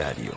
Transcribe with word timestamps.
Diario. 0.00 0.32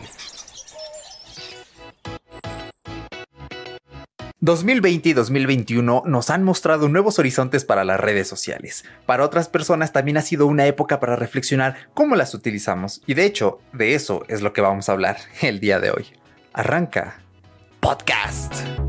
2020 4.40 5.08
y 5.08 5.12
2021 5.14 6.02
nos 6.04 6.28
han 6.28 6.42
mostrado 6.42 6.90
nuevos 6.90 7.18
horizontes 7.18 7.64
para 7.64 7.82
las 7.82 7.98
redes 7.98 8.28
sociales. 8.28 8.84
Para 9.06 9.24
otras 9.24 9.48
personas 9.48 9.92
también 9.92 10.18
ha 10.18 10.22
sido 10.22 10.46
una 10.46 10.66
época 10.66 11.00
para 11.00 11.16
reflexionar 11.16 11.88
cómo 11.94 12.14
las 12.14 12.34
utilizamos. 12.34 13.00
Y 13.06 13.14
de 13.14 13.24
hecho, 13.24 13.58
de 13.72 13.94
eso 13.94 14.22
es 14.28 14.42
lo 14.42 14.52
que 14.52 14.60
vamos 14.60 14.90
a 14.90 14.92
hablar 14.92 15.16
el 15.40 15.60
día 15.60 15.80
de 15.80 15.92
hoy. 15.92 16.08
Arranca. 16.52 17.22
Podcast. 17.80 18.83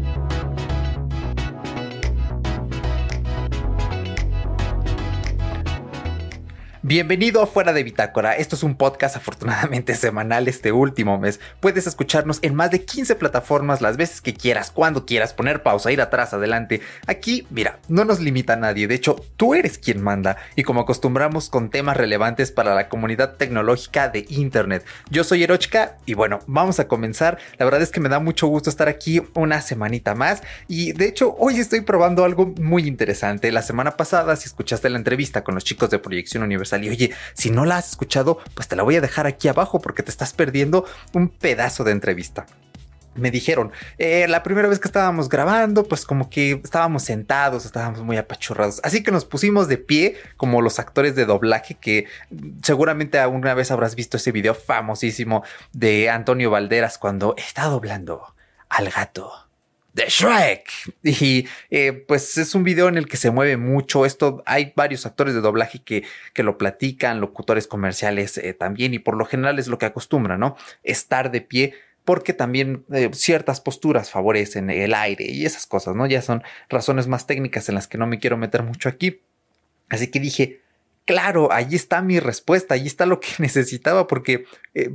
Bienvenido 6.88 7.42
a 7.42 7.48
Fuera 7.48 7.74
de 7.74 7.82
Bitácora. 7.82 8.34
Esto 8.34 8.56
es 8.56 8.62
un 8.62 8.76
podcast 8.76 9.16
afortunadamente 9.16 9.96
semanal 9.96 10.48
este 10.48 10.72
último 10.72 11.18
mes. 11.18 11.40
Puedes 11.60 11.88
escucharnos 11.88 12.38
en 12.44 12.54
más 12.54 12.70
de 12.70 12.86
15 12.86 13.16
plataformas 13.16 13.82
las 13.82 13.98
veces 13.98 14.22
que 14.22 14.36
quieras, 14.36 14.70
cuando 14.70 15.04
quieras, 15.04 15.34
poner 15.34 15.64
pausa, 15.64 15.92
ir 15.92 16.00
atrás, 16.00 16.36
adelante. 16.36 16.82
Aquí, 17.08 17.48
mira, 17.50 17.80
no 17.88 18.06
nos 18.06 18.20
limita 18.20 18.54
a 18.54 18.58
nadie. 18.58 18.88
De 18.88 18.94
hecho, 18.94 19.16
tú 19.36 19.56
eres 19.56 19.80
quien 19.80 20.04
manda. 20.04 20.38
Y 20.56 20.62
como 20.62 20.82
acostumbramos 20.82 21.50
con 21.50 21.72
temas 21.72 21.98
relevantes 21.98 22.52
para 22.52 22.76
la 22.76 22.88
comunidad 22.88 23.34
tecnológica 23.34 24.10
de 24.10 24.24
Internet. 24.30 24.86
Yo 25.10 25.24
soy 25.24 25.42
Erochka 25.42 25.98
y 26.06 26.14
bueno, 26.14 26.42
vamos 26.46 26.80
a 26.80 26.88
comenzar. 26.88 27.40
La 27.58 27.66
verdad 27.66 27.82
es 27.82 27.90
que 27.90 28.00
me 28.00 28.10
da 28.10 28.20
mucho 28.20 28.46
gusto 28.46 28.70
estar 28.70 28.90
aquí 28.90 29.24
una 29.34 29.62
semanita 29.62 30.14
más. 30.14 30.44
Y 30.68 30.92
de 30.92 31.08
hecho, 31.08 31.36
hoy 31.40 31.58
estoy 31.58 31.82
probando 31.82 32.24
algo 32.24 32.54
muy 32.62 32.88
interesante. 32.88 33.52
La 33.52 33.64
semana 33.64 33.98
pasada, 33.98 34.36
si 34.36 34.46
escuchaste 34.46 34.88
la 34.92 35.00
entrevista 35.00 35.44
con 35.44 35.56
los 35.56 35.64
chicos 35.64 35.90
de 35.90 35.98
Proyección 35.98 36.44
Universal, 36.44 36.75
y 36.84 36.90
oye, 36.90 37.12
si 37.34 37.50
no 37.52 37.66
la 37.66 37.78
has 37.78 37.90
escuchado, 37.90 38.40
pues 38.54 38.68
te 38.68 38.76
la 38.76 38.84
voy 38.84 38.96
a 38.96 39.02
dejar 39.02 39.28
aquí 39.28 39.48
abajo 39.48 39.82
porque 39.82 40.04
te 40.04 40.12
estás 40.12 40.34
perdiendo 40.34 40.86
un 41.14 41.30
pedazo 41.30 41.84
de 41.84 41.92
entrevista 41.92 42.46
me 43.16 43.32
dijeron, 43.32 43.72
eh, 43.98 44.28
la 44.28 44.44
primera 44.44 44.68
vez 44.68 44.80
que 44.80 44.88
estábamos 44.88 45.30
grabando, 45.30 45.86
pues 45.86 46.06
como 46.06 46.30
que 46.30 46.60
estábamos 46.64 47.04
sentados, 47.04 47.66
estábamos 47.66 48.02
muy 48.02 48.18
apachurrados. 48.18 48.82
Así 48.84 49.04
que 49.04 49.12
nos 49.12 49.26
pusimos 49.26 49.68
de 49.68 49.78
pie 49.78 50.18
como 50.38 50.62
los 50.62 50.80
actores 50.80 51.16
de 51.16 51.26
doblaje 51.26 51.76
que 51.76 52.08
seguramente 52.62 53.18
alguna 53.18 53.54
vez 53.54 53.72
habrás 53.72 53.96
visto 53.96 54.18
ese 54.18 54.32
video 54.32 54.54
famosísimo 54.54 55.44
de 55.72 56.10
Antonio 56.10 56.52
Valderas 56.52 56.98
cuando 56.98 57.36
está 57.38 57.66
doblando 57.66 58.36
al 58.70 58.90
gato 58.90 59.32
de 59.96 60.06
Shrek. 60.08 60.70
Y 61.04 61.48
eh, 61.72 61.94
pues 61.94 62.38
es 62.38 62.54
un 62.54 62.64
video 62.64 62.90
en 62.90 62.98
el 62.98 63.08
que 63.08 63.18
se 63.18 63.32
mueve 63.32 63.58
mucho. 63.58 64.06
Esto 64.06 64.44
hay 64.46 64.74
varios 64.76 65.06
actores 65.06 65.34
de 65.34 65.42
doblaje 65.42 65.82
que, 65.82 66.04
que 66.34 66.44
lo 66.44 66.58
platican, 66.58 67.22
locutores 67.22 67.68
comerciales 67.68 68.38
eh, 68.38 68.54
también, 68.54 68.94
y 68.94 69.00
por 69.00 69.16
lo 69.16 69.26
general 69.26 69.58
es 69.58 69.68
lo 69.68 69.78
que 69.78 69.86
acostumbran, 69.86 70.40
¿no? 70.40 70.58
Estar 70.84 71.32
de 71.32 71.42
pie 71.42 71.74
porque 72.04 72.34
también 72.34 72.86
eh, 72.92 73.10
ciertas 73.14 73.62
posturas 73.62 74.12
favorecen 74.12 74.70
el 74.70 74.94
aire 74.94 75.26
y 75.26 75.46
esas 75.46 75.66
cosas, 75.66 75.96
¿no? 75.96 76.06
Ya 76.06 76.22
son 76.22 76.44
razones 76.70 77.08
más 77.08 77.26
técnicas 77.26 77.68
en 77.70 77.76
las 77.76 77.88
que 77.88 77.98
no 77.98 78.06
me 78.06 78.20
quiero 78.20 78.38
meter 78.38 78.62
mucho 78.62 78.90
aquí. 78.90 79.22
Así 79.90 80.12
que 80.12 80.20
dije, 80.20 80.60
claro, 81.06 81.52
ahí 81.52 81.74
está 81.74 82.02
mi 82.02 82.20
respuesta, 82.20 82.76
ahí 82.76 82.86
está 82.86 83.08
lo 83.08 83.20
que 83.20 83.30
necesitaba, 83.40 84.06
porque 84.06 84.46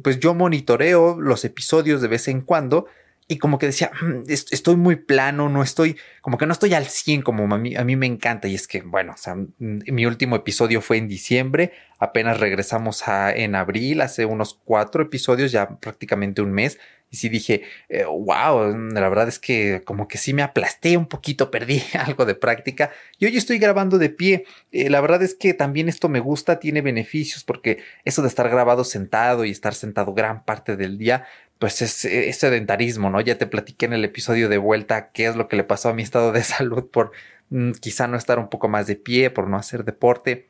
pues 0.02 0.20
yo 0.20 0.34
monitoreo 0.34 1.20
los 1.20 1.44
episodios 1.44 2.00
de 2.00 2.08
vez 2.08 2.28
en 2.28 2.42
cuando 2.42 2.86
y 3.30 3.38
como 3.38 3.60
que 3.60 3.66
decía, 3.66 3.92
mm, 4.02 4.24
estoy 4.26 4.74
muy 4.74 4.96
plano, 4.96 5.48
no 5.48 5.62
estoy, 5.62 5.96
como 6.20 6.36
que 6.36 6.46
no 6.46 6.52
estoy 6.52 6.74
al 6.74 6.86
100 6.86 7.22
como 7.22 7.44
a 7.54 7.58
mí, 7.58 7.76
a 7.76 7.84
mí 7.84 7.94
me 7.94 8.06
encanta. 8.06 8.48
Y 8.48 8.56
es 8.56 8.66
que, 8.66 8.82
bueno, 8.82 9.12
o 9.12 9.16
sea, 9.16 9.36
mm, 9.36 9.48
mi 9.86 10.04
último 10.04 10.34
episodio 10.34 10.80
fue 10.80 10.96
en 10.96 11.06
diciembre, 11.06 11.70
apenas 12.00 12.40
regresamos 12.40 13.06
a, 13.06 13.30
en 13.30 13.54
abril, 13.54 14.00
hace 14.00 14.24
unos 14.24 14.58
cuatro 14.64 15.04
episodios, 15.04 15.52
ya 15.52 15.78
prácticamente 15.78 16.42
un 16.42 16.50
mes. 16.50 16.80
Y 17.12 17.16
sí 17.16 17.28
dije, 17.28 17.62
wow, 18.06 18.70
eh, 18.70 18.74
la 18.92 19.08
verdad 19.08 19.28
es 19.28 19.38
que 19.40 19.82
como 19.84 20.06
que 20.06 20.16
sí 20.18 20.32
me 20.32 20.42
aplasté 20.42 20.96
un 20.96 21.06
poquito, 21.06 21.50
perdí 21.52 21.82
algo 21.94 22.24
de 22.24 22.34
práctica. 22.34 22.90
Y 23.18 23.26
hoy 23.26 23.36
estoy 23.36 23.58
grabando 23.58 23.98
de 23.98 24.10
pie. 24.10 24.44
Eh, 24.72 24.90
la 24.90 25.00
verdad 25.00 25.22
es 25.22 25.34
que 25.36 25.54
también 25.54 25.88
esto 25.88 26.08
me 26.08 26.20
gusta, 26.20 26.58
tiene 26.58 26.82
beneficios 26.82 27.44
porque 27.44 27.78
eso 28.04 28.22
de 28.22 28.28
estar 28.28 28.48
grabado 28.48 28.82
sentado 28.82 29.44
y 29.44 29.50
estar 29.50 29.74
sentado 29.74 30.14
gran 30.14 30.44
parte 30.44 30.76
del 30.76 30.98
día, 30.98 31.26
pues 31.60 31.82
es, 31.82 31.92
sedentarismo, 32.38 33.10
¿no? 33.10 33.20
Ya 33.20 33.36
te 33.38 33.46
platiqué 33.46 33.84
en 33.84 33.92
el 33.92 34.04
episodio 34.04 34.48
de 34.48 34.56
vuelta 34.58 35.12
qué 35.12 35.26
es 35.26 35.36
lo 35.36 35.46
que 35.46 35.56
le 35.56 35.62
pasó 35.62 35.90
a 35.90 35.94
mi 35.94 36.02
estado 36.02 36.32
de 36.32 36.42
salud 36.42 36.90
por 36.90 37.12
mm, 37.50 37.72
quizá 37.72 38.08
no 38.08 38.16
estar 38.16 38.38
un 38.40 38.48
poco 38.48 38.68
más 38.68 38.86
de 38.86 38.96
pie, 38.96 39.30
por 39.30 39.46
no 39.46 39.58
hacer 39.58 39.84
deporte. 39.84 40.48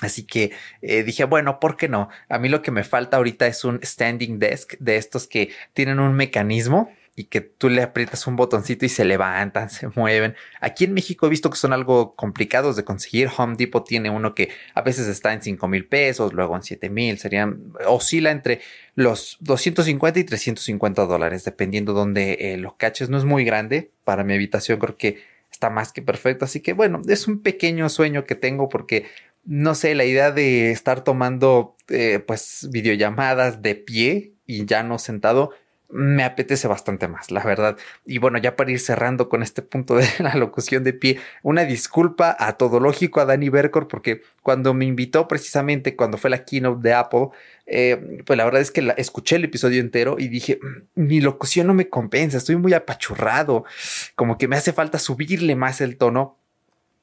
Así 0.00 0.24
que 0.24 0.52
eh, 0.82 1.02
dije, 1.02 1.24
bueno, 1.24 1.58
¿por 1.58 1.76
qué 1.76 1.88
no? 1.88 2.10
A 2.28 2.38
mí 2.38 2.48
lo 2.48 2.62
que 2.62 2.70
me 2.70 2.84
falta 2.84 3.16
ahorita 3.16 3.46
es 3.46 3.64
un 3.64 3.80
standing 3.82 4.38
desk 4.38 4.74
de 4.78 4.96
estos 4.96 5.26
que 5.26 5.50
tienen 5.74 5.98
un 5.98 6.14
mecanismo 6.14 6.90
y 7.18 7.24
que 7.24 7.40
tú 7.40 7.70
le 7.70 7.82
aprietas 7.82 8.26
un 8.26 8.36
botoncito 8.36 8.84
y 8.84 8.90
se 8.90 9.04
levantan, 9.04 9.70
se 9.70 9.88
mueven. 9.88 10.36
Aquí 10.60 10.84
en 10.84 10.92
México 10.92 11.26
he 11.26 11.30
visto 11.30 11.50
que 11.50 11.56
son 11.56 11.72
algo 11.72 12.14
complicados 12.14 12.76
de 12.76 12.84
conseguir. 12.84 13.30
Home 13.36 13.56
Depot 13.56 13.84
tiene 13.84 14.10
uno 14.10 14.34
que 14.34 14.50
a 14.74 14.82
veces 14.82 15.08
está 15.08 15.32
en 15.32 15.42
5 15.42 15.66
mil 15.66 15.86
pesos, 15.86 16.34
luego 16.34 16.54
en 16.54 16.62
7 16.62 16.90
mil, 16.90 17.18
serían, 17.18 17.72
oscila 17.86 18.30
entre 18.30 18.60
los 18.94 19.38
250 19.40 20.20
y 20.20 20.24
350 20.24 21.06
dólares, 21.06 21.44
dependiendo 21.44 21.94
dónde 21.94 22.36
eh, 22.38 22.56
lo 22.58 22.76
caches. 22.76 23.08
No 23.08 23.16
es 23.16 23.24
muy 23.24 23.44
grande 23.44 23.90
para 24.04 24.22
mi 24.22 24.34
habitación, 24.34 24.78
creo 24.78 24.98
que 24.98 25.22
está 25.50 25.70
más 25.70 25.92
que 25.92 26.02
perfecto. 26.02 26.44
Así 26.44 26.60
que 26.60 26.74
bueno, 26.74 27.00
es 27.08 27.26
un 27.26 27.40
pequeño 27.40 27.88
sueño 27.88 28.26
que 28.26 28.34
tengo 28.34 28.68
porque 28.68 29.06
no 29.46 29.74
sé, 29.76 29.94
la 29.94 30.04
idea 30.04 30.32
de 30.32 30.72
estar 30.72 31.04
tomando 31.04 31.76
eh, 31.88 32.18
pues 32.18 32.68
videollamadas 32.72 33.62
de 33.62 33.76
pie 33.76 34.32
y 34.44 34.66
ya 34.66 34.82
no 34.82 34.98
sentado 34.98 35.52
me 35.88 36.24
apetece 36.24 36.66
bastante 36.68 37.08
más, 37.08 37.30
la 37.30 37.42
verdad. 37.42 37.76
Y 38.04 38.18
bueno, 38.18 38.38
ya 38.38 38.56
para 38.56 38.70
ir 38.70 38.80
cerrando 38.80 39.28
con 39.28 39.42
este 39.42 39.62
punto 39.62 39.96
de 39.96 40.06
la 40.18 40.34
locución 40.34 40.84
de 40.84 40.92
pie, 40.92 41.18
una 41.42 41.64
disculpa 41.64 42.36
a 42.38 42.54
todo 42.54 42.80
lógico 42.80 43.20
a 43.20 43.24
Danny 43.24 43.48
Berkor, 43.48 43.88
porque 43.88 44.22
cuando 44.42 44.74
me 44.74 44.84
invitó 44.84 45.28
precisamente 45.28 45.96
cuando 45.96 46.18
fue 46.18 46.30
la 46.30 46.44
keynote 46.44 46.82
de 46.82 46.94
Apple, 46.94 47.28
eh, 47.66 48.22
pues 48.24 48.36
la 48.36 48.44
verdad 48.44 48.60
es 48.60 48.70
que 48.70 48.94
escuché 48.96 49.36
el 49.36 49.44
episodio 49.44 49.80
entero 49.80 50.16
y 50.18 50.28
dije, 50.28 50.58
mm, 50.60 51.00
mi 51.06 51.20
locución 51.20 51.66
no 51.66 51.74
me 51.74 51.88
compensa, 51.88 52.38
estoy 52.38 52.56
muy 52.56 52.74
apachurrado, 52.74 53.64
como 54.14 54.38
que 54.38 54.48
me 54.48 54.56
hace 54.56 54.72
falta 54.72 54.98
subirle 54.98 55.56
más 55.56 55.80
el 55.80 55.96
tono. 55.96 56.38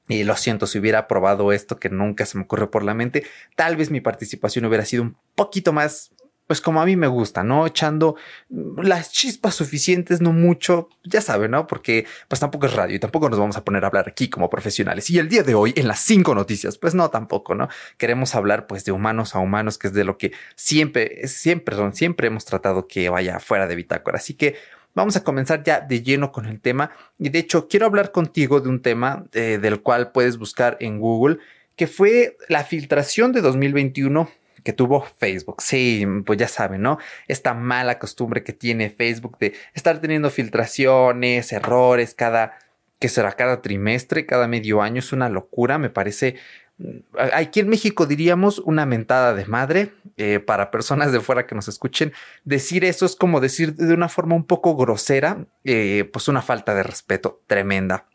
Y 0.09 0.25
lo 0.25 0.35
siento, 0.35 0.67
si 0.67 0.79
hubiera 0.79 1.07
probado 1.07 1.53
esto 1.53 1.79
que 1.79 1.89
nunca 1.89 2.25
se 2.25 2.37
me 2.37 2.43
ocurrió 2.43 2.69
por 2.69 2.83
la 2.83 2.93
mente, 2.93 3.23
tal 3.55 3.77
vez 3.77 3.89
mi 3.89 4.01
participación 4.01 4.65
hubiera 4.65 4.83
sido 4.83 5.03
un 5.03 5.15
poquito 5.33 5.71
más 5.71 6.11
pues 6.47 6.59
como 6.59 6.81
a 6.81 6.85
mí 6.85 6.95
me 6.95 7.07
gusta, 7.07 7.43
¿no? 7.43 7.65
Echando 7.65 8.15
las 8.49 9.11
chispas 9.11 9.55
suficientes, 9.55 10.21
no 10.21 10.33
mucho, 10.33 10.89
ya 11.03 11.21
saben, 11.21 11.51
¿no? 11.51 11.67
Porque 11.67 12.05
pues 12.27 12.39
tampoco 12.39 12.65
es 12.65 12.73
radio 12.73 12.95
y 12.95 12.99
tampoco 12.99 13.29
nos 13.29 13.39
vamos 13.39 13.55
a 13.55 13.63
poner 13.63 13.83
a 13.83 13.87
hablar 13.87 14.09
aquí 14.09 14.29
como 14.29 14.49
profesionales. 14.49 15.09
Y 15.09 15.19
el 15.19 15.29
día 15.29 15.43
de 15.43 15.55
hoy, 15.55 15.73
en 15.77 15.87
las 15.87 15.99
cinco 15.99 16.35
noticias, 16.35 16.77
pues 16.77 16.95
no, 16.95 17.09
tampoco, 17.09 17.55
¿no? 17.55 17.69
Queremos 17.97 18.35
hablar 18.35 18.67
pues 18.67 18.83
de 18.83 18.91
humanos 18.91 19.35
a 19.35 19.39
humanos, 19.39 19.77
que 19.77 19.87
es 19.87 19.93
de 19.93 20.03
lo 20.03 20.17
que 20.17 20.33
siempre, 20.55 21.27
siempre, 21.27 21.75
son, 21.75 21.93
siempre 21.93 22.27
hemos 22.27 22.45
tratado 22.45 22.87
que 22.87 23.09
vaya 23.09 23.39
fuera 23.39 23.65
de 23.67 23.75
bitácora. 23.75 24.17
Así 24.17 24.33
que 24.33 24.55
vamos 24.93 25.15
a 25.15 25.23
comenzar 25.23 25.63
ya 25.63 25.79
de 25.79 26.01
lleno 26.01 26.31
con 26.31 26.45
el 26.45 26.59
tema. 26.59 26.91
Y 27.19 27.29
de 27.29 27.39
hecho, 27.39 27.69
quiero 27.69 27.85
hablar 27.85 28.11
contigo 28.11 28.59
de 28.59 28.69
un 28.69 28.81
tema 28.81 29.25
eh, 29.31 29.59
del 29.61 29.81
cual 29.81 30.11
puedes 30.11 30.37
buscar 30.37 30.75
en 30.81 30.99
Google, 30.99 31.37
que 31.77 31.87
fue 31.87 32.37
la 32.49 32.63
filtración 32.65 33.31
de 33.31 33.41
2021 33.41 34.29
que 34.63 34.73
tuvo 34.73 35.01
Facebook. 35.17 35.61
Sí, 35.61 36.05
pues 36.25 36.39
ya 36.39 36.47
saben, 36.47 36.81
¿no? 36.81 36.97
Esta 37.27 37.53
mala 37.53 37.99
costumbre 37.99 38.43
que 38.43 38.53
tiene 38.53 38.89
Facebook 38.89 39.37
de 39.39 39.53
estar 39.73 39.99
teniendo 39.99 40.29
filtraciones, 40.29 41.51
errores 41.51 42.15
cada, 42.15 42.57
que 42.99 43.09
será 43.09 43.33
cada 43.33 43.61
trimestre, 43.61 44.25
cada 44.25 44.47
medio 44.47 44.81
año, 44.81 44.99
es 44.99 45.13
una 45.13 45.29
locura, 45.29 45.77
me 45.77 45.89
parece. 45.89 46.35
Mm, 46.77 46.99
aquí 47.33 47.59
en 47.59 47.69
México 47.69 48.05
diríamos 48.05 48.59
una 48.59 48.85
mentada 48.85 49.33
de 49.33 49.45
madre 49.45 49.93
eh, 50.17 50.39
para 50.39 50.71
personas 50.71 51.11
de 51.11 51.19
fuera 51.19 51.45
que 51.45 51.55
nos 51.55 51.67
escuchen. 51.67 52.13
Decir 52.43 52.85
eso 52.85 53.05
es 53.05 53.15
como 53.15 53.41
decir 53.41 53.75
de 53.75 53.93
una 53.93 54.09
forma 54.09 54.35
un 54.35 54.45
poco 54.45 54.75
grosera, 54.75 55.45
eh, 55.63 56.09
pues 56.11 56.27
una 56.27 56.41
falta 56.41 56.73
de 56.73 56.83
respeto 56.83 57.43
tremenda. 57.47 58.07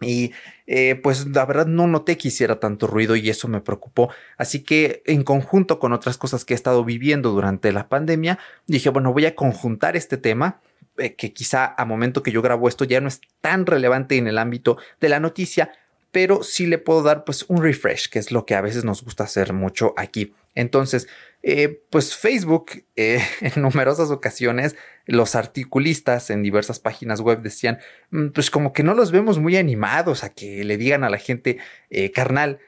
Y 0.00 0.32
eh, 0.66 0.94
pues 1.02 1.26
la 1.28 1.46
verdad 1.46 1.66
no 1.66 1.86
noté 1.86 2.18
que 2.18 2.28
hiciera 2.28 2.60
tanto 2.60 2.86
ruido 2.86 3.16
y 3.16 3.30
eso 3.30 3.48
me 3.48 3.60
preocupó. 3.60 4.10
Así 4.36 4.62
que 4.62 5.02
en 5.06 5.22
conjunto 5.22 5.78
con 5.78 5.92
otras 5.92 6.18
cosas 6.18 6.44
que 6.44 6.54
he 6.54 6.56
estado 6.56 6.84
viviendo 6.84 7.30
durante 7.30 7.72
la 7.72 7.88
pandemia, 7.88 8.38
dije, 8.66 8.90
bueno, 8.90 9.12
voy 9.12 9.26
a 9.26 9.34
conjuntar 9.34 9.96
este 9.96 10.18
tema 10.18 10.60
eh, 10.98 11.14
que 11.14 11.32
quizá 11.32 11.74
a 11.76 11.84
momento 11.84 12.22
que 12.22 12.32
yo 12.32 12.42
grabo 12.42 12.68
esto 12.68 12.84
ya 12.84 13.00
no 13.00 13.08
es 13.08 13.20
tan 13.40 13.66
relevante 13.66 14.16
en 14.16 14.26
el 14.26 14.38
ámbito 14.38 14.78
de 15.00 15.08
la 15.08 15.20
noticia, 15.20 15.70
pero 16.10 16.42
sí 16.42 16.66
le 16.66 16.78
puedo 16.78 17.02
dar 17.02 17.24
pues 17.24 17.44
un 17.48 17.62
refresh, 17.62 18.08
que 18.08 18.18
es 18.18 18.32
lo 18.32 18.46
que 18.46 18.54
a 18.54 18.60
veces 18.60 18.84
nos 18.84 19.02
gusta 19.02 19.24
hacer 19.24 19.52
mucho 19.52 19.94
aquí. 19.96 20.34
Entonces, 20.56 21.06
eh, 21.44 21.80
pues 21.90 22.16
Facebook 22.16 22.84
eh, 22.96 23.22
en 23.40 23.62
numerosas 23.62 24.10
ocasiones 24.10 24.74
los 25.04 25.36
articulistas 25.36 26.30
en 26.30 26.42
diversas 26.42 26.80
páginas 26.80 27.20
web 27.20 27.42
decían, 27.42 27.78
mm, 28.10 28.28
pues 28.30 28.50
como 28.50 28.72
que 28.72 28.82
no 28.82 28.94
los 28.94 29.12
vemos 29.12 29.38
muy 29.38 29.56
animados 29.56 30.24
a 30.24 30.30
que 30.30 30.64
le 30.64 30.76
digan 30.76 31.04
a 31.04 31.10
la 31.10 31.18
gente, 31.18 31.58
eh, 31.90 32.10
carnal, 32.10 32.58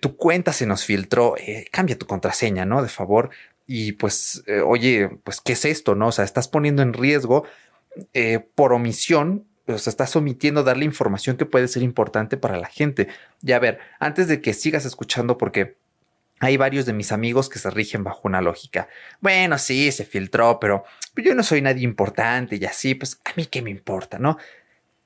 tu 0.00 0.16
cuenta 0.16 0.52
se 0.52 0.66
nos 0.66 0.84
filtró, 0.84 1.34
cambia 1.72 1.98
tu 1.98 2.06
contraseña, 2.06 2.64
¿no? 2.64 2.80
De 2.80 2.88
favor, 2.88 3.30
y 3.66 3.92
pues, 3.92 4.44
oye, 4.64 5.10
pues, 5.24 5.40
¿qué 5.40 5.54
es 5.54 5.64
esto? 5.64 5.96
No, 5.96 6.08
o 6.08 6.12
sea, 6.12 6.24
estás 6.24 6.46
poniendo 6.46 6.80
en 6.82 6.92
riesgo 6.92 7.44
por 8.54 8.72
omisión 8.72 9.48
o 9.66 9.78
sea, 9.78 9.90
estás 9.90 10.14
omitiendo 10.14 10.62
darle 10.62 10.84
información 10.84 11.36
que 11.36 11.46
puede 11.46 11.68
ser 11.68 11.82
importante 11.82 12.36
para 12.36 12.58
la 12.58 12.68
gente. 12.68 13.08
Ya 13.40 13.56
a 13.56 13.60
ver, 13.60 13.78
antes 13.98 14.28
de 14.28 14.40
que 14.40 14.52
sigas 14.52 14.84
escuchando, 14.84 15.38
porque 15.38 15.76
hay 16.44 16.56
varios 16.56 16.86
de 16.86 16.92
mis 16.92 17.12
amigos 17.12 17.48
que 17.48 17.58
se 17.58 17.70
rigen 17.70 18.04
bajo 18.04 18.20
una 18.24 18.40
lógica. 18.40 18.88
Bueno, 19.20 19.58
sí, 19.58 19.90
se 19.92 20.04
filtró, 20.04 20.60
pero 20.60 20.84
yo 21.16 21.34
no 21.34 21.42
soy 21.42 21.62
nadie 21.62 21.84
importante 21.84 22.56
y 22.56 22.64
así, 22.64 22.94
pues 22.94 23.20
a 23.24 23.30
mí 23.36 23.46
qué 23.46 23.62
me 23.62 23.70
importa, 23.70 24.18
¿no? 24.18 24.36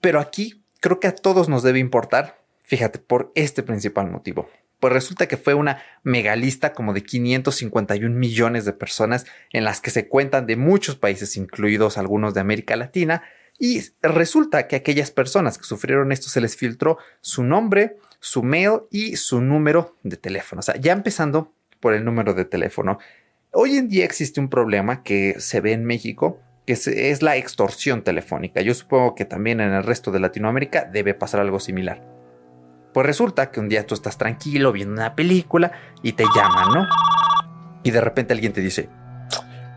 Pero 0.00 0.20
aquí 0.20 0.62
creo 0.80 1.00
que 1.00 1.08
a 1.08 1.14
todos 1.14 1.48
nos 1.48 1.62
debe 1.62 1.78
importar, 1.78 2.40
fíjate, 2.62 2.98
por 2.98 3.32
este 3.34 3.62
principal 3.62 4.10
motivo. 4.10 4.48
Pues 4.80 4.92
resulta 4.92 5.26
que 5.26 5.36
fue 5.36 5.54
una 5.54 5.82
megalista 6.04 6.72
como 6.72 6.92
de 6.92 7.02
551 7.02 8.14
millones 8.14 8.64
de 8.64 8.72
personas 8.72 9.26
en 9.52 9.64
las 9.64 9.80
que 9.80 9.90
se 9.90 10.08
cuentan 10.08 10.46
de 10.46 10.56
muchos 10.56 10.94
países, 10.96 11.36
incluidos 11.36 11.98
algunos 11.98 12.32
de 12.34 12.40
América 12.40 12.76
Latina, 12.76 13.22
y 13.58 13.82
resulta 14.02 14.68
que 14.68 14.76
aquellas 14.76 15.10
personas 15.10 15.58
que 15.58 15.64
sufrieron 15.64 16.12
esto 16.12 16.28
se 16.28 16.40
les 16.40 16.56
filtró 16.56 16.98
su 17.20 17.42
nombre, 17.42 17.96
su 18.20 18.42
mail 18.42 18.80
y 18.90 19.16
su 19.16 19.40
número 19.40 19.96
de 20.02 20.16
teléfono. 20.16 20.60
O 20.60 20.62
sea, 20.62 20.76
ya 20.76 20.92
empezando 20.92 21.52
por 21.80 21.94
el 21.94 22.04
número 22.04 22.34
de 22.34 22.44
teléfono. 22.44 22.98
Hoy 23.52 23.76
en 23.76 23.88
día 23.88 24.04
existe 24.04 24.40
un 24.40 24.48
problema 24.48 25.02
que 25.02 25.36
se 25.38 25.60
ve 25.60 25.72
en 25.72 25.84
México, 25.84 26.40
que 26.66 26.72
es 26.72 27.22
la 27.22 27.36
extorsión 27.36 28.02
telefónica. 28.02 28.60
Yo 28.60 28.74
supongo 28.74 29.14
que 29.14 29.24
también 29.24 29.60
en 29.60 29.72
el 29.72 29.84
resto 29.84 30.10
de 30.10 30.20
Latinoamérica 30.20 30.84
debe 30.84 31.14
pasar 31.14 31.40
algo 31.40 31.60
similar. 31.60 32.02
Pues 32.92 33.06
resulta 33.06 33.50
que 33.50 33.60
un 33.60 33.68
día 33.68 33.86
tú 33.86 33.94
estás 33.94 34.18
tranquilo 34.18 34.72
viendo 34.72 34.94
una 34.94 35.14
película 35.14 35.72
y 36.02 36.12
te 36.12 36.24
llaman, 36.34 36.68
¿no? 36.74 36.86
Y 37.84 37.90
de 37.90 38.00
repente 38.00 38.34
alguien 38.34 38.52
te 38.52 38.60
dice, 38.60 38.88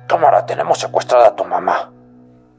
Cámara, 0.07 0.45
tenemos 0.45 0.79
secuestrada 0.79 1.27
a 1.27 1.35
tu 1.35 1.45
mamá. 1.45 1.93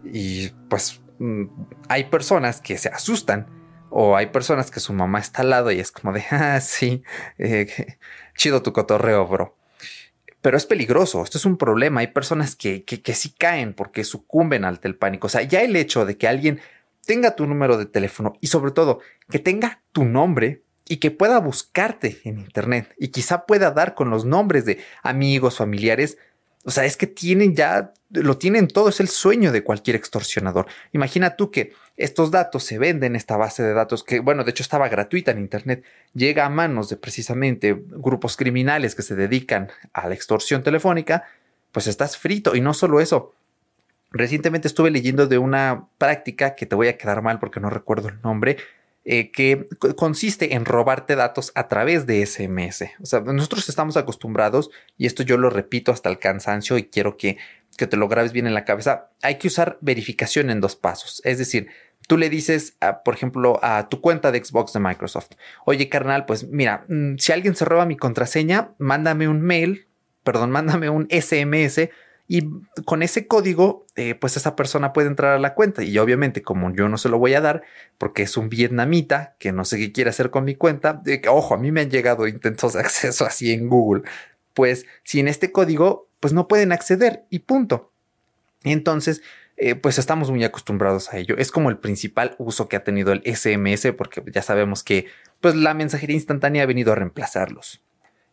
Y 0.05 0.49
pues 0.69 1.03
Mm, 1.23 1.45
hay 1.89 2.05
personas 2.05 2.61
que 2.61 2.77
se 2.79 2.89
asustan 2.89 3.47
o 3.93 4.17
hay 4.17 4.27
personas 4.27 4.71
que 4.71 4.81
su 4.81 4.93
mamá 4.93 5.19
está 5.19 5.43
al 5.43 5.51
lado 5.51 5.71
y 5.71 5.79
es 5.79 5.93
como 5.93 6.13
de, 6.13 6.25
ah, 6.31 6.61
sí, 6.61 7.03
eh, 7.39 7.97
chido 8.37 8.63
tu 8.63 8.73
cotorreo, 8.73 9.27
bro. 9.27 9.57
Pero 10.41 10.57
es 10.57 10.67
peligroso, 10.67 11.23
esto 11.23 11.39
es 11.39 11.45
un 11.45 11.57
problema. 11.57 12.01
Hay 12.01 12.09
personas 12.09 12.57
que, 12.57 12.85
que, 12.85 13.01
que 13.01 13.15
sí 13.15 13.31
caen 13.31 13.75
porque 13.75 14.03
sucumben 14.03 14.65
ante 14.65 14.89
el 14.89 14.97
pánico. 14.97 15.29
O 15.29 15.31
sea, 15.31 15.43
ya 15.43 15.63
el 15.63 15.77
hecho 15.77 16.05
de 16.05 16.17
que 16.17 16.27
alguien 16.27 16.61
tenga 17.07 17.37
tu 17.37 17.47
número 17.47 17.77
de 17.77 17.87
teléfono 17.87 18.35
y 18.41 18.49
sobre 18.49 18.73
todo 18.73 19.01
que 19.31 19.39
tenga 19.39 19.83
tu 19.93 20.05
nombre 20.05 20.63
y 20.89 20.97
que 20.97 21.11
pueda 21.11 21.39
buscarte 21.39 22.21
en 22.25 22.39
Internet 22.41 22.93
y 22.99 23.09
quizá 23.09 23.47
pueda 23.47 23.71
dar 23.71 23.95
con 23.95 24.11
los 24.11 24.25
nombres 24.25 24.65
de 24.65 24.79
amigos, 25.03 25.59
familiares, 25.59 26.19
o 26.65 26.71
sea, 26.71 26.85
es 26.85 26.97
que 26.97 27.07
tienen 27.07 27.57
ya, 27.57 27.93
lo 28.11 28.39
tienen 28.39 28.69
todo, 28.69 28.89
es 28.89 29.01
el 29.01 29.09
sueño 29.09 29.51
de 29.51 29.65
cualquier 29.65 29.97
extorsionador. 29.97 30.67
Imagina 30.93 31.37
tú 31.37 31.51
que 31.51 31.73
estos 31.97 32.31
datos 32.31 32.65
se 32.65 32.79
venden, 32.79 33.17
esta 33.17 33.37
base 33.37 33.63
de 33.63 33.73
datos 33.73 34.05
que, 34.05 34.21
bueno, 34.21 34.45
de 34.45 34.51
hecho 34.51 34.63
estaba 34.63 34.89
gratuita 34.89 35.33
en 35.33 35.39
Internet, 35.39 35.85
llega 36.15 36.47
a 36.47 36.49
manos 36.49 36.89
de 36.89 36.97
precisamente 36.97 37.75
grupos 37.75 38.37
criminales 38.37 38.95
que 38.95 39.03
se 39.03 39.17
dedican 39.17 39.71
a 39.93 40.09
la 40.09 40.15
extorsión 40.15 40.63
telefónica, 40.63 41.25
pues 41.73 41.87
estás 41.89 42.17
frito. 42.17 42.55
Y 42.55 42.61
no 42.61 42.75
solo 42.75 43.01
eso, 43.01 43.35
recientemente 44.13 44.69
estuve 44.69 44.91
leyendo 44.91 45.27
de 45.27 45.39
una 45.39 45.87
práctica 45.99 46.55
que 46.55 46.67
te 46.67 46.77
voy 46.77 46.89
a 46.89 46.97
quedar 46.97 47.23
mal 47.23 47.41
porque 47.41 47.61
no 47.61 47.71
recuerdo 47.71 48.09
el 48.09 48.21
nombre, 48.23 48.59
eh, 49.05 49.33
que 49.33 49.69
consiste 49.97 50.55
en 50.55 50.65
robarte 50.65 51.17
datos 51.17 51.51
a 51.57 51.67
través 51.67 52.07
de 52.07 52.25
SMS. 52.25 52.85
O 53.01 53.07
sea, 53.07 53.21
nosotros 53.21 53.69
estamos 53.69 53.97
acostumbrados, 53.97 54.71
y 54.97 55.07
esto 55.07 55.25
yo 55.25 55.37
lo 55.39 55.51
repito 55.51 55.91
hasta 55.91 56.09
el 56.09 56.21
cansancio 56.21 56.79
y 56.79 56.85
quiero 56.85 57.17
que, 57.17 57.37
que 57.77 57.89
te 57.89 57.97
lo 57.97 58.07
grabes 58.09 58.33
bien 58.33 58.47
en 58.47 58.55
la 58.55 58.65
cabeza, 58.65 59.11
hay 59.23 59.39
que 59.39 59.49
usar 59.49 59.79
verificación 59.81 60.51
en 60.51 60.61
dos 60.61 60.77
pasos. 60.77 61.21
Es 61.25 61.39
decir, 61.39 61.69
tú 62.07 62.17
le 62.17 62.31
dices, 62.31 62.77
por 63.05 63.15
ejemplo, 63.15 63.59
a 63.63 63.89
tu 63.89 64.01
cuenta 64.01 64.31
de 64.31 64.45
Xbox 64.45 64.73
de 64.73 64.81
Microsoft, 64.81 65.31
oye 65.65 65.89
carnal, 65.89 66.25
pues 66.25 66.47
mira, 66.49 66.85
mm, 66.89 67.17
si 67.19 67.33
alguien 67.33 67.57
se 67.57 67.65
roba 67.65 67.87
mi 67.87 67.97
contraseña, 67.97 68.73
mándame 68.79 69.27
un 69.29 69.41
mail, 69.41 69.89
perdón, 70.23 70.51
mándame 70.51 70.91
un 70.91 71.09
SMS 71.11 71.91
y 72.35 72.49
con 72.87 73.03
ese 73.03 73.27
código, 73.27 73.85
eh, 73.95 74.15
pues 74.15 74.39
esa 74.39 74.57
persona 74.57 74.95
puede 74.95 75.09
entrar 75.09 75.35
a 75.35 75.39
la 75.39 75.53
cuenta. 75.53 75.83
Y 75.83 75.99
obviamente, 75.99 76.41
como 76.41 76.75
yo 76.75 76.89
no 76.89 76.97
se 76.97 77.11
lo 77.11 77.19
voy 77.19 77.35
a 77.35 77.43
dar, 77.43 77.63
porque 77.99 78.23
es 78.23 78.39
un 78.39 78.49
vietnamita 78.49 79.37
que 79.39 79.53
no 79.53 79.67
sé 79.67 79.77
qué 79.77 79.93
quiere 79.93 80.09
hacer 80.09 80.31
con 80.31 80.45
mi 80.45 80.55
cuenta, 80.55 81.03
ojo, 81.29 81.53
a 81.53 81.59
mí 81.59 81.71
me 81.73 81.83
han 81.83 81.91
llegado 81.91 82.27
intentos 82.27 82.73
de 82.73 82.81
acceso 82.81 83.27
así 83.27 83.53
en 83.53 83.69
Google. 83.69 84.05
Pues 84.55 84.87
sin 85.05 85.29
este 85.29 85.53
código, 85.53 86.09
pues 86.21 86.33
no 86.33 86.49
pueden 86.49 86.73
acceder 86.73 87.27
y 87.29 87.41
punto. 87.41 87.93
Entonces, 88.65 89.21
eh, 89.59 89.75
pues 89.75 89.99
estamos 89.99 90.31
muy 90.31 90.43
acostumbrados 90.43 91.13
a 91.13 91.19
ello. 91.19 91.35
Es 91.37 91.53
como 91.53 91.69
el 91.69 91.77
principal 91.77 92.35
uso 92.39 92.67
que 92.67 92.77
ha 92.77 92.83
tenido 92.83 93.13
el 93.13 93.21
SMS, 93.27 93.93
porque 93.93 94.23
ya 94.33 94.41
sabemos 94.41 94.83
que 94.83 95.05
pues 95.43 95.55
la 95.55 95.75
mensajería 95.75 96.17
instantánea 96.17 96.63
ha 96.63 96.67
venido 96.67 96.93
a 96.93 96.95
reemplazarlos. 96.95 97.83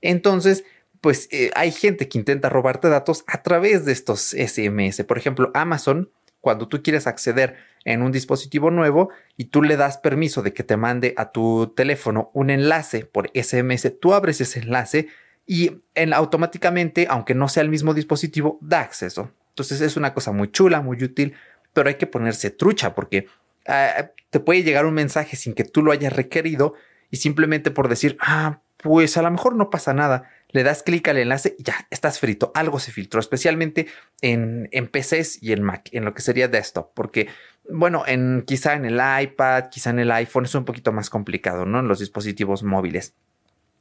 Entonces, 0.02 0.64
pues 1.02 1.28
eh, 1.32 1.52
hay 1.56 1.72
gente 1.72 2.08
que 2.08 2.18
intenta 2.18 2.50
robarte 2.50 2.90
datos 2.90 3.24
a 3.28 3.42
través 3.42 3.86
de 3.86 3.92
estos 3.92 4.30
SMS. 4.32 5.04
Por 5.04 5.18
ejemplo, 5.18 5.52
Amazon, 5.54 6.10
cuando 6.42 6.68
tú 6.68 6.82
quieres 6.82 7.08
acceder 7.08 7.58
en 7.86 8.02
un 8.02 8.12
dispositivo 8.12 8.72
nuevo 8.72 9.10
y 9.38 9.46
tú 9.46 9.62
le 9.62 9.78
das 9.78 9.98
permiso 9.98 10.42
de 10.42 10.54
que 10.54 10.64
te 10.64 10.78
mande 10.78 11.14
a 11.18 11.32
tu 11.32 11.74
teléfono 11.76 12.32
un 12.34 12.50
enlace 12.50 13.06
por 13.06 13.32
SMS, 13.34 14.00
tú 14.00 14.14
abres 14.14 14.42
ese 14.42 14.60
enlace 14.60 15.08
y 15.46 15.82
en, 15.96 16.14
automáticamente, 16.14 17.08
aunque 17.10 17.34
no 17.34 17.48
sea 17.48 17.64
el 17.64 17.70
mismo 17.70 17.94
dispositivo, 17.94 18.60
da 18.62 18.82
acceso. 18.82 19.32
Entonces 19.50 19.82
es 19.82 19.98
una 19.98 20.14
cosa 20.14 20.32
muy 20.32 20.52
chula, 20.52 20.82
muy 20.82 21.04
útil, 21.04 21.34
pero 21.74 21.90
hay 21.90 21.96
que 21.96 22.08
ponerse 22.08 22.52
trucha 22.52 22.94
porque 22.94 23.28
ah, 23.68 24.12
te 24.30 24.40
puede 24.40 24.64
llegar 24.64 24.86
un 24.86 24.94
mensaje 24.94 25.36
sin 25.36 25.54
que 25.54 25.64
tú 25.64 25.82
lo 25.82 25.92
hayas 25.92 26.14
requerido 26.14 26.76
y 27.10 27.18
simplemente 27.18 27.72
por 27.72 27.90
decir, 27.90 28.18
ah, 28.22 28.62
pues 28.82 29.18
a 29.18 29.22
lo 29.22 29.32
mejor 29.32 29.56
no 29.56 29.70
pasa 29.70 29.94
nada 29.94 30.30
le 30.52 30.64
das 30.64 30.84
clic 30.84 31.08
al 31.08 31.18
enlace 31.18 31.56
y 31.58 31.64
ya 31.64 31.88
estás 31.90 32.20
frito. 32.20 32.52
Algo 32.56 32.80
se 32.80 32.92
filtró, 32.92 33.20
especialmente 33.20 33.88
en, 34.22 34.68
en, 34.72 34.88
PCs 34.88 35.42
y 35.44 35.54
en 35.54 35.64
Mac, 35.64 35.90
en 35.92 36.06
lo 36.06 36.14
que 36.14 36.22
sería 36.22 36.48
desktop, 36.48 36.92
porque, 36.94 37.28
bueno, 37.70 38.04
en, 38.08 38.44
quizá 38.46 38.74
en 38.74 38.86
el 38.86 38.96
iPad, 38.96 39.66
quizá 39.70 39.92
en 39.92 40.00
el 40.00 40.12
iPhone 40.12 40.46
es 40.46 40.56
un 40.56 40.66
poquito 40.66 40.92
más 40.92 41.10
complicado, 41.10 41.66
¿no? 41.66 41.80
En 41.80 41.88
los 41.88 42.00
dispositivos 42.00 42.64
móviles. 42.64 43.14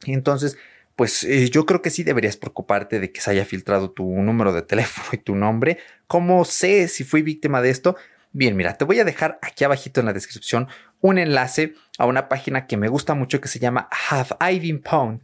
Entonces, 0.04 0.58
pues 0.94 1.24
eh, 1.24 1.48
yo 1.48 1.64
creo 1.64 1.80
que 1.80 1.90
sí 1.90 2.04
deberías 2.04 2.36
preocuparte 2.36 3.00
de 3.00 3.12
que 3.12 3.20
se 3.20 3.30
haya 3.30 3.44
filtrado 3.44 3.90
tu 3.90 4.06
número 4.20 4.52
de 4.52 4.62
teléfono 4.62 5.08
y 5.12 5.18
tu 5.18 5.34
nombre. 5.34 5.78
¿Cómo 6.06 6.44
sé 6.44 6.88
si 6.88 7.04
fui 7.04 7.22
víctima 7.22 7.62
de 7.62 7.70
esto? 7.70 7.96
Bien, 8.32 8.56
mira, 8.56 8.74
te 8.74 8.84
voy 8.84 8.98
a 9.00 9.04
dejar 9.04 9.38
aquí 9.42 9.64
abajito 9.64 10.00
en 10.00 10.06
la 10.06 10.12
descripción 10.12 10.68
un 11.00 11.18
enlace 11.18 11.74
a 11.98 12.06
una 12.06 12.28
página 12.28 12.66
que 12.66 12.76
me 12.76 12.88
gusta 12.88 13.14
mucho 13.14 13.40
que 13.40 13.48
se 13.48 13.58
llama 13.58 13.88
Have 14.10 14.36
I 14.52 14.58
Been 14.60 14.82
Pwned 14.82 15.22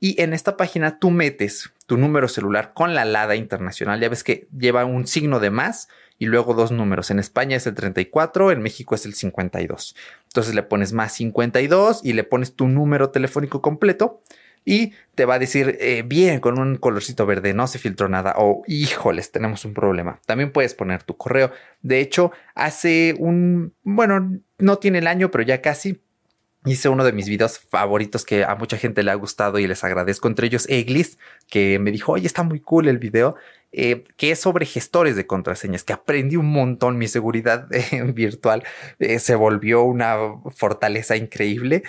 y 0.00 0.20
en 0.20 0.32
esta 0.32 0.56
página 0.56 0.98
tú 0.98 1.10
metes 1.10 1.70
tu 1.86 1.98
número 1.98 2.26
celular 2.26 2.72
con 2.72 2.94
la 2.94 3.04
LADA 3.04 3.36
internacional. 3.36 4.00
Ya 4.00 4.08
ves 4.08 4.24
que 4.24 4.48
lleva 4.56 4.84
un 4.86 5.06
signo 5.06 5.40
de 5.40 5.50
más 5.50 5.88
y 6.18 6.26
luego 6.26 6.54
dos 6.54 6.72
números. 6.72 7.10
En 7.10 7.18
España 7.18 7.56
es 7.56 7.66
el 7.66 7.74
34, 7.74 8.50
en 8.50 8.62
México 8.62 8.94
es 8.94 9.04
el 9.04 9.14
52. 9.14 9.94
Entonces 10.24 10.54
le 10.54 10.62
pones 10.62 10.92
más 10.92 11.12
52 11.12 12.00
y 12.02 12.14
le 12.14 12.24
pones 12.24 12.54
tu 12.54 12.66
número 12.66 13.10
telefónico 13.10 13.60
completo 13.60 14.22
y 14.64 14.92
te 15.14 15.24
va 15.24 15.34
a 15.34 15.38
decir 15.38 15.76
eh, 15.80 16.02
bien 16.06 16.40
con 16.40 16.58
un 16.58 16.76
colorcito 16.76 17.26
verde, 17.26 17.54
no 17.54 17.66
se 17.66 17.78
filtró 17.78 18.08
nada 18.08 18.34
o 18.36 18.62
híjoles, 18.66 19.32
tenemos 19.32 19.64
un 19.64 19.74
problema. 19.74 20.20
También 20.26 20.52
puedes 20.52 20.74
poner 20.74 21.02
tu 21.02 21.16
correo. 21.16 21.50
De 21.82 22.00
hecho, 22.00 22.32
hace 22.54 23.14
un, 23.18 23.74
bueno, 23.82 24.40
no 24.58 24.78
tiene 24.78 24.98
el 24.98 25.06
año, 25.06 25.30
pero 25.30 25.44
ya 25.44 25.60
casi 25.60 26.00
hice 26.66 26.90
uno 26.90 27.04
de 27.04 27.12
mis 27.12 27.28
videos 27.28 27.58
favoritos 27.58 28.24
que 28.24 28.44
a 28.44 28.54
mucha 28.54 28.76
gente 28.76 29.02
le 29.02 29.10
ha 29.10 29.14
gustado 29.14 29.58
y 29.58 29.66
les 29.66 29.82
agradezco, 29.82 30.28
entre 30.28 30.46
ellos 30.46 30.66
Eglis, 30.68 31.18
que 31.48 31.78
me 31.78 31.90
dijo, 31.90 32.12
oye, 32.12 32.26
está 32.26 32.42
muy 32.42 32.60
cool 32.60 32.88
el 32.88 32.98
video, 32.98 33.36
eh, 33.72 34.04
que 34.16 34.32
es 34.32 34.40
sobre 34.40 34.66
gestores 34.66 35.16
de 35.16 35.26
contraseñas, 35.26 35.84
que 35.84 35.92
aprendí 35.92 36.36
un 36.36 36.50
montón, 36.50 36.98
mi 36.98 37.08
seguridad 37.08 37.66
virtual 38.14 38.64
eh, 38.98 39.18
se 39.20 39.34
volvió 39.36 39.82
una 39.82 40.16
fortaleza 40.54 41.16
increíble. 41.16 41.82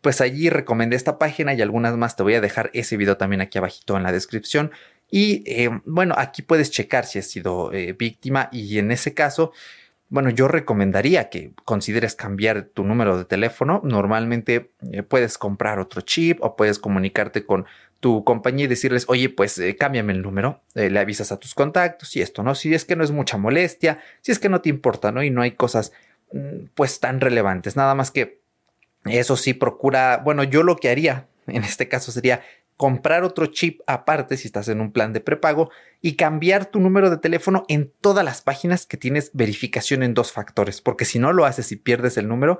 Pues 0.00 0.20
allí 0.20 0.50
recomendé 0.50 0.96
esta 0.96 1.18
página 1.18 1.54
y 1.54 1.62
algunas 1.62 1.96
más, 1.96 2.16
te 2.16 2.22
voy 2.22 2.34
a 2.34 2.40
dejar 2.40 2.70
ese 2.74 2.96
video 2.96 3.16
también 3.16 3.40
aquí 3.40 3.58
abajito 3.58 3.96
en 3.96 4.02
la 4.02 4.12
descripción. 4.12 4.72
Y 5.10 5.44
bueno, 5.84 6.14
aquí 6.16 6.42
puedes 6.42 6.70
checar 6.70 7.06
si 7.06 7.18
has 7.18 7.26
sido 7.26 7.70
víctima 7.98 8.48
y 8.50 8.78
en 8.78 8.90
ese 8.90 9.14
caso 9.14 9.52
bueno, 10.12 10.28
yo 10.28 10.46
recomendaría 10.46 11.30
que 11.30 11.52
consideres 11.64 12.14
cambiar 12.14 12.64
tu 12.64 12.84
número 12.84 13.16
de 13.16 13.24
teléfono. 13.24 13.80
Normalmente 13.82 14.70
eh, 14.90 15.02
puedes 15.02 15.38
comprar 15.38 15.78
otro 15.78 16.02
chip 16.02 16.36
o 16.42 16.54
puedes 16.54 16.78
comunicarte 16.78 17.46
con 17.46 17.64
tu 17.98 18.22
compañía 18.22 18.66
y 18.66 18.68
decirles, 18.68 19.06
oye, 19.08 19.30
pues 19.30 19.56
eh, 19.56 19.74
cámbiame 19.74 20.12
el 20.12 20.20
número, 20.20 20.60
eh, 20.74 20.90
le 20.90 21.00
avisas 21.00 21.32
a 21.32 21.38
tus 21.38 21.54
contactos 21.54 22.14
y 22.14 22.20
esto, 22.20 22.42
¿no? 22.42 22.54
Si 22.54 22.74
es 22.74 22.84
que 22.84 22.94
no 22.94 23.04
es 23.04 23.10
mucha 23.10 23.38
molestia, 23.38 24.00
si 24.20 24.32
es 24.32 24.38
que 24.38 24.50
no 24.50 24.60
te 24.60 24.68
importa, 24.68 25.12
¿no? 25.12 25.22
Y 25.22 25.30
no 25.30 25.40
hay 25.40 25.52
cosas 25.52 25.94
mm, 26.34 26.66
pues 26.74 27.00
tan 27.00 27.18
relevantes, 27.18 27.74
nada 27.76 27.94
más 27.94 28.10
que 28.10 28.41
eso 29.04 29.36
sí 29.36 29.54
procura, 29.54 30.22
bueno, 30.24 30.44
yo 30.44 30.62
lo 30.62 30.76
que 30.76 30.90
haría 30.90 31.26
en 31.46 31.64
este 31.64 31.88
caso 31.88 32.12
sería 32.12 32.42
comprar 32.76 33.22
otro 33.22 33.46
chip 33.46 33.80
aparte 33.86 34.36
si 34.36 34.48
estás 34.48 34.68
en 34.68 34.80
un 34.80 34.92
plan 34.92 35.12
de 35.12 35.20
prepago 35.20 35.70
y 36.00 36.16
cambiar 36.16 36.66
tu 36.66 36.80
número 36.80 37.10
de 37.10 37.18
teléfono 37.18 37.64
en 37.68 37.92
todas 38.00 38.24
las 38.24 38.42
páginas 38.42 38.86
que 38.86 38.96
tienes 38.96 39.30
verificación 39.34 40.02
en 40.02 40.14
dos 40.14 40.32
factores, 40.32 40.80
porque 40.80 41.04
si 41.04 41.18
no 41.18 41.32
lo 41.32 41.44
haces 41.44 41.70
y 41.70 41.76
pierdes 41.76 42.16
el 42.16 42.26
número, 42.26 42.58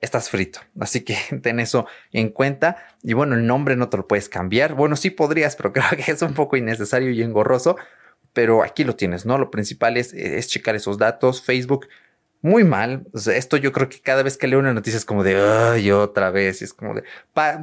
estás 0.00 0.30
frito. 0.30 0.60
Así 0.78 1.00
que 1.00 1.16
ten 1.42 1.60
eso 1.60 1.86
en 2.12 2.28
cuenta. 2.30 2.76
Y 3.02 3.14
bueno, 3.14 3.34
el 3.34 3.46
nombre 3.46 3.76
no 3.76 3.88
te 3.88 3.96
lo 3.96 4.06
puedes 4.06 4.28
cambiar. 4.28 4.74
Bueno, 4.74 4.96
sí 4.96 5.10
podrías, 5.10 5.56
pero 5.56 5.72
creo 5.72 5.84
que 5.96 6.10
es 6.10 6.22
un 6.22 6.34
poco 6.34 6.56
innecesario 6.56 7.10
y 7.10 7.22
engorroso. 7.22 7.76
Pero 8.32 8.62
aquí 8.62 8.84
lo 8.84 8.94
tienes, 8.94 9.24
¿no? 9.24 9.38
Lo 9.38 9.50
principal 9.50 9.96
es, 9.96 10.12
es 10.12 10.48
checar 10.48 10.76
esos 10.76 10.98
datos. 10.98 11.42
Facebook, 11.42 11.86
muy 12.46 12.62
mal. 12.62 13.06
esto 13.12 13.56
yo 13.56 13.72
creo 13.72 13.88
que 13.88 14.00
cada 14.00 14.22
vez 14.22 14.38
que 14.38 14.46
leo 14.46 14.60
una 14.60 14.72
noticia 14.72 14.96
es 14.96 15.04
como 15.04 15.24
de, 15.24 15.36
ay, 15.36 15.90
otra 15.90 16.30
vez. 16.30 16.62
es 16.62 16.72
como 16.72 16.94
de, 16.94 17.02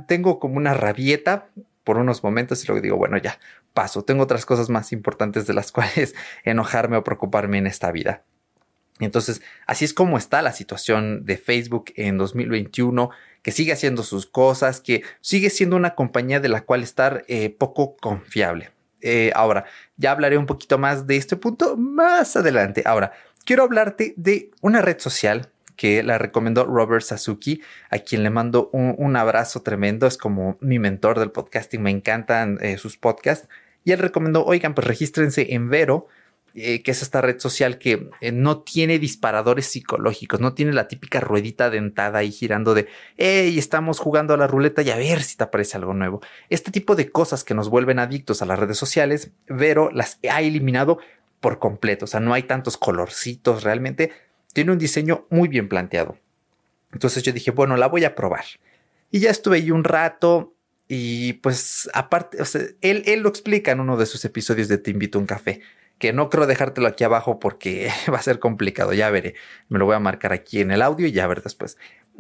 tengo 0.08 0.40
como 0.40 0.58
una 0.58 0.74
rabieta 0.74 1.48
por 1.86 1.98
unos 1.98 2.22
momentos 2.22 2.64
y 2.64 2.68
luego 2.68 2.82
digo, 2.82 2.98
bueno, 2.98 3.18
ya 3.18 3.40
paso, 3.74 4.04
tengo 4.04 4.24
otras 4.24 4.46
cosas 4.46 4.70
más 4.70 4.92
importantes 4.92 5.48
de 5.48 5.54
las 5.54 5.72
cuales 5.74 6.14
enojarme 6.44 6.98
o 6.98 7.04
preocuparme 7.04 7.58
en 7.58 7.68
esta 7.68 7.92
vida. 7.92 8.24
Entonces, 9.00 9.42
así 9.66 9.86
es 9.86 9.94
como 9.94 10.18
está 10.18 10.42
la 10.42 10.52
situación 10.52 11.26
de 11.26 11.38
Facebook 11.38 11.86
en 11.96 12.18
2021, 12.18 13.10
que 13.42 13.52
sigue 13.52 13.72
haciendo 13.72 14.04
sus 14.04 14.26
cosas, 14.26 14.82
que 14.82 15.04
sigue 15.22 15.50
siendo 15.50 15.78
una 15.78 15.96
compañía 15.96 16.40
de 16.42 16.50
la 16.50 16.62
cual 16.62 16.84
estar 16.84 17.24
eh, 17.28 17.50
poco 17.50 17.96
confiable. 17.96 18.72
Eh, 19.02 19.32
ahora, 19.36 19.66
ya 19.98 20.12
hablaré 20.12 20.38
un 20.38 20.46
poquito 20.46 20.78
más 20.78 21.08
de 21.08 21.18
este 21.18 21.36
punto 21.36 21.76
más 21.76 22.36
adelante. 22.38 22.84
Ahora, 22.86 23.12
quiero 23.46 23.64
hablarte 23.64 24.14
de 24.18 24.52
una 24.62 24.82
red 24.82 25.00
social 25.00 25.50
que 25.76 26.04
la 26.04 26.18
recomendó 26.18 26.66
Robert 26.66 27.04
Sasuki, 27.04 27.62
a 27.90 28.00
quien 28.00 28.24
le 28.24 28.30
mando 28.30 28.70
un, 28.72 29.16
abrazo 29.16 29.62
tremendo. 29.64 30.06
Es 30.06 30.18
como 30.18 30.58
mi 30.62 30.80
mentor 30.80 31.20
del 31.20 31.32
podcasting, 31.32 31.82
me 31.82 31.90
encantan 31.90 32.60
eh, 32.62 32.78
sus 32.78 32.98
podcasts. 32.98 33.48
Y 33.84 33.92
él 33.92 34.00
recomendó, 34.00 34.46
oigan, 34.46 34.76
pues 34.76 34.88
regístrense 34.88 35.54
en 35.54 35.70
Vero, 35.70 36.08
eh, 36.56 36.84
que 36.84 36.92
es 36.92 37.02
esta 37.02 37.20
red 37.20 37.40
social 37.40 37.80
que 37.80 38.12
eh, 38.22 38.32
no 38.32 38.60
tiene 38.60 39.00
disparadores 39.00 39.66
psicológicos, 39.66 40.40
no 40.40 40.54
tiene 40.54 40.72
la 40.72 40.88
típica 40.88 41.20
ruedita 41.20 41.72
dentada 41.72 42.20
ahí 42.20 42.32
girando 42.32 42.76
de, 42.76 42.88
hey, 43.18 43.58
estamos 43.58 43.98
jugando 43.98 44.36
a 44.36 44.38
la 44.38 44.46
ruleta 44.46 44.84
y 44.84 44.92
a 44.92 44.96
ver 44.96 45.24
si 45.24 45.36
te 45.36 45.46
aparece 45.46 45.78
algo 45.78 45.96
nuevo. 45.96 46.22
Este 46.50 46.70
tipo 46.70 46.96
de 46.96 47.10
cosas 47.10 47.44
que 47.44 47.56
nos 47.56 47.70
vuelven 47.70 47.98
adictos 47.98 48.44
a 48.44 48.46
las 48.46 48.60
redes 48.60 48.78
sociales, 48.78 49.32
Vero 49.48 49.90
las 49.92 50.20
ha 50.30 50.42
eliminado 50.42 51.00
por 51.44 51.60
completo, 51.60 52.06
o 52.06 52.08
sea, 52.08 52.22
no 52.22 52.34
hay 52.34 52.44
tantos 52.44 52.78
colorcitos 52.78 53.64
realmente 53.64 54.12
tiene 54.54 54.72
un 54.72 54.78
diseño 54.78 55.28
muy 55.30 55.50
bien 55.50 55.68
planteado. 55.68 56.18
Entonces 56.94 57.24
yo 57.24 57.34
dije, 57.34 57.52
bueno, 57.52 57.76
la 57.76 57.88
voy 57.88 58.06
a 58.06 58.16
probar. 58.16 58.46
Y 59.12 59.20
ya 59.20 59.32
estuve 59.32 59.58
ahí 59.58 59.72
un 59.72 59.84
rato 59.84 60.54
y 60.88 61.34
pues 61.34 61.90
aparte, 61.94 62.42
o 62.42 62.46
sea, 62.46 62.62
él, 62.82 63.04
él 63.06 63.20
lo 63.22 63.30
explica 63.30 63.72
en 63.72 63.80
uno 63.80 63.98
de 63.98 64.06
sus 64.06 64.24
episodios 64.26 64.68
de 64.68 64.78
Te 64.78 64.92
invito 64.92 65.18
a 65.18 65.22
un 65.22 65.28
café, 65.28 65.62
que 65.98 66.14
no 66.14 66.30
creo 66.30 66.46
dejártelo 66.46 66.88
aquí 66.88 67.04
abajo 67.04 67.40
porque 67.40 67.92
va 68.14 68.20
a 68.20 68.24
ser 68.24 68.40
complicado, 68.40 68.94
ya 68.94 69.10
veré. 69.10 69.36
Me 69.70 69.80
lo 69.80 69.86
voy 69.86 69.96
a 69.96 70.00
marcar 70.00 70.34
aquí 70.34 70.62
en 70.62 70.72
el 70.72 70.82
audio 70.82 71.08
y 71.08 71.12
ya 71.12 71.28
ver 71.28 71.42
después. 71.42 71.78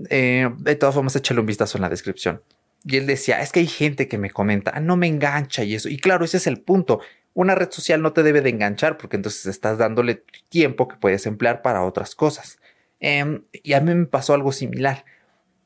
Eh, 0.09 0.49
de 0.57 0.75
todas 0.75 0.95
formas, 0.95 1.15
échale 1.15 1.39
un 1.39 1.45
vistazo 1.45 1.77
en 1.77 1.83
la 1.83 1.89
descripción. 1.89 2.41
Y 2.83 2.97
él 2.97 3.05
decía, 3.05 3.41
es 3.41 3.51
que 3.51 3.61
hay 3.61 3.67
gente 3.67 4.07
que 4.07 4.17
me 4.17 4.31
comenta, 4.31 4.71
ah, 4.75 4.81
no 4.81 4.97
me 4.97 5.07
engancha 5.07 5.63
y 5.63 5.75
eso. 5.75 5.87
Y 5.87 5.97
claro, 5.97 6.25
ese 6.25 6.37
es 6.37 6.47
el 6.47 6.59
punto 6.59 6.99
una 7.33 7.55
red 7.55 7.71
social 7.71 8.01
no 8.01 8.13
te 8.13 8.23
debe 8.23 8.41
de 8.41 8.49
enganchar 8.49 8.97
porque 8.97 9.15
entonces 9.15 9.45
estás 9.47 9.77
dándole 9.77 10.23
tiempo 10.49 10.87
que 10.87 10.97
puedes 10.97 11.25
emplear 11.25 11.61
para 11.61 11.83
otras 11.83 12.15
cosas. 12.15 12.59
Em, 12.99 13.43
y 13.51 13.73
a 13.73 13.81
mí 13.81 13.93
me 13.93 14.05
pasó 14.05 14.33
algo 14.33 14.51
similar. 14.51 15.05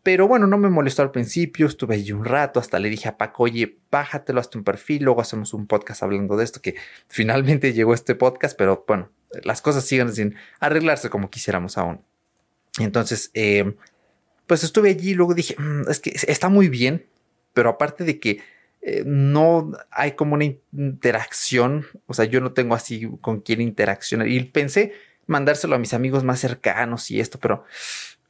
Pero 0.03 0.27
bueno, 0.27 0.47
no 0.47 0.57
me 0.57 0.69
molestó 0.69 1.01
al 1.01 1.11
principio, 1.11 1.67
estuve 1.67 1.95
allí 1.95 2.13
un 2.13 2.23
rato, 2.23 2.61
hasta 2.61 2.79
le 2.79 2.89
dije 2.89 3.09
a 3.09 3.17
Paco, 3.17 3.43
oye, 3.43 3.79
bájatelo 3.91 4.39
hasta 4.39 4.57
un 4.57 4.63
perfil, 4.63 5.03
luego 5.03 5.19
hacemos 5.19 5.53
un 5.53 5.67
podcast 5.67 6.01
hablando 6.01 6.37
de 6.37 6.45
esto, 6.45 6.61
que 6.61 6.75
finalmente 7.09 7.73
llegó 7.73 7.93
este 7.93 8.15
podcast, 8.15 8.57
pero 8.57 8.85
bueno, 8.87 9.09
las 9.43 9.61
cosas 9.61 9.83
siguen 9.83 10.13
sin 10.13 10.35
arreglarse 10.61 11.09
como 11.09 11.29
quisiéramos 11.29 11.77
aún. 11.77 12.01
Entonces, 12.79 13.31
em, 13.33 13.75
pues 14.45 14.63
estuve 14.63 14.91
allí, 14.91 15.13
luego 15.13 15.33
dije, 15.33 15.55
mm, 15.57 15.89
es 15.89 15.99
que 15.99 16.11
está 16.27 16.47
muy 16.47 16.69
bien, 16.69 17.05
pero 17.53 17.69
aparte 17.69 18.05
de 18.05 18.19
que 18.19 18.41
eh, 18.81 19.03
no 19.05 19.71
hay 19.91 20.13
como 20.13 20.35
una 20.35 20.45
interacción, 20.45 21.85
o 22.05 22.13
sea, 22.13 22.25
yo 22.25 22.41
no 22.41 22.53
tengo 22.53 22.75
así 22.75 23.09
con 23.21 23.41
quién 23.41 23.61
interaccionar. 23.61 24.27
Y 24.27 24.43
pensé 24.45 24.93
mandárselo 25.25 25.75
a 25.75 25.79
mis 25.79 25.93
amigos 25.93 26.23
más 26.23 26.39
cercanos 26.39 27.11
y 27.11 27.19
esto, 27.19 27.39
pero 27.39 27.65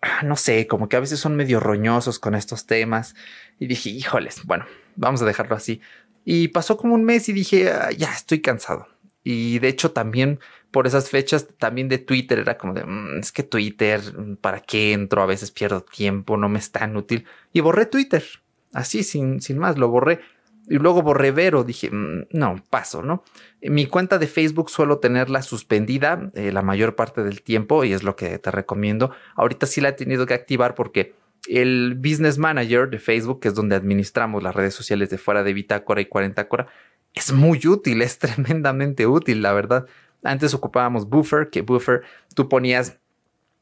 ah, 0.01 0.23
no 0.23 0.35
sé, 0.35 0.67
como 0.67 0.89
que 0.89 0.95
a 0.97 0.99
veces 0.99 1.19
son 1.19 1.35
medio 1.35 1.59
roñosos 1.59 2.19
con 2.19 2.35
estos 2.35 2.65
temas. 2.65 3.15
Y 3.59 3.67
dije, 3.67 3.89
híjoles, 3.89 4.43
bueno, 4.45 4.65
vamos 4.95 5.21
a 5.21 5.25
dejarlo 5.25 5.55
así. 5.55 5.81
Y 6.25 6.49
pasó 6.49 6.77
como 6.77 6.95
un 6.95 7.03
mes 7.03 7.29
y 7.29 7.33
dije, 7.33 7.71
ah, 7.71 7.91
ya 7.91 8.11
estoy 8.13 8.41
cansado. 8.41 8.87
Y 9.23 9.59
de 9.59 9.67
hecho 9.67 9.91
también 9.91 10.39
por 10.71 10.87
esas 10.87 11.09
fechas, 11.09 11.47
también 11.57 11.89
de 11.89 11.97
Twitter 11.97 12.39
era 12.39 12.57
como 12.57 12.73
de, 12.73 12.83
mm, 12.83 13.19
es 13.19 13.31
que 13.31 13.43
Twitter, 13.43 14.01
¿para 14.41 14.59
qué 14.59 14.93
entro? 14.93 15.21
A 15.21 15.25
veces 15.25 15.51
pierdo 15.51 15.81
tiempo, 15.81 16.37
no 16.37 16.49
me 16.49 16.59
es 16.59 16.71
tan 16.71 16.95
útil. 16.97 17.25
Y 17.53 17.61
borré 17.61 17.85
Twitter, 17.85 18.23
así, 18.73 19.03
sin, 19.03 19.41
sin 19.41 19.57
más, 19.57 19.77
lo 19.77 19.89
borré 19.89 20.19
y 20.67 20.77
luego 20.77 21.01
borré 21.01 21.31
Vero. 21.31 21.63
Dije, 21.63 21.89
mm, 21.91 22.27
no, 22.31 22.63
paso, 22.69 23.03
¿no? 23.03 23.23
Mi 23.61 23.85
cuenta 23.87 24.17
de 24.17 24.27
Facebook 24.27 24.69
suelo 24.69 24.99
tenerla 24.99 25.41
suspendida 25.41 26.31
eh, 26.33 26.51
la 26.51 26.61
mayor 26.61 26.95
parte 26.95 27.23
del 27.23 27.41
tiempo 27.41 27.83
y 27.83 27.93
es 27.93 28.03
lo 28.03 28.15
que 28.15 28.37
te 28.39 28.51
recomiendo. 28.51 29.11
Ahorita 29.35 29.65
sí 29.65 29.81
la 29.81 29.89
he 29.89 29.93
tenido 29.93 30.25
que 30.25 30.33
activar 30.33 30.75
porque 30.75 31.13
el 31.47 31.95
Business 31.95 32.37
Manager 32.37 32.89
de 32.89 32.99
Facebook, 32.99 33.39
que 33.39 33.47
es 33.47 33.55
donde 33.55 33.75
administramos 33.75 34.43
las 34.43 34.55
redes 34.55 34.73
sociales 34.73 35.09
de 35.09 35.17
fuera 35.17 35.43
de 35.43 35.53
Bitácora 35.53 36.01
y 36.01 36.05
40 36.05 36.47
Cora, 36.47 36.67
es 37.13 37.31
muy 37.31 37.59
útil, 37.65 38.01
es 38.01 38.19
tremendamente 38.19 39.07
útil, 39.07 39.41
la 39.41 39.53
verdad. 39.53 39.85
Antes 40.23 40.53
ocupábamos 40.53 41.07
Buffer, 41.07 41.49
que 41.49 41.61
Buffer 41.61 42.01
tú 42.35 42.49
ponías 42.49 42.99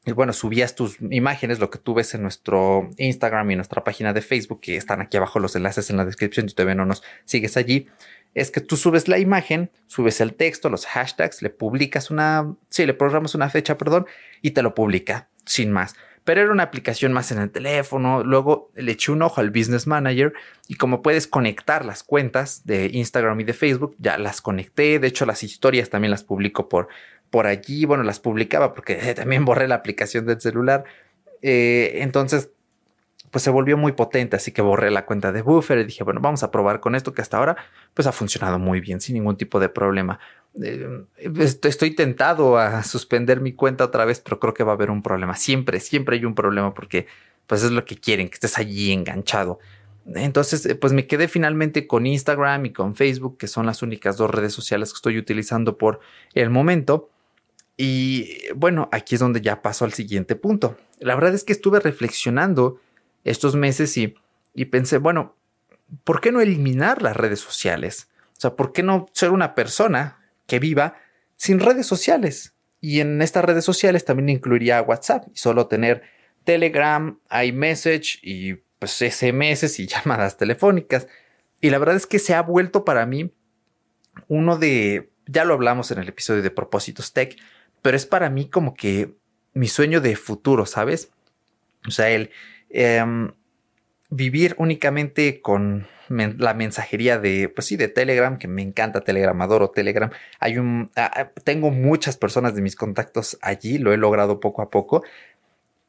y 0.06 0.12
bueno, 0.12 0.34
subías 0.34 0.76
tus 0.76 0.98
imágenes, 1.02 1.60
lo 1.60 1.70
que 1.70 1.80
tú 1.80 1.96
ves 1.96 2.14
en 2.14 2.22
nuestro 2.22 2.90
Instagram 2.98 3.50
y 3.52 3.56
nuestra 3.56 3.84
página 3.84 4.14
de 4.14 4.22
Facebook, 4.22 4.62
que 4.62 4.78
están 4.78 5.02
aquí 5.02 5.18
abajo 5.18 5.40
los 5.40 5.56
enlaces 5.56 5.90
en 5.90 5.98
la 5.98 6.06
descripción, 6.06 6.48
si 6.48 6.54
todavía 6.54 6.76
no 6.76 6.86
nos 6.86 7.04
sigues 7.26 7.58
allí, 7.58 7.88
es 8.36 8.52
que 8.52 8.62
tú 8.62 8.78
subes 8.78 9.08
la 9.08 9.18
imagen, 9.18 9.72
subes 9.88 10.22
el 10.22 10.34
texto, 10.34 10.70
los 10.70 10.86
hashtags, 10.86 11.42
le 11.42 11.50
publicas 11.50 12.12
una, 12.12 12.54
sí, 12.70 12.86
le 12.86 12.94
programas 12.94 13.34
una 13.34 13.50
fecha, 13.50 13.78
perdón, 13.78 14.06
y 14.42 14.52
te 14.52 14.62
lo 14.62 14.76
publica, 14.76 15.30
sin 15.46 15.72
más. 15.72 15.96
Pero 16.26 16.42
era 16.42 16.52
una 16.52 16.64
aplicación 16.64 17.14
más 17.14 17.32
en 17.32 17.40
el 17.40 17.52
teléfono, 17.52 18.24
luego 18.24 18.72
le 18.76 18.92
eché 18.92 19.14
un 19.14 19.22
ojo 19.22 19.40
al 19.40 19.52
Business 19.52 19.88
Manager 19.88 20.34
y 20.68 20.76
como 20.76 21.02
puedes 21.02 21.28
conectar 21.28 21.86
las 21.86 22.04
cuentas 22.04 22.66
de 22.66 22.90
Instagram 22.92 23.40
y 23.40 23.44
de 23.46 23.54
Facebook, 23.54 23.96
ya 24.00 24.18
las 24.18 24.42
conecté, 24.42 25.00
de 25.00 25.08
hecho 25.08 25.26
las 25.26 25.44
historias 25.44 25.90
también 25.90 26.12
las 26.12 26.24
publico 26.24 26.68
por 26.68 26.90
por 27.30 27.48
allí, 27.48 27.86
bueno, 27.86 28.04
las 28.04 28.20
publicaba 28.20 28.74
porque 28.74 28.96
también 29.16 29.46
borré 29.46 29.68
la 29.68 29.76
aplicación 29.76 30.26
del 30.26 30.42
celular. 30.42 30.86
Eh, 31.42 32.00
entonces, 32.02 32.50
pues 33.36 33.44
se 33.44 33.50
volvió 33.50 33.76
muy 33.76 33.92
potente, 33.92 34.38
así 34.38 34.54
que 34.54 34.62
borré 34.62 34.90
la 34.92 35.06
cuenta 35.06 35.34
de 35.34 35.42
Buffer 35.42 35.80
y 35.80 35.84
dije, 35.84 36.06
bueno, 36.06 36.22
vamos 36.22 36.42
a 36.44 36.52
probar 36.52 36.80
con 36.80 36.96
esto 36.96 37.14
que 37.14 37.22
hasta 37.22 37.36
ahora 37.36 37.58
pues 37.94 38.08
ha 38.08 38.14
funcionado 38.14 38.60
muy 38.60 38.80
bien, 38.80 39.02
sin 39.02 39.16
ningún 39.16 39.36
tipo 39.36 39.60
de 39.60 39.68
problema. 39.68 40.22
Eh, 40.64 41.04
estoy 41.18 41.92
tentado 41.92 42.58
a 42.58 42.82
suspender 42.84 43.42
mi 43.42 43.52
cuenta 43.52 43.84
otra 43.84 44.06
vez, 44.06 44.22
pero 44.22 44.40
creo 44.40 44.54
que 44.54 44.64
va 44.64 44.72
a 44.72 44.76
haber 44.76 44.90
un 44.90 45.04
problema. 45.04 45.36
Siempre, 45.36 45.82
siempre 45.82 46.16
hay 46.16 46.24
un 46.24 46.34
problema 46.34 46.74
porque 46.74 47.08
pues 47.46 47.62
es 47.62 47.72
lo 47.72 47.84
que 47.84 47.98
quieren, 47.98 48.30
que 48.30 48.36
estés 48.36 48.58
allí 48.58 48.94
enganchado. 48.94 49.60
Entonces, 50.06 50.66
eh, 50.66 50.76
pues 50.76 50.94
me 50.94 51.06
quedé 51.06 51.28
finalmente 51.28 51.88
con 51.88 52.06
Instagram 52.06 52.68
y 52.68 52.72
con 52.72 52.96
Facebook, 52.96 53.38
que 53.38 53.48
son 53.48 53.66
las 53.66 53.82
únicas 53.82 54.16
dos 54.16 54.32
redes 54.32 54.54
sociales 54.54 54.94
que 54.94 54.96
estoy 54.96 55.18
utilizando 55.18 55.78
por 55.78 56.00
el 56.36 56.52
momento. 56.52 57.10
Y 57.76 58.30
bueno, 58.56 58.88
aquí 58.94 59.16
es 59.16 59.20
donde 59.20 59.42
ya 59.42 59.62
paso 59.62 59.84
al 59.84 59.92
siguiente 59.92 60.38
punto. 60.38 60.78
La 61.00 61.16
verdad 61.16 61.34
es 61.34 61.44
que 61.44 61.52
estuve 61.52 61.82
reflexionando 61.82 62.80
estos 63.26 63.56
meses 63.56 63.98
y, 63.98 64.16
y 64.54 64.66
pensé, 64.66 64.98
bueno, 64.98 65.36
¿por 66.06 66.22
qué 66.22 66.32
no 66.32 66.40
eliminar 66.40 67.02
las 67.02 67.18
redes 67.18 67.42
sociales? 67.42 68.10
O 68.38 68.40
sea, 68.40 68.56
¿por 68.56 68.72
qué 68.72 68.84
no 68.84 69.08
ser 69.12 69.32
una 69.32 69.56
persona 69.56 70.20
que 70.48 70.60
viva 70.60 70.96
sin 71.36 71.60
redes 71.60 71.86
sociales? 71.86 72.54
Y 72.80 73.02
en 73.02 73.22
estas 73.22 73.44
redes 73.44 73.66
sociales 73.66 74.06
también 74.06 74.30
incluiría 74.30 74.82
WhatsApp 74.82 75.28
y 75.34 75.38
solo 75.38 75.68
tener 75.68 76.04
Telegram, 76.44 77.20
iMessage 77.44 78.20
y 78.22 78.54
pues 78.80 78.92
SMS 78.92 79.80
y 79.80 79.88
llamadas 79.88 80.38
telefónicas. 80.38 81.08
Y 81.62 81.72
la 81.72 81.80
verdad 81.80 81.96
es 81.96 82.06
que 82.06 82.20
se 82.20 82.34
ha 82.36 82.42
vuelto 82.42 82.86
para 82.86 83.06
mí 83.06 83.34
uno 84.28 84.58
de, 84.58 85.10
ya 85.26 85.46
lo 85.46 85.54
hablamos 85.54 85.92
en 85.92 86.00
el 86.00 86.10
episodio 86.10 86.42
de 86.42 86.52
propósitos 86.52 87.14
tech, 87.14 87.36
pero 87.82 87.98
es 87.98 88.06
para 88.06 88.30
mí 88.30 88.50
como 88.50 88.76
que 88.76 89.16
mi 89.54 89.68
sueño 89.68 90.02
de 90.02 90.16
futuro, 90.16 90.66
¿sabes? 90.66 91.12
O 91.88 91.92
sea, 91.92 92.10
el 92.10 92.32
em, 92.76 93.32
vivir 94.10 94.56
únicamente 94.58 95.42
con 95.42 95.88
la 96.10 96.54
mensajería 96.54 97.18
de, 97.18 97.50
pues 97.50 97.68
sí, 97.68 97.78
de 97.78 97.88
Telegram, 97.88 98.38
que 98.38 98.48
me 98.48 98.62
encanta 98.62 99.02
Telegram, 99.02 99.42
adoro 99.42 99.72
Telegram. 99.72 100.12
Hay 100.40 100.58
un, 100.58 100.92
tengo 101.44 101.72
muchas 101.72 102.18
personas 102.18 102.54
de 102.54 102.62
mis 102.62 102.76
contactos 102.76 103.38
allí, 103.42 103.78
lo 103.78 103.94
he 103.94 103.98
logrado 103.98 104.40
poco 104.40 104.62
a 104.62 104.70
poco. 104.70 105.04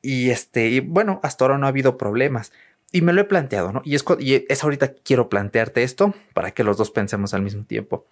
Y 0.01 0.31
este, 0.31 0.69
y 0.69 0.81
bueno, 0.81 1.21
hasta 1.23 1.45
ahora 1.45 1.59
no 1.59 1.67
ha 1.67 1.71
habido 1.71 1.99
problemas. 1.99 2.53
y 2.93 3.03
me 3.03 3.13
lo 3.13 3.21
he 3.21 3.25
planteado, 3.25 3.73
¿no? 3.73 3.83
Y 3.85 3.97
es, 3.97 4.05
y 4.21 4.47
es 4.49 4.63
ahorita 4.63 4.95
quiero 4.95 5.29
plantearte 5.29 5.83
esto 5.83 6.15
para 6.33 6.53
que 6.53 6.65
los 6.65 6.77
dos 6.77 6.91
pensemos 6.93 7.35
al 7.35 7.43
mismo 7.43 7.65
tiempo. 7.65 8.07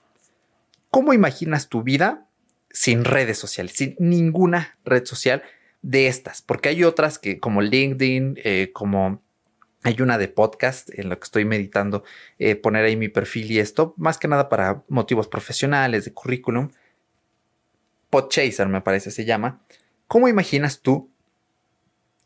¿Cómo 0.90 1.14
imaginas 1.14 1.68
tu 1.68 1.82
vida 1.84 2.26
sin 2.70 3.04
redes 3.04 3.38
sociales, 3.38 3.72
sin 3.76 3.94
ninguna 3.98 4.76
red 4.84 5.04
social 5.04 5.42
de 5.84 6.08
estas? 6.08 6.42
Porque 6.42 6.70
hay 6.70 6.82
otras 6.82 7.18
que 7.18 7.38
como 7.38 7.60
LinkedIn, 7.60 8.40
eh, 8.42 8.70
como 8.72 9.22
hay 9.82 10.00
una 10.00 10.16
de 10.16 10.28
podcast 10.28 10.88
en 10.98 11.10
lo 11.10 11.18
que 11.18 11.24
estoy 11.24 11.44
meditando 11.44 12.04
eh, 12.38 12.56
poner 12.56 12.86
ahí 12.86 12.96
mi 12.96 13.08
perfil 13.08 13.50
y 13.52 13.58
esto, 13.58 13.94
más 13.98 14.16
que 14.16 14.26
nada 14.26 14.48
para 14.48 14.82
motivos 14.88 15.28
profesionales, 15.28 16.06
de 16.06 16.12
currículum. 16.12 16.70
Podchaser 18.08 18.66
me 18.66 18.80
parece 18.80 19.10
se 19.10 19.26
llama. 19.26 19.60
¿Cómo 20.08 20.26
imaginas 20.28 20.80
tú 20.80 21.10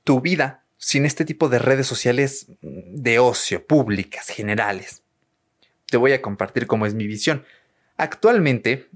tu 0.04 0.20
vida 0.20 0.64
sin 0.76 1.04
este 1.04 1.24
tipo 1.24 1.48
de 1.48 1.58
redes 1.58 1.86
sociales 1.86 2.46
de 2.62 3.18
ocio, 3.18 3.66
públicas, 3.66 4.28
generales? 4.28 5.02
Te 5.86 5.96
voy 5.96 6.12
a 6.12 6.22
compartir 6.22 6.68
cómo 6.68 6.86
es 6.86 6.94
mi 6.94 7.08
visión. 7.08 7.44
Actualmente, 7.96 8.88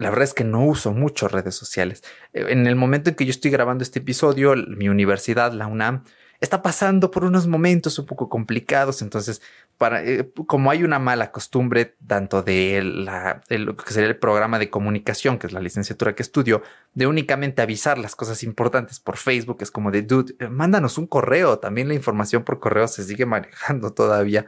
la 0.00 0.08
verdad 0.08 0.24
es 0.24 0.34
que 0.34 0.44
no 0.44 0.64
uso 0.64 0.92
mucho 0.92 1.28
redes 1.28 1.54
sociales. 1.54 2.02
En 2.32 2.66
el 2.66 2.74
momento 2.74 3.10
en 3.10 3.16
que 3.16 3.26
yo 3.26 3.30
estoy 3.30 3.50
grabando 3.50 3.82
este 3.84 3.98
episodio, 3.98 4.54
mi 4.56 4.88
universidad, 4.88 5.52
la 5.52 5.66
UNAM, 5.66 6.04
está 6.40 6.62
pasando 6.62 7.10
por 7.10 7.24
unos 7.24 7.46
momentos 7.46 7.98
un 7.98 8.06
poco 8.06 8.30
complicados. 8.30 9.02
Entonces, 9.02 9.42
eh, 9.78 10.32
como 10.46 10.70
hay 10.70 10.84
una 10.84 10.98
mala 10.98 11.30
costumbre, 11.32 11.96
tanto 12.06 12.42
de 12.42 12.82
la, 12.82 13.42
lo 13.50 13.76
que 13.76 13.92
sería 13.92 14.08
el 14.08 14.16
programa 14.16 14.58
de 14.58 14.70
comunicación, 14.70 15.38
que 15.38 15.48
es 15.48 15.52
la 15.52 15.60
licenciatura 15.60 16.14
que 16.14 16.22
estudio, 16.22 16.62
de 16.94 17.06
únicamente 17.06 17.60
avisar 17.60 17.98
las 17.98 18.16
cosas 18.16 18.42
importantes 18.42 19.00
por 19.00 19.18
Facebook, 19.18 19.58
es 19.60 19.70
como 19.70 19.90
de, 19.90 20.00
dude, 20.00 20.34
eh, 20.38 20.48
mándanos 20.48 20.96
un 20.96 21.06
correo. 21.06 21.58
También 21.58 21.88
la 21.88 21.94
información 21.94 22.42
por 22.42 22.58
correo 22.58 22.88
se 22.88 23.04
sigue 23.04 23.26
manejando 23.26 23.92
todavía 23.92 24.46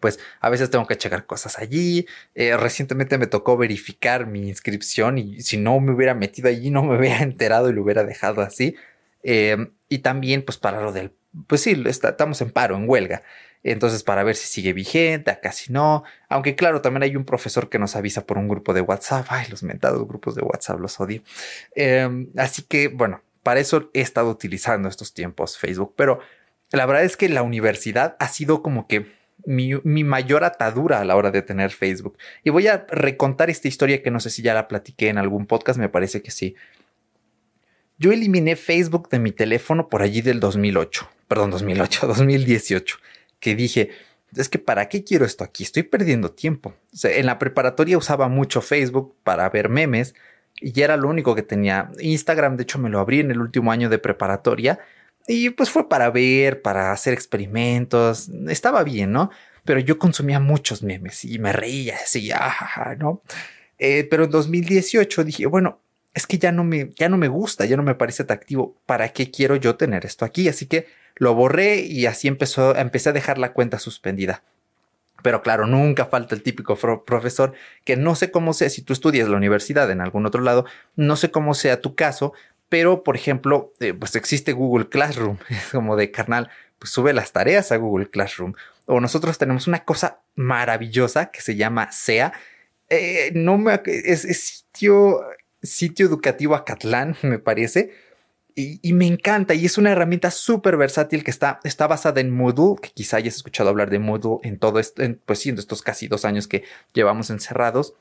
pues 0.00 0.18
a 0.40 0.50
veces 0.50 0.70
tengo 0.70 0.86
que 0.86 0.96
checar 0.96 1.26
cosas 1.26 1.58
allí. 1.58 2.06
Eh, 2.34 2.56
recientemente 2.56 3.18
me 3.18 3.26
tocó 3.26 3.56
verificar 3.56 4.26
mi 4.26 4.48
inscripción 4.48 5.18
y 5.18 5.40
si 5.42 5.56
no 5.56 5.80
me 5.80 5.92
hubiera 5.92 6.14
metido 6.14 6.48
allí 6.48 6.70
no 6.70 6.82
me 6.82 6.96
hubiera 6.98 7.18
enterado 7.22 7.70
y 7.70 7.72
lo 7.72 7.82
hubiera 7.82 8.04
dejado 8.04 8.42
así. 8.42 8.76
Em, 9.22 9.72
y 9.88 9.98
también, 9.98 10.42
pues 10.42 10.58
para 10.58 10.80
lo 10.80 10.92
del, 10.92 11.12
pues 11.46 11.60
sí, 11.62 11.82
estamos 11.86 12.40
en 12.40 12.50
paro, 12.50 12.76
en 12.76 12.88
huelga. 12.88 13.22
Entonces, 13.64 14.04
para 14.04 14.22
ver 14.22 14.36
si 14.36 14.46
sigue 14.46 14.72
vigente, 14.72 15.32
acá 15.32 15.50
si 15.50 15.72
no. 15.72 16.04
Aunque 16.28 16.54
claro, 16.54 16.80
también 16.80 17.02
hay 17.02 17.16
un 17.16 17.24
profesor 17.24 17.68
que 17.68 17.80
nos 17.80 17.96
avisa 17.96 18.24
por 18.24 18.38
un 18.38 18.46
grupo 18.48 18.72
de 18.72 18.80
WhatsApp. 18.82 19.26
Ay, 19.28 19.48
los 19.50 19.64
mentados 19.64 20.06
grupos 20.06 20.36
de 20.36 20.42
WhatsApp, 20.42 20.78
los 20.78 21.00
odio. 21.00 21.22
Em, 21.74 22.28
así 22.36 22.62
que, 22.62 22.88
bueno, 22.88 23.22
para 23.42 23.58
eso 23.58 23.90
he 23.92 24.00
estado 24.00 24.30
utilizando 24.30 24.88
estos 24.88 25.14
tiempos 25.14 25.58
Facebook. 25.58 25.94
Pero 25.96 26.20
la 26.70 26.86
verdad 26.86 27.04
es 27.04 27.16
que 27.16 27.28
la 27.28 27.42
universidad 27.42 28.16
ha 28.20 28.28
sido 28.28 28.62
como 28.62 28.86
que 28.86 29.15
mi, 29.46 30.04
mayor 30.04 30.44
atadura 30.44 31.00
a 31.00 31.04
la 31.04 31.16
hora 31.16 31.30
de 31.30 31.42
tener 31.42 31.70
Facebook. 31.70 32.18
Y 32.44 32.50
voy 32.50 32.66
a 32.66 32.86
recontar 32.88 33.48
esta 33.48 33.68
historia 33.68 34.02
que 34.02 34.10
no 34.10 34.20
sé 34.20 34.30
si 34.30 34.42
ya 34.42 34.54
la 34.54 34.68
platiqué 34.68 35.08
en 35.08 35.18
algún 35.18 35.46
podcast, 35.46 35.78
me 35.78 35.88
parece 35.88 36.22
que 36.22 36.30
sí. 36.30 36.56
Yo 37.98 38.12
eliminé 38.12 38.56
Facebook 38.56 39.08
de 39.08 39.20
mi 39.20 39.32
teléfono 39.32 39.88
por 39.88 40.02
allí 40.02 40.20
del 40.20 40.40
2008, 40.40 41.08
perdón, 41.28 41.50
2008, 41.50 42.06
2018, 42.08 42.98
que 43.40 43.54
dije, 43.54 43.90
es 44.34 44.48
que 44.48 44.58
¿para 44.58 44.88
qué 44.88 45.04
quiero 45.04 45.24
esto 45.24 45.44
aquí? 45.44 45.62
Estoy 45.62 45.84
perdiendo 45.84 46.32
tiempo. 46.32 46.74
en 47.04 47.26
la 47.26 47.38
preparatoria 47.38 47.96
usaba 47.96 48.28
mucho 48.28 48.60
Facebook 48.60 49.14
para 49.22 49.48
ver 49.48 49.70
memes 49.70 50.14
y 50.60 50.78
era 50.80 50.96
lo 50.96 51.08
único 51.08 51.34
que 51.34 51.42
tenía. 51.42 51.90
Instagram, 52.00 52.56
de 52.56 52.64
hecho, 52.64 52.78
me 52.78 52.90
lo 52.90 52.98
abrí 52.98 53.20
en 53.20 53.30
el 53.30 53.40
último 53.40 53.72
año 53.72 53.88
de 53.88 53.98
preparatoria 53.98 54.78
y 55.26 55.50
pues 55.50 55.70
fue 55.70 55.88
para 55.88 56.10
ver, 56.10 56.62
para 56.62 56.92
hacer 56.92 57.12
experimentos. 57.12 58.28
Estaba 58.48 58.84
bien, 58.84 59.12
¿no? 59.12 59.30
Pero 59.64 59.80
yo 59.80 59.98
consumía 59.98 60.38
muchos 60.38 60.82
memes 60.82 61.24
y 61.24 61.38
me 61.38 61.52
reía 61.52 61.96
así, 61.96 62.30
¿no? 62.98 63.22
Eh, 63.78 64.06
pero 64.08 64.24
en 64.24 64.30
2018 64.30 65.24
dije, 65.24 65.46
bueno, 65.46 65.80
es 66.14 66.26
que 66.26 66.38
ya 66.38 66.52
no 66.52 66.64
me, 66.64 66.90
ya 66.96 67.08
no 67.08 67.18
me 67.18 67.28
gusta, 67.28 67.66
ya 67.66 67.76
no 67.76 67.82
me 67.82 67.94
parece 67.94 68.22
atractivo. 68.22 68.76
¿Para 68.86 69.10
qué 69.10 69.30
quiero 69.30 69.56
yo 69.56 69.76
tener 69.76 70.06
esto 70.06 70.24
aquí? 70.24 70.48
Así 70.48 70.66
que 70.66 70.86
lo 71.16 71.34
borré 71.34 71.80
y 71.80 72.06
así 72.06 72.28
empezó, 72.28 72.76
empecé 72.76 73.10
a 73.10 73.12
dejar 73.12 73.38
la 73.38 73.52
cuenta 73.52 73.78
suspendida. 73.78 74.42
Pero 75.22 75.42
claro, 75.42 75.66
nunca 75.66 76.06
falta 76.06 76.34
el 76.34 76.42
típico 76.42 76.76
profesor 77.04 77.52
que 77.84 77.96
no 77.96 78.14
sé 78.14 78.30
cómo 78.30 78.52
sea, 78.52 78.70
si 78.70 78.82
tú 78.82 78.92
estudias 78.92 79.28
la 79.28 79.36
universidad 79.36 79.90
en 79.90 80.00
algún 80.00 80.24
otro 80.24 80.40
lado, 80.40 80.66
no 80.94 81.16
sé 81.16 81.30
cómo 81.30 81.54
sea 81.54 81.80
tu 81.80 81.94
caso, 81.94 82.32
pero 82.68 83.02
por 83.02 83.16
ejemplo, 83.16 83.72
eh, 83.80 83.94
pues 83.94 84.16
existe 84.16 84.52
Google 84.52 84.88
Classroom, 84.88 85.38
es 85.48 85.70
como 85.70 85.96
de 85.96 86.10
carnal, 86.10 86.50
pues 86.78 86.90
sube 86.90 87.12
las 87.12 87.32
tareas 87.32 87.72
a 87.72 87.76
Google 87.76 88.10
Classroom. 88.10 88.54
O 88.86 89.00
nosotros 89.00 89.38
tenemos 89.38 89.66
una 89.66 89.84
cosa 89.84 90.20
maravillosa 90.34 91.30
que 91.30 91.40
se 91.40 91.56
llama 91.56 91.90
SEA. 91.90 92.32
Eh, 92.88 93.32
no 93.34 93.58
me 93.58 93.80
es, 93.84 94.22
sitio 94.22 95.20
sitio 95.62 96.06
educativo 96.06 96.54
Acatlán, 96.54 97.16
me 97.22 97.38
parece. 97.38 97.92
Y, 98.58 98.94
me 98.94 99.06
encanta 99.06 99.52
y 99.52 99.66
es 99.66 99.76
una 99.76 99.92
herramienta 99.92 100.30
súper 100.30 100.78
versátil 100.78 101.22
que 101.22 101.30
está, 101.30 101.60
está 101.62 101.86
basada 101.86 102.22
en 102.22 102.30
Moodle, 102.30 102.80
que 102.80 102.88
quizá 102.88 103.18
hayas 103.18 103.36
escuchado 103.36 103.68
hablar 103.68 103.90
de 103.90 103.98
Moodle 103.98 104.38
en 104.44 104.58
todo 104.58 104.78
esto, 104.78 105.02
pues 105.26 105.40
sí, 105.40 105.50
estos 105.50 105.82
casi 105.82 106.08
dos 106.08 106.24
años 106.24 106.48
que 106.48 106.64
llevamos 106.94 107.28
encerrados. 107.28 107.92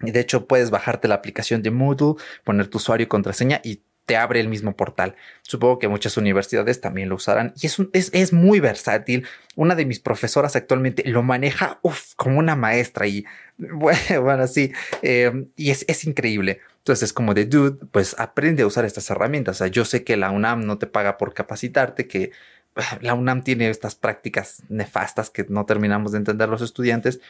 Y 0.00 0.12
de 0.12 0.20
hecho 0.20 0.46
puedes 0.46 0.70
bajarte 0.70 1.08
la 1.08 1.16
aplicación 1.16 1.62
de 1.62 1.72
Moodle, 1.72 2.22
poner 2.44 2.68
tu 2.68 2.78
usuario 2.78 3.06
y 3.06 3.08
contraseña 3.08 3.60
y 3.64 3.82
te 4.10 4.16
abre 4.16 4.40
el 4.40 4.48
mismo 4.48 4.74
portal. 4.74 5.14
Supongo 5.42 5.78
que 5.78 5.86
muchas 5.86 6.16
universidades 6.16 6.80
también 6.80 7.08
lo 7.08 7.14
usarán 7.14 7.54
y 7.62 7.66
es, 7.66 7.78
es, 8.12 8.32
muy 8.32 8.58
versátil. 8.58 9.24
Una 9.54 9.76
de 9.76 9.84
mis 9.84 10.00
profesoras 10.00 10.56
actualmente 10.56 11.08
lo 11.08 11.22
maneja 11.22 11.78
como 12.16 12.40
una 12.40 12.56
maestra 12.56 13.06
y 13.06 13.24
bueno, 13.56 14.48
sí, 14.48 14.72
eh, 15.02 15.46
y 15.54 15.70
es, 15.70 15.84
es 15.86 16.04
increíble. 16.06 16.58
Entonces 16.78 17.04
es 17.04 17.12
como 17.12 17.34
de, 17.34 17.44
dude, 17.44 17.86
pues 17.92 18.16
aprende 18.18 18.64
a 18.64 18.66
usar 18.66 18.84
estas 18.84 19.08
herramientas. 19.10 19.62
Yo 19.70 19.84
sé 19.84 20.02
que 20.02 20.16
la 20.16 20.32
UNAM 20.32 20.66
no 20.66 20.76
te 20.76 20.88
paga 20.88 21.16
por 21.16 21.32
capacitarte, 21.32 22.08
que 22.08 22.32
la 23.00 23.14
UNAM 23.14 23.44
tiene 23.44 23.70
estas 23.70 23.94
prácticas 23.94 24.64
nefastas 24.68 25.30
que 25.30 25.46
no 25.48 25.66
terminamos 25.66 26.10
de 26.10 26.18
entender 26.18 26.48
los 26.48 26.62
estudiantes, 26.62 27.20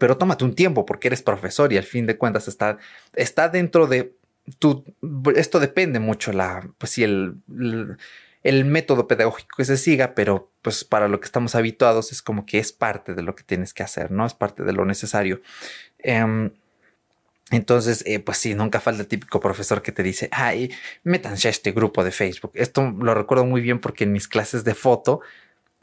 pero 0.00 0.18
tómate 0.18 0.44
un 0.44 0.56
tiempo 0.56 0.84
porque 0.84 1.06
eres 1.06 1.22
profesor 1.22 1.72
y 1.72 1.76
al 1.76 1.84
fin 1.84 2.04
de 2.06 2.18
cuentas 2.18 2.48
está, 2.48 2.78
está 3.14 3.48
dentro 3.48 3.86
de 3.86 4.17
esto 5.34 5.60
depende 5.60 6.00
mucho 6.00 6.32
la, 6.32 6.68
pues 6.78 6.92
sí, 6.92 7.04
el, 7.04 7.36
el, 8.42 8.64
método 8.64 9.06
pedagógico 9.06 9.56
que 9.56 9.64
se 9.64 9.76
siga, 9.76 10.14
pero 10.14 10.50
pues 10.62 10.84
para 10.84 11.08
lo 11.08 11.20
que 11.20 11.26
estamos 11.26 11.54
habituados 11.54 12.12
es 12.12 12.22
como 12.22 12.46
que 12.46 12.58
es 12.58 12.72
parte 12.72 13.14
de 13.14 13.22
lo 13.22 13.34
que 13.34 13.44
tienes 13.44 13.74
que 13.74 13.82
hacer, 13.82 14.10
¿no? 14.10 14.26
Es 14.26 14.34
parte 14.34 14.64
de 14.64 14.72
lo 14.72 14.84
necesario. 14.84 15.40
Em, 15.98 16.50
entonces, 17.50 18.02
eh, 18.06 18.20
pues 18.20 18.38
sí, 18.38 18.54
nunca 18.54 18.80
falta 18.80 19.02
el 19.02 19.08
típico 19.08 19.40
profesor 19.40 19.80
que 19.80 19.92
te 19.92 20.02
dice, 20.02 20.28
ay, 20.32 20.70
métanse 21.02 21.48
a 21.48 21.50
este 21.50 21.72
grupo 21.72 22.04
de 22.04 22.10
Facebook. 22.10 22.52
Esto 22.54 22.94
lo 22.98 23.14
recuerdo 23.14 23.46
muy 23.46 23.60
bien 23.62 23.80
porque 23.80 24.04
en 24.04 24.12
mis 24.12 24.28
clases 24.28 24.64
de 24.64 24.74
foto, 24.74 25.20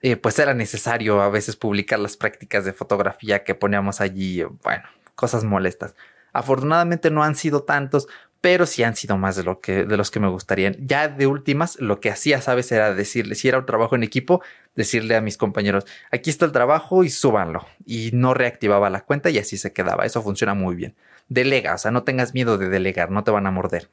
eh, 0.02 0.16
pues 0.16 0.38
era 0.38 0.54
necesario 0.54 1.22
a 1.22 1.30
veces 1.30 1.56
publicar 1.56 2.00
las 2.00 2.18
prácticas 2.18 2.66
de 2.66 2.74
fotografía 2.74 3.44
que 3.44 3.56
poníamos 3.56 4.02
allí, 4.02 4.44
bueno, 4.64 4.84
cosas 5.16 5.44
molestas. 5.44 5.96
Afortunadamente 6.34 7.10
no 7.10 7.24
han 7.24 7.36
sido 7.36 7.64
tantos, 7.64 8.08
pero 8.46 8.68
sí 8.68 8.84
han 8.84 8.96
sido 8.96 9.18
más 9.18 9.36
de 9.36 9.42
lo 9.42 9.60
que 9.60 9.86
de 9.86 9.98
los 9.98 10.12
que 10.12 10.20
me 10.20 10.28
gustarían. 10.28 10.76
Ya 10.80 11.08
de 11.08 11.26
últimas, 11.26 11.80
lo 11.80 12.00
que 12.00 12.12
hacía, 12.12 12.42
sabes, 12.42 12.72
era 12.72 12.94
decirle 12.94 13.34
si 13.34 13.48
era 13.48 13.58
un 13.58 13.66
trabajo 13.66 13.96
en 13.96 14.04
equipo, 14.04 14.44
decirle 14.76 15.16
a 15.16 15.22
mis 15.22 15.36
compañeros, 15.36 15.86
aquí 16.12 16.30
está 16.30 16.46
el 16.46 16.52
trabajo 16.52 17.04
y 17.04 17.10
súbanlo. 17.10 17.66
Y 17.88 18.12
no 18.14 18.36
reactivaba 18.36 18.92
la 18.92 19.02
cuenta 19.02 19.32
y 19.32 19.40
así 19.40 19.58
se 19.58 19.74
quedaba. 19.74 20.06
Eso 20.06 20.22
funciona 20.22 20.54
muy 20.54 20.76
bien. 20.76 20.96
Delega, 21.28 21.74
o 21.74 21.80
sea, 21.80 21.90
no 21.90 22.04
tengas 22.04 22.36
miedo 22.36 22.60
de 22.60 22.70
delegar, 22.70 23.10
no 23.10 23.24
te 23.24 23.32
van 23.32 23.48
a 23.48 23.52
morder. 23.52 23.90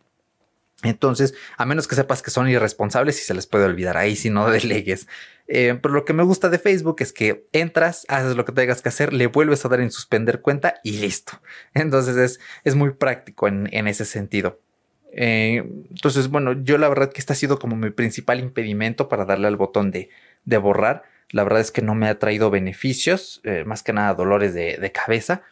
Entonces, 0.82 1.34
a 1.56 1.64
menos 1.64 1.86
que 1.86 1.94
sepas 1.94 2.22
que 2.22 2.30
son 2.30 2.48
irresponsables 2.48 3.20
y 3.20 3.24
se 3.24 3.34
les 3.34 3.46
puede 3.46 3.64
olvidar, 3.64 3.96
ahí 3.96 4.16
si 4.16 4.30
no 4.30 4.50
delegues. 4.50 5.06
Eh, 5.48 5.78
pero 5.80 5.94
lo 5.94 6.04
que 6.04 6.12
me 6.12 6.22
gusta 6.22 6.48
de 6.48 6.58
Facebook 6.58 6.96
es 7.00 7.12
que 7.12 7.46
entras, 7.52 8.04
haces 8.08 8.36
lo 8.36 8.44
que 8.44 8.52
tengas 8.52 8.82
que 8.82 8.88
hacer, 8.88 9.12
le 9.12 9.26
vuelves 9.26 9.64
a 9.64 9.68
dar 9.68 9.80
en 9.80 9.90
suspender 9.90 10.40
cuenta 10.40 10.74
y 10.82 10.92
listo. 10.98 11.40
Entonces 11.74 12.16
es, 12.16 12.40
es 12.64 12.74
muy 12.74 12.90
práctico 12.90 13.48
en, 13.48 13.68
ese 13.86 14.04
sentido. 14.04 14.60
Eh, 15.14 15.62
entonces, 15.90 16.28
bueno, 16.28 16.54
yo 16.64 16.78
la 16.78 16.88
verdad 16.88 17.12
que 17.12 17.20
este 17.20 17.34
ha 17.34 17.36
sido 17.36 17.58
como 17.58 17.76
mi 17.76 17.90
principal 17.90 18.40
impedimento 18.40 19.10
para 19.10 19.26
darle 19.26 19.46
al 19.46 19.56
botón 19.56 19.90
de, 19.90 20.08
de 20.46 20.56
borrar. 20.56 21.02
La 21.28 21.44
verdad 21.44 21.60
es 21.60 21.70
que 21.70 21.82
no 21.82 21.94
me 21.94 22.08
ha 22.08 22.18
traído 22.18 22.50
beneficios, 22.50 23.42
eh, 23.44 23.64
más 23.66 23.82
que 23.82 23.92
nada 23.92 24.14
dolores 24.14 24.54
de, 24.54 24.78
de 24.78 24.92
cabeza. 24.92 25.42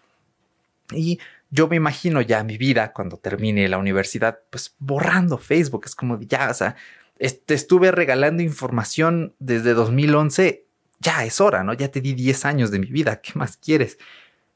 Y 0.92 1.18
yo 1.50 1.68
me 1.68 1.76
imagino 1.76 2.20
ya 2.20 2.44
mi 2.44 2.56
vida 2.56 2.92
cuando 2.92 3.16
termine 3.18 3.68
la 3.68 3.78
universidad, 3.78 4.38
pues 4.50 4.74
borrando 4.78 5.36
Facebook. 5.36 5.82
Es 5.84 5.94
como 5.94 6.20
ya, 6.20 6.48
o 6.50 6.54
sea, 6.54 6.76
te 7.18 7.54
estuve 7.54 7.90
regalando 7.90 8.42
información 8.42 9.34
desde 9.38 9.74
2011. 9.74 10.64
Ya 11.00 11.24
es 11.24 11.40
hora, 11.40 11.64
¿no? 11.64 11.74
Ya 11.74 11.88
te 11.90 12.00
di 12.00 12.14
10 12.14 12.44
años 12.44 12.70
de 12.70 12.78
mi 12.78 12.86
vida. 12.86 13.20
¿Qué 13.20 13.32
más 13.34 13.56
quieres? 13.56 13.98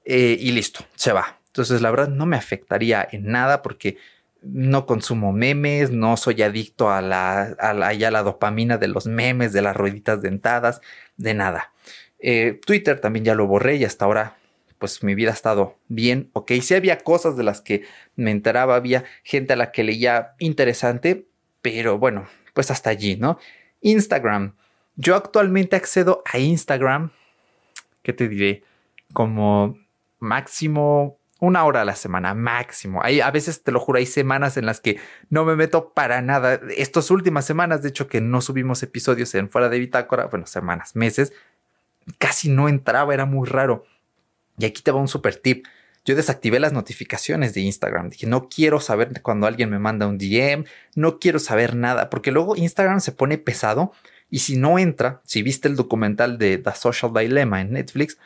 Eh, 0.05 0.37
y 0.39 0.53
listo, 0.53 0.85
se 0.95 1.13
va. 1.13 1.41
Entonces, 1.47 1.81
la 1.81 1.91
verdad, 1.91 2.09
no 2.09 2.27
me 2.27 2.37
afectaría 2.37 3.07
en 3.11 3.27
nada 3.27 3.63
porque 3.63 3.97
no 4.43 4.87
consumo 4.87 5.33
memes, 5.33 5.91
no 5.91 6.17
soy 6.17 6.43
adicto 6.43 6.91
a 6.91 7.01
la, 7.01 7.43
a 7.59 7.73
la, 7.73 7.93
la 7.93 8.23
dopamina 8.23 8.77
de 8.79 8.89
los 8.89 9.07
memes, 9.07 9.53
de 9.53 9.63
las 9.63 9.77
rueditas 9.77 10.21
dentadas, 10.21 10.81
de 11.17 11.35
nada. 11.35 11.73
Eh, 12.19 12.61
Twitter 12.65 13.01
también 13.01 13.25
ya 13.25 13.35
lo 13.35 13.47
borré 13.47 13.77
y 13.77 13.85
hasta 13.85 14.05
ahora 14.05 14.37
pues 14.85 15.03
mi 15.03 15.15
vida 15.15 15.31
ha 15.31 15.33
estado 15.33 15.79
bien, 15.89 16.29
ok, 16.35 16.53
sí 16.61 16.75
había 16.75 16.99
cosas 16.99 17.39
de 17.39 17.43
las 17.43 17.63
que 17.63 17.87
me 18.17 18.31
enteraba, 18.31 18.77
había 18.77 19.05
gente 19.23 19.55
a 19.55 19.57
la 19.57 19.73
que 19.73 19.83
leía 19.83 20.35
interesante, 20.39 21.27
pero 21.63 21.99
bueno, 21.99 22.27
pues 22.53 22.71
hasta 22.71 22.91
allí, 22.91 23.17
¿no? 23.17 23.39
Instagram. 23.81 24.57
Yo 24.97 25.17
actualmente 25.17 25.75
accedo 25.75 26.23
a 26.31 26.39
Instagram, 26.39 27.13
¿qué 28.03 28.13
te 28.13 28.29
diré? 28.29 28.63
Como 29.15 29.79
máximo 30.19 31.17
una 31.41 31.65
hora 31.65 31.81
a 31.81 31.87
la 31.87 31.97
semana, 31.97 32.35
máximo. 32.35 33.03
Hay, 33.03 33.23
a 33.23 33.31
veces, 33.31 33.63
te 33.63 33.73
lo 33.73 33.81
juro, 33.81 33.97
hay 33.97 34.05
semanas 34.05 34.59
en 34.59 34.67
las 34.67 34.83
que 34.83 35.01
no 35.31 35.47
me 35.47 35.57
meto 35.57 35.95
para 35.95 36.21
nada. 36.21 36.61
Estas 36.77 37.11
últimas 37.11 37.47
semanas, 37.47 37.81
de 37.81 37.89
hecho, 37.89 38.07
que 38.07 38.21
no 38.21 38.43
subimos 38.43 38.83
episodios 38.83 39.35
en 39.35 39.49
fuera 39.49 39.71
de 39.71 39.79
bitácora, 39.79 40.27
bueno, 40.27 40.45
semanas, 40.45 40.95
meses, 40.95 41.33
casi 42.19 42.51
no 42.51 42.69
entraba, 42.69 43.15
era 43.15 43.25
muy 43.25 43.49
raro. 43.49 43.87
Y 44.59 44.65
aquí 44.65 44.83
te 44.83 44.91
va 44.91 45.01
un 45.01 45.09
super 45.09 45.37
tip. 45.37 45.67
Yo 46.05 46.15
desactivé 46.15 46.61
las 46.61 46.73
notificaciones 46.73 47.55
de 47.55 47.63
Instagram. 47.63 48.11
Dije, 48.11 48.27
no 48.27 48.49
quiero 48.49 48.81
saber 48.81 49.23
cuando 49.23 49.47
alguien 49.47 49.71
me 49.71 49.79
manda 49.79 50.07
un 50.07 50.19
DM, 50.19 50.65
no 50.95 51.19
quiero 51.19 51.39
saber 51.39 51.75
nada, 51.75 52.11
porque 52.11 52.31
luego 52.31 52.57
Instagram 52.57 53.01
se 53.01 53.13
pone 53.13 53.39
pesado 53.39 53.93
y 54.31 54.41
si 54.41 54.57
no 54.57 54.79
entra, 54.79 55.23
si 55.25 55.43
viste 55.43 55.69
el 55.69 55.77
documental 55.77 56.39
de 56.39 56.59
The 56.59 56.75
Social 56.75 57.13
Dilemma 57.15 57.61
en 57.61 57.73
Netflix, 57.73 58.19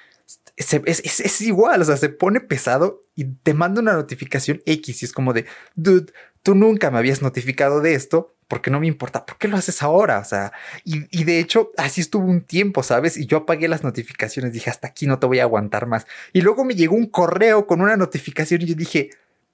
es, 0.56 1.40
igual, 1.40 1.82
o 1.82 1.84
sea, 1.84 1.96
se 1.96 2.08
pone 2.08 2.40
pesado 2.40 3.04
y 3.14 3.24
te 3.24 3.54
manda 3.54 3.80
una 3.80 3.92
notificación 3.92 4.60
X 4.66 5.02
y 5.02 5.04
es 5.04 5.12
como 5.12 5.32
de, 5.32 5.46
dude, 5.76 6.12
tú 6.42 6.54
nunca 6.54 6.90
me 6.90 6.98
habías 6.98 7.22
notificado 7.22 7.80
de 7.80 7.94
esto, 7.94 8.34
porque 8.48 8.70
no 8.70 8.80
me 8.80 8.86
importa, 8.86 9.26
¿por 9.26 9.36
qué 9.36 9.46
lo 9.46 9.56
haces 9.56 9.82
ahora? 9.82 10.18
O 10.18 10.24
sea, 10.24 10.52
y, 10.84 11.24
de 11.24 11.38
hecho 11.38 11.70
así 11.76 12.00
estuvo 12.00 12.26
un 12.26 12.40
tiempo, 12.40 12.82
¿sabes? 12.82 13.18
Y 13.18 13.26
yo 13.26 13.38
apagué 13.38 13.68
las 13.68 13.84
notificaciones, 13.84 14.52
dije, 14.52 14.70
hasta 14.70 14.88
aquí 14.88 15.06
no 15.06 15.18
te 15.18 15.26
voy 15.26 15.38
a 15.38 15.42
aguantar 15.42 15.86
más. 15.86 16.06
Y 16.32 16.40
luego 16.40 16.64
me 16.64 16.74
llegó 16.74 16.96
un 16.96 17.06
correo 17.06 17.66
con 17.66 17.82
una 17.82 17.96
notificación 17.96 18.62
y 18.62 18.66
yo 18.66 18.74
dije, 18.74 19.10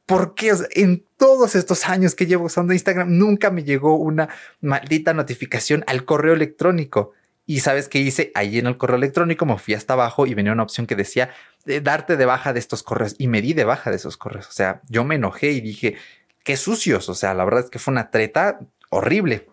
¿por 0.06 0.34
qué? 0.34 0.52
En 0.74 1.04
todos 1.16 1.56
estos 1.56 1.88
años 1.88 2.14
que 2.14 2.26
llevo 2.26 2.44
usando 2.44 2.72
Instagram, 2.72 3.18
nunca 3.18 3.50
me 3.50 3.64
llegó 3.64 3.96
una 3.96 4.28
maldita 4.60 5.12
notificación 5.12 5.84
al 5.88 6.04
correo 6.04 6.34
electrónico. 6.34 7.12
Y 7.46 7.60
sabes 7.60 7.88
qué 7.88 7.98
hice? 7.98 8.30
Allí 8.34 8.58
en 8.58 8.66
el 8.66 8.78
correo 8.78 8.96
electrónico 8.96 9.44
me 9.44 9.58
fui 9.58 9.74
hasta 9.74 9.92
abajo 9.94 10.26
y 10.26 10.34
venía 10.34 10.52
una 10.52 10.62
opción 10.62 10.86
que 10.86 10.96
decía 10.96 11.30
de 11.66 11.80
darte 11.80 12.16
de 12.16 12.24
baja 12.24 12.52
de 12.52 12.60
estos 12.60 12.82
correos 12.82 13.16
y 13.18 13.26
me 13.26 13.42
di 13.42 13.52
de 13.52 13.64
baja 13.64 13.90
de 13.90 13.96
esos 13.96 14.16
correos. 14.16 14.48
O 14.48 14.52
sea, 14.52 14.80
yo 14.88 15.04
me 15.04 15.16
enojé 15.16 15.50
y 15.50 15.60
dije, 15.60 15.96
qué 16.44 16.56
sucios. 16.56 17.08
O 17.08 17.14
sea, 17.14 17.34
la 17.34 17.44
verdad 17.44 17.64
es 17.64 17.70
que 17.70 17.80
fue 17.80 17.90
una 17.90 18.10
treta 18.10 18.60
horrible. 18.94 19.48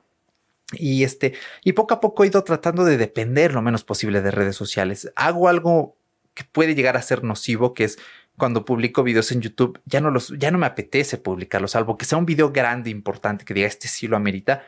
Y 0.73 1.03
este, 1.03 1.33
y 1.63 1.73
poco 1.73 1.93
a 1.93 1.99
poco 1.99 2.23
he 2.23 2.27
ido 2.27 2.43
tratando 2.43 2.85
de 2.85 2.97
depender 2.97 3.53
lo 3.53 3.61
menos 3.61 3.83
posible 3.83 4.21
de 4.21 4.31
redes 4.31 4.55
sociales. 4.55 5.11
Hago 5.15 5.47
algo 5.47 5.97
que 6.33 6.45
puede 6.45 6.75
llegar 6.75 6.95
a 6.95 7.01
ser 7.01 7.23
nocivo, 7.23 7.73
que 7.73 7.83
es 7.83 7.99
cuando 8.37 8.63
publico 8.63 9.03
videos 9.03 9.31
en 9.33 9.41
YouTube, 9.41 9.79
ya 9.85 9.99
no 9.99 10.09
los, 10.11 10.33
ya 10.37 10.49
no 10.49 10.57
me 10.57 10.65
apetece 10.65 11.17
publicarlo, 11.17 11.67
salvo 11.67 11.97
que 11.97 12.05
sea 12.05 12.17
un 12.17 12.25
video 12.25 12.51
grande, 12.51 12.89
importante, 12.89 13.43
que 13.43 13.53
diga 13.53 13.67
este 13.67 13.89
sí 13.89 14.07
lo 14.07 14.15
amerita 14.15 14.63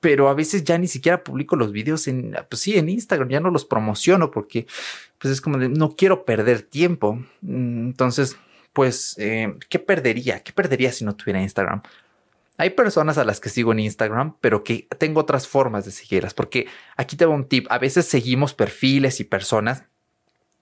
pero 0.00 0.28
a 0.28 0.34
veces 0.34 0.64
ya 0.64 0.78
ni 0.78 0.88
siquiera 0.88 1.22
publico 1.22 1.56
los 1.56 1.72
videos 1.72 2.08
en, 2.08 2.34
pues 2.48 2.62
sí, 2.62 2.76
en 2.76 2.88
Instagram, 2.88 3.28
ya 3.28 3.40
no 3.40 3.50
los 3.50 3.66
promociono 3.66 4.30
porque 4.30 4.66
pues 5.18 5.32
es 5.32 5.40
como 5.40 5.58
de, 5.58 5.68
no 5.68 5.94
quiero 5.94 6.24
perder 6.24 6.62
tiempo. 6.62 7.22
Mm, 7.42 7.88
entonces, 7.88 8.36
pues, 8.72 9.14
eh, 9.18 9.54
¿qué 9.68 9.78
perdería? 9.78 10.40
¿Qué 10.40 10.52
perdería 10.52 10.90
si 10.92 11.04
no 11.04 11.14
tuviera 11.14 11.42
Instagram? 11.42 11.82
Hay 12.60 12.68
personas 12.68 13.16
a 13.16 13.24
las 13.24 13.40
que 13.40 13.48
sigo 13.48 13.72
en 13.72 13.78
Instagram, 13.78 14.36
pero 14.42 14.62
que 14.64 14.86
tengo 14.98 15.22
otras 15.22 15.48
formas 15.48 15.86
de 15.86 15.92
seguirlas, 15.92 16.34
porque 16.34 16.66
aquí 16.94 17.16
tengo 17.16 17.32
un 17.32 17.48
tip. 17.48 17.66
A 17.70 17.78
veces 17.78 18.04
seguimos 18.04 18.52
perfiles 18.52 19.18
y 19.18 19.24
personas 19.24 19.84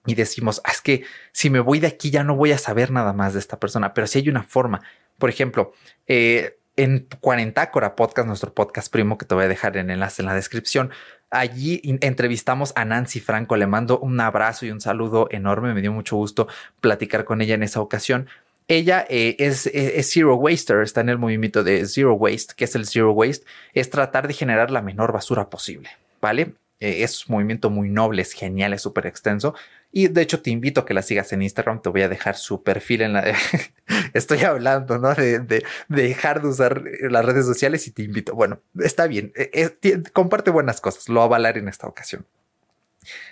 y 0.05 0.15
decimos, 0.15 0.61
ah, 0.63 0.71
es 0.71 0.79
que 0.79 1.03
si 1.33 1.49
me 1.49 1.59
voy 1.59 1.81
de 1.81 1.87
aquí 1.87 2.09
ya 2.09 2.23
no 2.23 2.37
voy 2.37 2.53
a 2.53 2.57
saber 2.57 2.89
nada 2.91 3.11
más 3.11 3.33
de 3.33 3.39
esta 3.39 3.59
persona, 3.59 3.93
pero 3.93 4.07
si 4.07 4.19
hay 4.19 4.29
una 4.29 4.43
forma. 4.43 4.79
Por 5.17 5.29
ejemplo, 5.29 5.73
eh, 6.07 6.57
en 6.77 7.05
Cuarentácora 7.19 7.97
Podcast, 7.97 8.29
nuestro 8.29 8.53
podcast 8.53 8.89
primo, 8.89 9.17
que 9.17 9.25
te 9.25 9.35
voy 9.35 9.43
a 9.43 9.49
dejar 9.49 9.75
en 9.75 9.89
enlace 9.89 10.21
en 10.21 10.27
la 10.27 10.35
descripción. 10.35 10.91
Allí 11.29 11.81
entrevistamos 11.83 12.71
a 12.77 12.85
Nancy 12.85 13.19
Franco. 13.19 13.57
Le 13.57 13.67
mando 13.67 13.99
un 13.99 14.21
abrazo 14.21 14.65
y 14.65 14.71
un 14.71 14.79
saludo 14.79 15.27
enorme. 15.31 15.73
Me 15.73 15.81
dio 15.81 15.91
mucho 15.91 16.15
gusto 16.15 16.47
platicar 16.79 17.25
con 17.25 17.41
ella 17.41 17.55
en 17.55 17.63
esa 17.63 17.81
ocasión. 17.81 18.29
Ella 18.69 19.03
eh, 19.09 19.35
es, 19.39 19.67
Zero 20.11 20.35
Waster, 20.35 20.81
está 20.81 21.01
en 21.01 21.09
el 21.09 21.17
movimiento 21.17 21.63
de 21.63 21.85
Zero 21.87 22.13
Waste. 22.13 22.53
que 22.55 22.65
es 22.65 22.75
el 22.75 22.85
Zero 22.85 23.11
Waste? 23.13 23.43
Es 23.73 23.89
tratar 23.89 24.27
de 24.27 24.35
generar 24.35 24.69
la 24.69 24.83
menor 24.83 25.11
basura 25.11 25.49
posible, 25.49 25.89
¿vale? 26.21 26.53
Eh, 26.79 27.01
es 27.01 27.25
un 27.25 27.33
movimiento 27.33 27.71
muy 27.71 27.89
noble, 27.89 28.21
es 28.21 28.31
genial, 28.31 28.73
es 28.73 28.83
súper 28.83 29.07
extenso. 29.07 29.55
Y 29.91 30.07
de 30.09 30.21
hecho 30.21 30.43
te 30.43 30.51
invito 30.51 30.81
a 30.81 30.85
que 30.85 30.93
la 30.93 31.01
sigas 31.01 31.33
en 31.33 31.41
Instagram. 31.41 31.81
Te 31.81 31.89
voy 31.89 32.03
a 32.03 32.09
dejar 32.09 32.37
su 32.37 32.61
perfil 32.61 33.01
en 33.01 33.13
la... 33.13 33.35
Estoy 34.13 34.43
hablando, 34.43 34.99
¿no? 34.99 35.15
De, 35.15 35.63
dejar 35.87 36.43
de 36.43 36.47
usar 36.49 36.83
las 37.09 37.25
redes 37.25 37.47
sociales 37.47 37.87
y 37.87 37.91
te 37.91 38.03
invito. 38.03 38.35
Bueno, 38.35 38.61
está 38.79 39.07
bien. 39.07 39.33
E, 39.35 40.03
comparte 40.13 40.51
buenas 40.51 40.79
cosas. 40.79 41.09
Lo 41.09 41.15
va 41.15 41.21
a 41.23 41.25
avalar 41.25 41.57
en 41.57 41.69
esta 41.69 41.87
ocasión. 41.87 42.27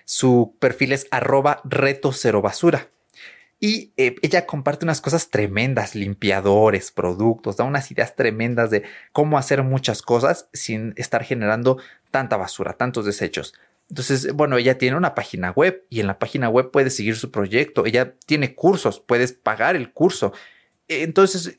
Su 0.04 0.56
perfil 0.58 0.94
es 0.94 1.06
arroba 1.12 1.62
reto 1.64 2.12
cero 2.12 2.42
basura. 2.42 2.90
Y 3.60 3.92
eh, 3.98 4.16
ella 4.22 4.46
comparte 4.46 4.86
unas 4.86 5.02
cosas 5.02 5.30
tremendas, 5.30 5.96
limpiadores, 5.96 6.92
productos, 6.92 7.58
da 7.58 7.64
unas 7.64 7.90
ideas 7.92 8.16
tremendas 8.16 8.70
de 8.70 8.84
cómo 9.12 9.38
hacer 9.38 9.64
muchas 9.64 10.02
cosas 10.04 10.48
sin 10.54 10.94
estar 10.96 11.24
generando 11.24 11.78
tanta 12.12 12.38
basura, 12.38 12.74
tantos 12.74 13.06
desechos. 13.06 13.54
Entonces, 13.90 14.34
bueno, 14.34 14.58
ella 14.58 14.78
tiene 14.78 14.98
una 14.98 15.16
página 15.16 15.52
web 15.52 15.86
y 15.90 16.02
en 16.02 16.08
la 16.08 16.20
página 16.20 16.50
web 16.50 16.72
puedes 16.72 16.96
seguir 16.96 17.16
su 17.16 17.32
proyecto. 17.32 17.86
Ella 17.86 18.14
tiene 18.26 18.54
cursos, 18.54 19.00
puedes 19.00 19.32
pagar 19.32 19.76
el 19.76 19.92
curso. 19.92 20.34
Entonces, 20.88 21.58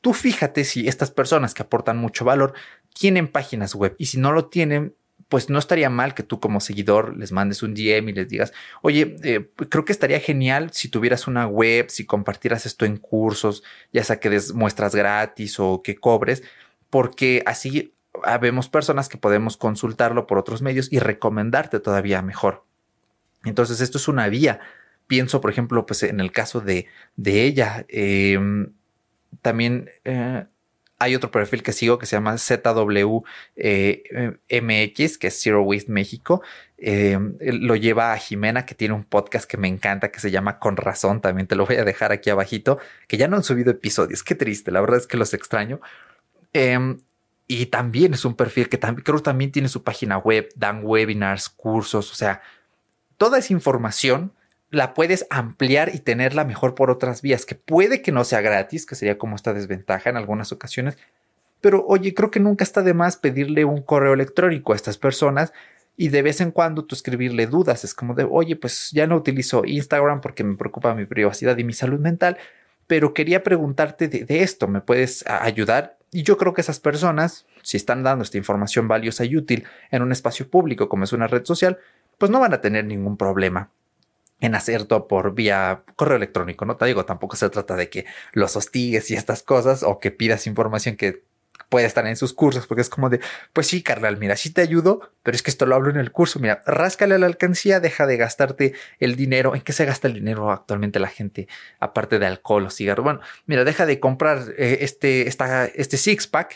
tú 0.00 0.12
fíjate 0.12 0.64
si 0.64 0.86
estas 0.86 1.10
personas 1.10 1.54
que 1.54 1.62
aportan 1.62 1.96
mucho 1.96 2.24
valor 2.24 2.52
tienen 2.92 3.26
páginas 3.28 3.74
web 3.74 3.96
y 3.98 4.06
si 4.06 4.18
no 4.18 4.32
lo 4.32 4.46
tienen, 4.46 4.94
pues 5.34 5.50
no 5.50 5.58
estaría 5.58 5.90
mal 5.90 6.14
que 6.14 6.22
tú 6.22 6.38
como 6.38 6.60
seguidor 6.60 7.16
les 7.16 7.32
mandes 7.32 7.64
un 7.64 7.74
DM 7.74 8.10
y 8.10 8.12
les 8.12 8.28
digas, 8.28 8.52
oye, 8.82 9.16
eh, 9.24 9.50
creo 9.68 9.84
que 9.84 9.90
estaría 9.90 10.20
genial 10.20 10.70
si 10.72 10.88
tuvieras 10.88 11.26
una 11.26 11.48
web, 11.48 11.86
si 11.88 12.06
compartieras 12.06 12.66
esto 12.66 12.84
en 12.84 12.98
cursos, 12.98 13.64
ya 13.92 14.04
sea 14.04 14.20
que 14.20 14.30
des 14.30 14.54
muestras 14.54 14.94
gratis 14.94 15.58
o 15.58 15.82
que 15.82 15.96
cobres, 15.96 16.44
porque 16.88 17.42
así 17.46 17.96
habemos 18.22 18.68
personas 18.68 19.08
que 19.08 19.18
podemos 19.18 19.56
consultarlo 19.56 20.28
por 20.28 20.38
otros 20.38 20.62
medios 20.62 20.92
y 20.92 21.00
recomendarte 21.00 21.80
todavía 21.80 22.22
mejor. 22.22 22.64
Entonces, 23.44 23.80
esto 23.80 23.98
es 23.98 24.06
una 24.06 24.28
vía. 24.28 24.60
Pienso, 25.08 25.40
por 25.40 25.50
ejemplo, 25.50 25.84
pues 25.84 26.04
en 26.04 26.20
el 26.20 26.30
caso 26.30 26.60
de, 26.60 26.86
de 27.16 27.42
ella. 27.42 27.84
Em, 27.88 28.72
también 29.42 29.90
eh, 30.04 30.46
hay 31.04 31.14
otro 31.14 31.30
perfil 31.30 31.62
que 31.62 31.72
sigo 31.72 31.98
que 31.98 32.06
se 32.06 32.16
llama 32.16 32.38
ZWMX, 32.38 33.24
eh, 33.56 34.92
que 35.20 35.26
es 35.26 35.42
Zero 35.42 35.62
Waste 35.62 35.92
México. 35.92 36.42
Em, 36.78 37.36
lo 37.40 37.76
lleva 37.76 38.12
a 38.12 38.16
Jimena, 38.16 38.64
que 38.64 38.74
tiene 38.74 38.94
un 38.94 39.04
podcast 39.04 39.48
que 39.48 39.56
me 39.56 39.68
encanta, 39.68 40.10
que 40.10 40.20
se 40.20 40.30
llama 40.30 40.58
Con 40.58 40.76
Razón. 40.76 41.20
También 41.20 41.46
te 41.46 41.56
lo 41.56 41.66
voy 41.66 41.76
a 41.76 41.84
dejar 41.84 42.12
aquí 42.12 42.30
abajito, 42.30 42.78
que 43.06 43.16
ya 43.16 43.28
no 43.28 43.36
han 43.36 43.42
subido 43.42 43.70
episodios. 43.70 44.22
Qué 44.22 44.34
triste, 44.34 44.70
la 44.70 44.80
verdad 44.80 44.98
es 44.98 45.06
que 45.06 45.16
los 45.16 45.34
extraño. 45.34 45.80
Em, 46.52 47.00
y 47.46 47.66
también 47.66 48.14
es 48.14 48.24
un 48.24 48.34
perfil 48.34 48.68
que 48.68 48.78
también, 48.78 49.04
creo 49.04 49.20
también 49.20 49.52
tiene 49.52 49.68
su 49.68 49.82
página 49.84 50.18
web, 50.18 50.48
dan 50.56 50.80
webinars, 50.84 51.50
cursos, 51.50 52.10
o 52.10 52.14
sea, 52.14 52.40
toda 53.18 53.38
esa 53.38 53.52
información 53.52 54.32
la 54.74 54.94
puedes 54.94 55.26
ampliar 55.30 55.94
y 55.94 55.98
tenerla 55.98 56.44
mejor 56.44 56.74
por 56.74 56.90
otras 56.90 57.22
vías, 57.22 57.46
que 57.46 57.54
puede 57.54 58.02
que 58.02 58.12
no 58.12 58.24
sea 58.24 58.40
gratis, 58.40 58.86
que 58.86 58.94
sería 58.94 59.18
como 59.18 59.36
esta 59.36 59.54
desventaja 59.54 60.10
en 60.10 60.16
algunas 60.16 60.52
ocasiones, 60.52 60.98
pero 61.60 61.84
oye, 61.86 62.12
creo 62.12 62.30
que 62.30 62.40
nunca 62.40 62.62
está 62.62 62.82
de 62.82 62.94
más 62.94 63.16
pedirle 63.16 63.64
un 63.64 63.80
correo 63.82 64.12
electrónico 64.12 64.72
a 64.72 64.76
estas 64.76 64.98
personas 64.98 65.52
y 65.96 66.08
de 66.08 66.22
vez 66.22 66.40
en 66.40 66.50
cuando 66.50 66.84
tú 66.84 66.94
escribirle 66.94 67.46
dudas, 67.46 67.84
es 67.84 67.94
como 67.94 68.14
de, 68.14 68.26
oye, 68.28 68.56
pues 68.56 68.90
ya 68.92 69.06
no 69.06 69.16
utilizo 69.16 69.64
Instagram 69.64 70.20
porque 70.20 70.44
me 70.44 70.56
preocupa 70.56 70.94
mi 70.94 71.06
privacidad 71.06 71.56
y 71.56 71.64
mi 71.64 71.72
salud 71.72 72.00
mental, 72.00 72.36
pero 72.86 73.14
quería 73.14 73.42
preguntarte 73.42 74.08
de, 74.08 74.24
de 74.24 74.42
esto, 74.42 74.68
¿me 74.68 74.80
puedes 74.80 75.24
ayudar? 75.26 75.96
Y 76.10 76.22
yo 76.22 76.36
creo 76.36 76.52
que 76.52 76.60
esas 76.60 76.80
personas, 76.80 77.46
si 77.62 77.76
están 77.76 78.02
dando 78.02 78.24
esta 78.24 78.36
información 78.36 78.86
valiosa 78.86 79.24
y 79.24 79.36
útil 79.36 79.64
en 79.90 80.02
un 80.02 80.12
espacio 80.12 80.48
público 80.48 80.88
como 80.88 81.04
es 81.04 81.12
una 81.12 81.28
red 81.28 81.44
social, 81.44 81.78
pues 82.18 82.30
no 82.30 82.40
van 82.40 82.52
a 82.52 82.60
tener 82.60 82.84
ningún 82.84 83.16
problema 83.16 83.70
en 84.46 84.54
hacer 84.54 84.84
todo 84.84 85.08
por 85.08 85.34
vía 85.34 85.82
correo 85.96 86.16
electrónico. 86.16 86.64
No 86.64 86.76
te 86.76 86.86
digo, 86.86 87.04
tampoco 87.04 87.36
se 87.36 87.50
trata 87.50 87.76
de 87.76 87.88
que 87.88 88.06
los 88.32 88.56
hostigues 88.56 89.10
y 89.10 89.14
estas 89.14 89.42
cosas 89.42 89.82
o 89.82 89.98
que 90.00 90.10
pidas 90.10 90.46
información 90.46 90.96
que 90.96 91.22
puede 91.68 91.86
estar 91.86 92.06
en 92.06 92.16
sus 92.16 92.32
cursos, 92.32 92.66
porque 92.66 92.82
es 92.82 92.88
como 92.88 93.10
de, 93.10 93.20
pues 93.52 93.66
sí, 93.66 93.82
carnal, 93.82 94.16
mira, 94.16 94.36
sí 94.36 94.50
te 94.50 94.60
ayudo, 94.60 95.10
pero 95.22 95.34
es 95.34 95.42
que 95.42 95.50
esto 95.50 95.66
lo 95.66 95.74
hablo 95.74 95.90
en 95.90 95.96
el 95.96 96.12
curso, 96.12 96.38
mira, 96.38 96.62
ráscale 96.66 97.14
a 97.14 97.18
la 97.18 97.26
alcancía, 97.26 97.80
deja 97.80 98.06
de 98.06 98.16
gastarte 98.16 98.74
el 99.00 99.16
dinero. 99.16 99.54
¿En 99.54 99.62
qué 99.62 99.72
se 99.72 99.84
gasta 99.84 100.08
el 100.08 100.14
dinero 100.14 100.52
actualmente 100.52 101.00
la 101.00 101.08
gente, 101.08 101.48
aparte 101.80 102.18
de 102.18 102.26
alcohol 102.26 102.66
o 102.66 102.70
cigarros? 102.70 103.04
Bueno, 103.04 103.20
mira, 103.46 103.64
deja 103.64 103.86
de 103.86 103.98
comprar 103.98 104.54
eh, 104.56 104.78
este, 104.82 105.26
esta, 105.28 105.66
este 105.66 105.96
six 105.96 106.26
pack 106.26 106.54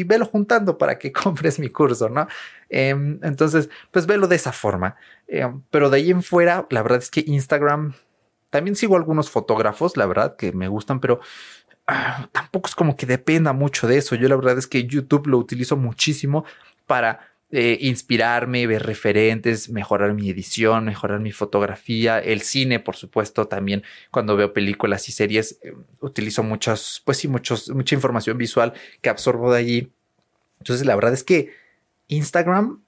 y 0.00 0.04
velo 0.04 0.26
juntando 0.26 0.78
para 0.78 0.98
que 0.98 1.12
compres 1.12 1.58
mi 1.58 1.68
curso, 1.68 2.08
¿no? 2.08 2.26
Em, 2.68 3.18
entonces, 3.22 3.68
pues 3.90 4.06
velo 4.06 4.26
de 4.26 4.36
esa 4.36 4.52
forma. 4.52 4.96
Em, 5.26 5.62
pero 5.70 5.90
de 5.90 5.98
ahí 5.98 6.10
en 6.10 6.22
fuera, 6.22 6.66
la 6.70 6.82
verdad 6.82 6.98
es 6.98 7.10
que 7.10 7.24
Instagram, 7.26 7.94
también 8.50 8.76
sigo 8.76 8.96
algunos 8.96 9.30
fotógrafos, 9.30 9.96
la 9.96 10.06
verdad, 10.06 10.36
que 10.36 10.52
me 10.52 10.68
gustan, 10.68 11.00
pero 11.00 11.20
Ah, 11.86 12.28
tampoco 12.32 12.68
es 12.68 12.74
como 12.74 12.96
que 12.96 13.06
dependa 13.06 13.52
mucho 13.52 13.86
de 13.86 13.98
eso. 13.98 14.14
Yo 14.14 14.28
la 14.28 14.36
verdad 14.36 14.56
es 14.58 14.66
que 14.66 14.86
YouTube 14.86 15.26
lo 15.26 15.38
utilizo 15.38 15.76
muchísimo 15.76 16.44
para 16.86 17.33
eh, 17.56 17.78
inspirarme, 17.82 18.66
ver 18.66 18.82
referentes, 18.82 19.70
mejorar 19.70 20.12
mi 20.12 20.28
edición, 20.28 20.86
mejorar 20.86 21.20
mi 21.20 21.30
fotografía, 21.30 22.18
el 22.18 22.40
cine, 22.40 22.80
por 22.80 22.96
supuesto, 22.96 23.46
también 23.46 23.84
cuando 24.10 24.36
veo 24.36 24.52
películas 24.52 25.08
y 25.08 25.12
series, 25.12 25.60
eh, 25.62 25.72
utilizo 26.00 26.42
muchas, 26.42 27.00
pues 27.04 27.18
sí, 27.18 27.28
muchos, 27.28 27.70
mucha 27.70 27.94
información 27.94 28.38
visual 28.38 28.72
que 29.00 29.08
absorbo 29.08 29.52
de 29.52 29.58
allí. 29.60 29.92
Entonces, 30.58 30.84
la 30.84 30.96
verdad 30.96 31.12
es 31.12 31.22
que 31.22 31.52
Instagram 32.08 32.82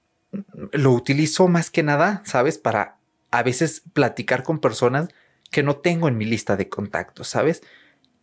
lo 0.73 0.91
utilizo 0.91 1.47
más 1.47 1.71
que 1.71 1.83
nada, 1.83 2.21
¿sabes? 2.25 2.57
Para 2.57 2.97
a 3.31 3.43
veces 3.43 3.83
platicar 3.93 4.43
con 4.43 4.59
personas 4.59 5.07
que 5.49 5.63
no 5.63 5.77
tengo 5.77 6.09
en 6.09 6.17
mi 6.17 6.25
lista 6.25 6.57
de 6.57 6.67
contactos, 6.67 7.29
¿sabes? 7.29 7.63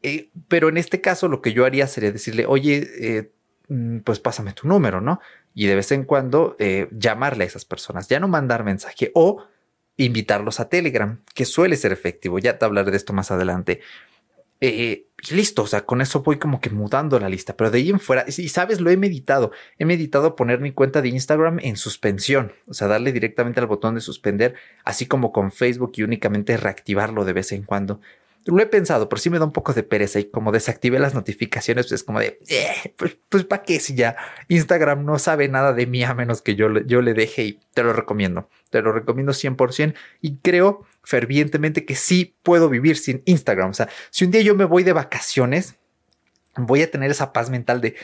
Eh, 0.03 0.29
pero 0.49 0.69
en 0.69 0.77
este 0.77 1.01
caso 1.01 1.29
lo 1.29 1.41
que 1.41 1.55
yo 1.55 1.65
haría 1.65 1.87
sería 1.87 2.13
decirle, 2.13 2.45
oye, 2.45 3.33
pues 4.05 4.21
pásame 4.21 4.53
tu 4.53 4.69
número, 4.69 5.01
¿no? 5.01 5.21
Y 5.55 5.67
de 5.67 5.77
vez 5.77 5.93
en 5.93 6.05
cuando 6.05 6.57
eh, 6.59 6.89
llamarle 6.93 7.45
a 7.45 7.47
esas 7.47 7.65
personas, 7.65 8.09
ya 8.09 8.21
no 8.21 8.29
mandar 8.29 8.65
mensaje 8.65 9.11
o 9.15 9.45
invitarlos 9.97 10.61
a 10.61 10.69
Telegram, 10.69 11.21
que 11.35 11.45
suele 11.45 11.77
ser 11.77 11.93
efectivo. 11.93 12.39
Ya 12.39 12.59
te 12.59 12.65
hablaré 12.65 12.91
de 12.91 12.97
esto 12.97 13.13
más 13.13 13.31
adelante. 13.31 13.81
y 14.61 15.07
listo, 15.31 15.63
o 15.63 15.67
sea, 15.67 15.87
con 15.87 16.01
eso 16.01 16.23
voy 16.23 16.39
como 16.39 16.61
que 16.61 16.71
mudando 16.71 17.19
la 17.19 17.29
lista, 17.29 17.57
pero 17.57 17.71
de 17.71 17.79
ahí 17.79 17.91
en 17.91 18.01
fuera, 18.01 18.25
y 18.27 18.49
sabes, 18.49 18.81
lo 18.81 18.91
he 18.91 18.97
meditado, 18.97 19.53
he 19.79 19.85
meditado 19.85 20.37
poner 20.37 20.61
mi 20.61 20.73
cuenta 20.73 21.03
de 21.03 21.09
Instagram 21.09 21.61
en 21.63 21.77
suspensión, 21.77 22.53
o 22.67 22.75
sea, 22.75 22.89
darle 22.89 23.13
directamente 23.13 23.61
al 23.61 23.67
botón 23.67 23.95
de 23.95 24.01
suspender, 24.01 24.55
así 24.85 25.07
como 25.07 25.33
con 25.33 25.53
Facebook 25.53 25.93
y 25.97 26.03
únicamente 26.03 26.57
reactivarlo 26.57 27.25
de 27.25 27.33
vez 27.33 27.53
en 27.53 27.63
cuando 27.63 28.01
lo 28.47 28.63
he 28.63 28.67
pensado, 28.67 29.09
pero 29.09 29.21
sí 29.21 29.31
me 29.31 29.39
da 29.39 29.45
un 29.45 29.53
poco 29.53 29.73
de 29.73 29.83
pereza 29.83 30.21
y 30.21 30.25
como 30.25 30.53
desactivé 30.53 30.99
las 30.99 31.15
notificaciones, 31.15 31.87
pues 31.87 32.01
es 32.01 32.05
como 32.05 32.21
de, 32.21 32.39
eh, 32.49 32.95
pues, 32.97 33.17
pues 33.29 33.45
para 33.45 33.63
qué 33.63 33.81
si 33.81 33.95
ya 33.95 34.17
Instagram 34.49 35.05
no 35.05 35.19
sabe 35.19 35.49
nada 35.49 35.73
de 35.73 35.87
mí 35.87 36.05
a 36.05 36.15
menos 36.15 36.43
que 36.43 36.55
yo, 36.55 36.69
yo 36.81 37.01
le 37.01 37.15
deje 37.15 37.45
y 37.45 37.61
te 37.73 37.83
lo 37.83 37.93
recomiendo, 37.93 38.49
te 38.71 38.83
lo 38.83 38.93
recomiendo 38.93 39.33
100% 39.33 39.95
y 40.21 40.37
creo 40.39 40.85
fervientemente 41.03 41.85
que 41.85 41.95
sí 41.95 42.37
puedo 42.43 42.69
vivir 42.69 42.97
sin 42.97 43.23
Instagram. 43.25 43.71
O 43.71 43.75
sea, 43.75 43.89
si 44.11 44.25
un 44.25 44.31
día 44.31 44.43
yo 44.43 44.55
me 44.55 44.65
voy 44.65 44.83
de 44.83 44.93
vacaciones, 44.93 45.77
voy 46.57 46.83
a 46.83 46.91
tener 46.91 47.11
esa 47.11 47.33
paz 47.33 47.51
mental 47.51 47.81
de, 47.81 47.95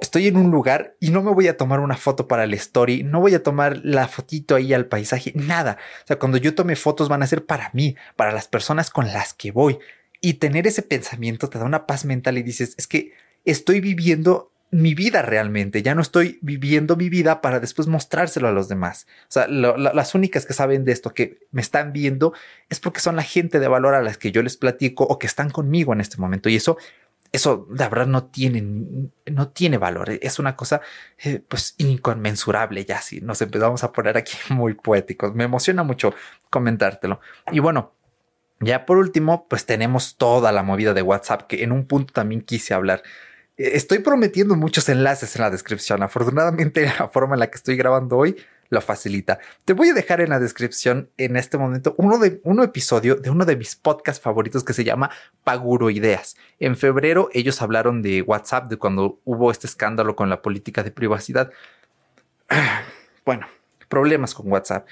estoy 0.00 0.26
en 0.26 0.36
un 0.36 0.50
lugar 0.50 0.96
y 1.00 1.10
no 1.10 1.22
me 1.22 1.32
voy 1.32 1.48
a 1.48 1.56
tomar 1.56 1.80
una 1.80 1.96
foto 1.96 2.26
para 2.26 2.44
el 2.44 2.54
story, 2.54 3.02
no 3.02 3.20
voy 3.20 3.34
a 3.34 3.42
tomar 3.42 3.80
la 3.84 4.08
fotito 4.08 4.54
ahí 4.54 4.72
al 4.74 4.86
paisaje, 4.86 5.32
nada. 5.34 5.78
O 6.04 6.06
sea, 6.06 6.18
cuando 6.18 6.38
yo 6.38 6.54
tome 6.54 6.76
fotos 6.76 7.08
van 7.08 7.22
a 7.22 7.26
ser 7.26 7.44
para 7.44 7.70
mí, 7.72 7.96
para 8.16 8.32
las 8.32 8.48
personas 8.48 8.90
con 8.90 9.06
las 9.12 9.34
que 9.34 9.52
voy. 9.52 9.78
Y 10.20 10.34
tener 10.34 10.66
ese 10.66 10.82
pensamiento 10.82 11.48
te 11.48 11.58
da 11.58 11.64
una 11.64 11.86
paz 11.86 12.04
mental 12.04 12.38
y 12.38 12.42
dices, 12.42 12.74
es 12.78 12.86
que 12.86 13.12
estoy 13.44 13.80
viviendo 13.80 14.50
mi 14.72 14.94
vida 14.94 15.22
realmente, 15.22 15.82
ya 15.82 15.94
no 15.94 16.02
estoy 16.02 16.38
viviendo 16.42 16.96
mi 16.96 17.08
vida 17.08 17.40
para 17.40 17.60
después 17.60 17.86
mostrárselo 17.86 18.48
a 18.48 18.52
los 18.52 18.68
demás. 18.68 19.06
O 19.22 19.30
sea, 19.30 19.46
las 19.46 20.14
únicas 20.14 20.44
que 20.44 20.54
saben 20.54 20.84
de 20.84 20.92
esto, 20.92 21.14
que 21.14 21.38
me 21.52 21.62
están 21.62 21.92
viendo, 21.92 22.32
es 22.68 22.80
porque 22.80 23.00
son 23.00 23.14
la 23.14 23.22
gente 23.22 23.60
de 23.60 23.68
valor 23.68 23.94
a 23.94 24.02
las 24.02 24.18
que 24.18 24.32
yo 24.32 24.42
les 24.42 24.56
platico 24.56 25.04
o 25.04 25.18
que 25.18 25.28
están 25.28 25.50
conmigo 25.50 25.92
en 25.92 26.00
este 26.00 26.16
momento. 26.18 26.48
Y 26.48 26.56
eso 26.56 26.76
eso 27.32 27.66
de 27.70 27.88
verdad 27.88 28.06
no 28.06 28.24
tiene, 28.24 28.62
no 29.26 29.48
tiene 29.48 29.78
valor. 29.78 30.10
Es 30.20 30.38
una 30.38 30.56
cosa 30.56 30.80
eh, 31.18 31.42
pues 31.46 31.74
inconmensurable 31.78 32.84
ya 32.84 33.00
si 33.00 33.20
nos 33.20 33.40
empezamos 33.42 33.84
a 33.84 33.92
poner 33.92 34.16
aquí 34.16 34.36
muy 34.50 34.74
poéticos. 34.74 35.34
Me 35.34 35.44
emociona 35.44 35.82
mucho 35.82 36.14
comentártelo. 36.50 37.20
Y 37.52 37.60
bueno, 37.60 37.92
ya 38.60 38.86
por 38.86 38.98
último, 38.98 39.46
pues 39.48 39.66
tenemos 39.66 40.16
toda 40.16 40.52
la 40.52 40.62
movida 40.62 40.94
de 40.94 41.02
WhatsApp 41.02 41.42
que 41.42 41.62
en 41.62 41.72
un 41.72 41.86
punto 41.86 42.12
también 42.12 42.40
quise 42.40 42.74
hablar. 42.74 43.02
Eh, 43.56 43.72
estoy 43.74 43.98
prometiendo 43.98 44.56
muchos 44.56 44.88
enlaces 44.88 45.36
en 45.36 45.42
la 45.42 45.50
descripción. 45.50 46.02
Afortunadamente, 46.02 46.90
la 46.98 47.08
forma 47.08 47.34
en 47.34 47.40
la 47.40 47.48
que 47.48 47.56
estoy 47.56 47.76
grabando 47.76 48.16
hoy 48.16 48.36
lo 48.68 48.80
facilita. 48.80 49.38
Te 49.64 49.72
voy 49.72 49.90
a 49.90 49.94
dejar 49.94 50.20
en 50.20 50.30
la 50.30 50.38
descripción 50.38 51.10
en 51.16 51.36
este 51.36 51.58
momento 51.58 51.94
uno 51.98 52.18
de 52.18 52.40
un 52.44 52.62
episodio 52.62 53.16
de 53.16 53.30
uno 53.30 53.44
de 53.44 53.56
mis 53.56 53.76
podcasts 53.76 54.22
favoritos 54.22 54.64
que 54.64 54.72
se 54.72 54.84
llama 54.84 55.10
Paguro 55.44 55.90
Ideas. 55.90 56.36
En 56.58 56.76
febrero 56.76 57.28
ellos 57.32 57.62
hablaron 57.62 58.02
de 58.02 58.22
WhatsApp, 58.22 58.68
de 58.68 58.76
cuando 58.76 59.20
hubo 59.24 59.50
este 59.50 59.66
escándalo 59.66 60.16
con 60.16 60.28
la 60.30 60.42
política 60.42 60.82
de 60.82 60.90
privacidad. 60.90 61.50
Bueno, 63.24 63.48
problemas 63.88 64.34
con 64.34 64.52
WhatsApp. 64.52 64.86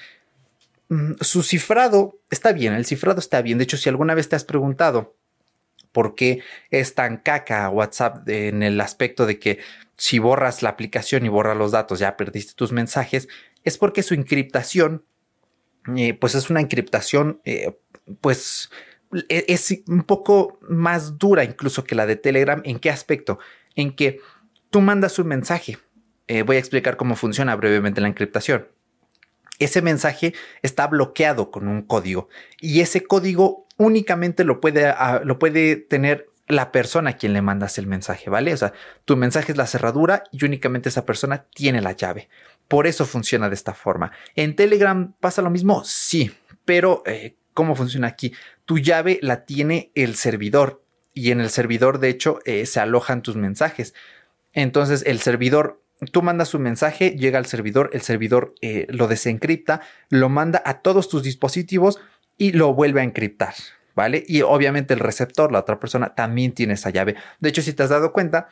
Mm, 0.88 1.12
su 1.20 1.44
cifrado 1.44 2.18
está 2.30 2.50
bien, 2.50 2.74
el 2.74 2.84
cifrado 2.84 3.20
está 3.20 3.40
bien. 3.42 3.58
De 3.58 3.64
hecho, 3.64 3.76
si 3.76 3.88
alguna 3.88 4.14
vez 4.14 4.28
te 4.28 4.34
has 4.34 4.42
preguntado 4.42 5.14
por 5.94 6.14
qué 6.14 6.42
es 6.70 6.94
tan 6.94 7.16
caca 7.16 7.70
WhatsApp 7.70 8.28
en 8.28 8.62
el 8.62 8.78
aspecto 8.80 9.24
de 9.24 9.38
que 9.38 9.60
si 9.96 10.18
borras 10.18 10.62
la 10.62 10.70
aplicación 10.70 11.24
y 11.24 11.28
borras 11.28 11.56
los 11.56 11.70
datos 11.70 12.00
ya 12.00 12.16
perdiste 12.18 12.52
tus 12.54 12.72
mensajes, 12.72 13.28
es 13.62 13.78
porque 13.78 14.02
su 14.02 14.12
encriptación, 14.12 15.04
eh, 15.96 16.12
pues 16.12 16.34
es 16.34 16.50
una 16.50 16.60
encriptación, 16.60 17.40
eh, 17.44 17.78
pues 18.20 18.70
e-, 19.28 19.44
es 19.48 19.82
un 19.86 20.02
poco 20.02 20.58
más 20.68 21.16
dura 21.16 21.44
incluso 21.44 21.84
que 21.84 21.94
la 21.94 22.06
de 22.06 22.16
Telegram. 22.16 22.60
¿En 22.64 22.78
qué 22.80 22.90
aspecto? 22.90 23.38
En 23.76 23.94
que 23.94 24.20
tú 24.70 24.80
mandas 24.80 25.18
un 25.18 25.28
mensaje. 25.28 25.78
Eh, 26.26 26.42
voy 26.42 26.56
a 26.56 26.58
explicar 26.58 26.96
cómo 26.96 27.14
funciona 27.16 27.54
brevemente 27.54 28.00
la 28.00 28.08
encriptación. 28.08 28.66
Ese 29.60 29.82
mensaje 29.82 30.34
está 30.62 30.88
bloqueado 30.88 31.52
con 31.52 31.68
un 31.68 31.82
código 31.82 32.28
y 32.60 32.80
ese 32.80 33.04
código 33.04 33.63
únicamente 33.76 34.44
lo 34.44 34.60
puede, 34.60 34.86
ah, 34.86 35.20
lo 35.24 35.38
puede 35.38 35.76
tener 35.76 36.28
la 36.46 36.72
persona 36.72 37.10
a 37.10 37.16
quien 37.16 37.32
le 37.32 37.42
mandas 37.42 37.78
el 37.78 37.86
mensaje, 37.86 38.28
¿vale? 38.28 38.52
O 38.52 38.56
sea, 38.56 38.72
tu 39.04 39.16
mensaje 39.16 39.52
es 39.52 39.58
la 39.58 39.66
cerradura 39.66 40.24
y 40.30 40.44
únicamente 40.44 40.88
esa 40.88 41.06
persona 41.06 41.46
tiene 41.54 41.80
la 41.80 41.92
llave. 41.92 42.28
Por 42.68 42.86
eso 42.86 43.06
funciona 43.06 43.48
de 43.48 43.54
esta 43.54 43.74
forma. 43.74 44.12
¿En 44.36 44.54
Telegram 44.56 45.14
pasa 45.20 45.42
lo 45.42 45.50
mismo? 45.50 45.82
Sí, 45.84 46.32
pero 46.64 47.02
eh, 47.06 47.36
¿cómo 47.54 47.74
funciona 47.76 48.08
aquí? 48.08 48.34
Tu 48.66 48.78
llave 48.78 49.18
la 49.22 49.44
tiene 49.44 49.90
el 49.94 50.16
servidor 50.16 50.82
y 51.14 51.30
en 51.30 51.40
el 51.40 51.50
servidor, 51.50 51.98
de 51.98 52.08
hecho, 52.08 52.40
eh, 52.44 52.66
se 52.66 52.80
alojan 52.80 53.22
tus 53.22 53.36
mensajes. 53.36 53.94
Entonces, 54.52 55.04
el 55.06 55.20
servidor, 55.20 55.80
tú 56.12 56.22
mandas 56.22 56.54
un 56.54 56.62
mensaje, 56.62 57.10
llega 57.10 57.38
al 57.38 57.46
servidor, 57.46 57.90
el 57.92 58.02
servidor 58.02 58.54
eh, 58.60 58.86
lo 58.90 59.06
desencripta, 59.06 59.80
lo 60.10 60.28
manda 60.28 60.60
a 60.64 60.80
todos 60.80 61.08
tus 61.08 61.22
dispositivos 61.22 62.00
y 62.38 62.52
lo 62.52 62.74
vuelve 62.74 63.00
a 63.00 63.04
encriptar. 63.04 63.54
¿Vale? 63.94 64.24
Y 64.26 64.42
obviamente 64.42 64.92
el 64.92 64.98
receptor, 64.98 65.52
la 65.52 65.60
otra 65.60 65.78
persona, 65.78 66.16
también 66.16 66.50
tiene 66.52 66.74
esa 66.74 66.90
llave. 66.90 67.14
De 67.38 67.48
hecho, 67.48 67.62
si 67.62 67.72
te 67.72 67.84
has 67.84 67.90
dado 67.90 68.12
cuenta, 68.12 68.48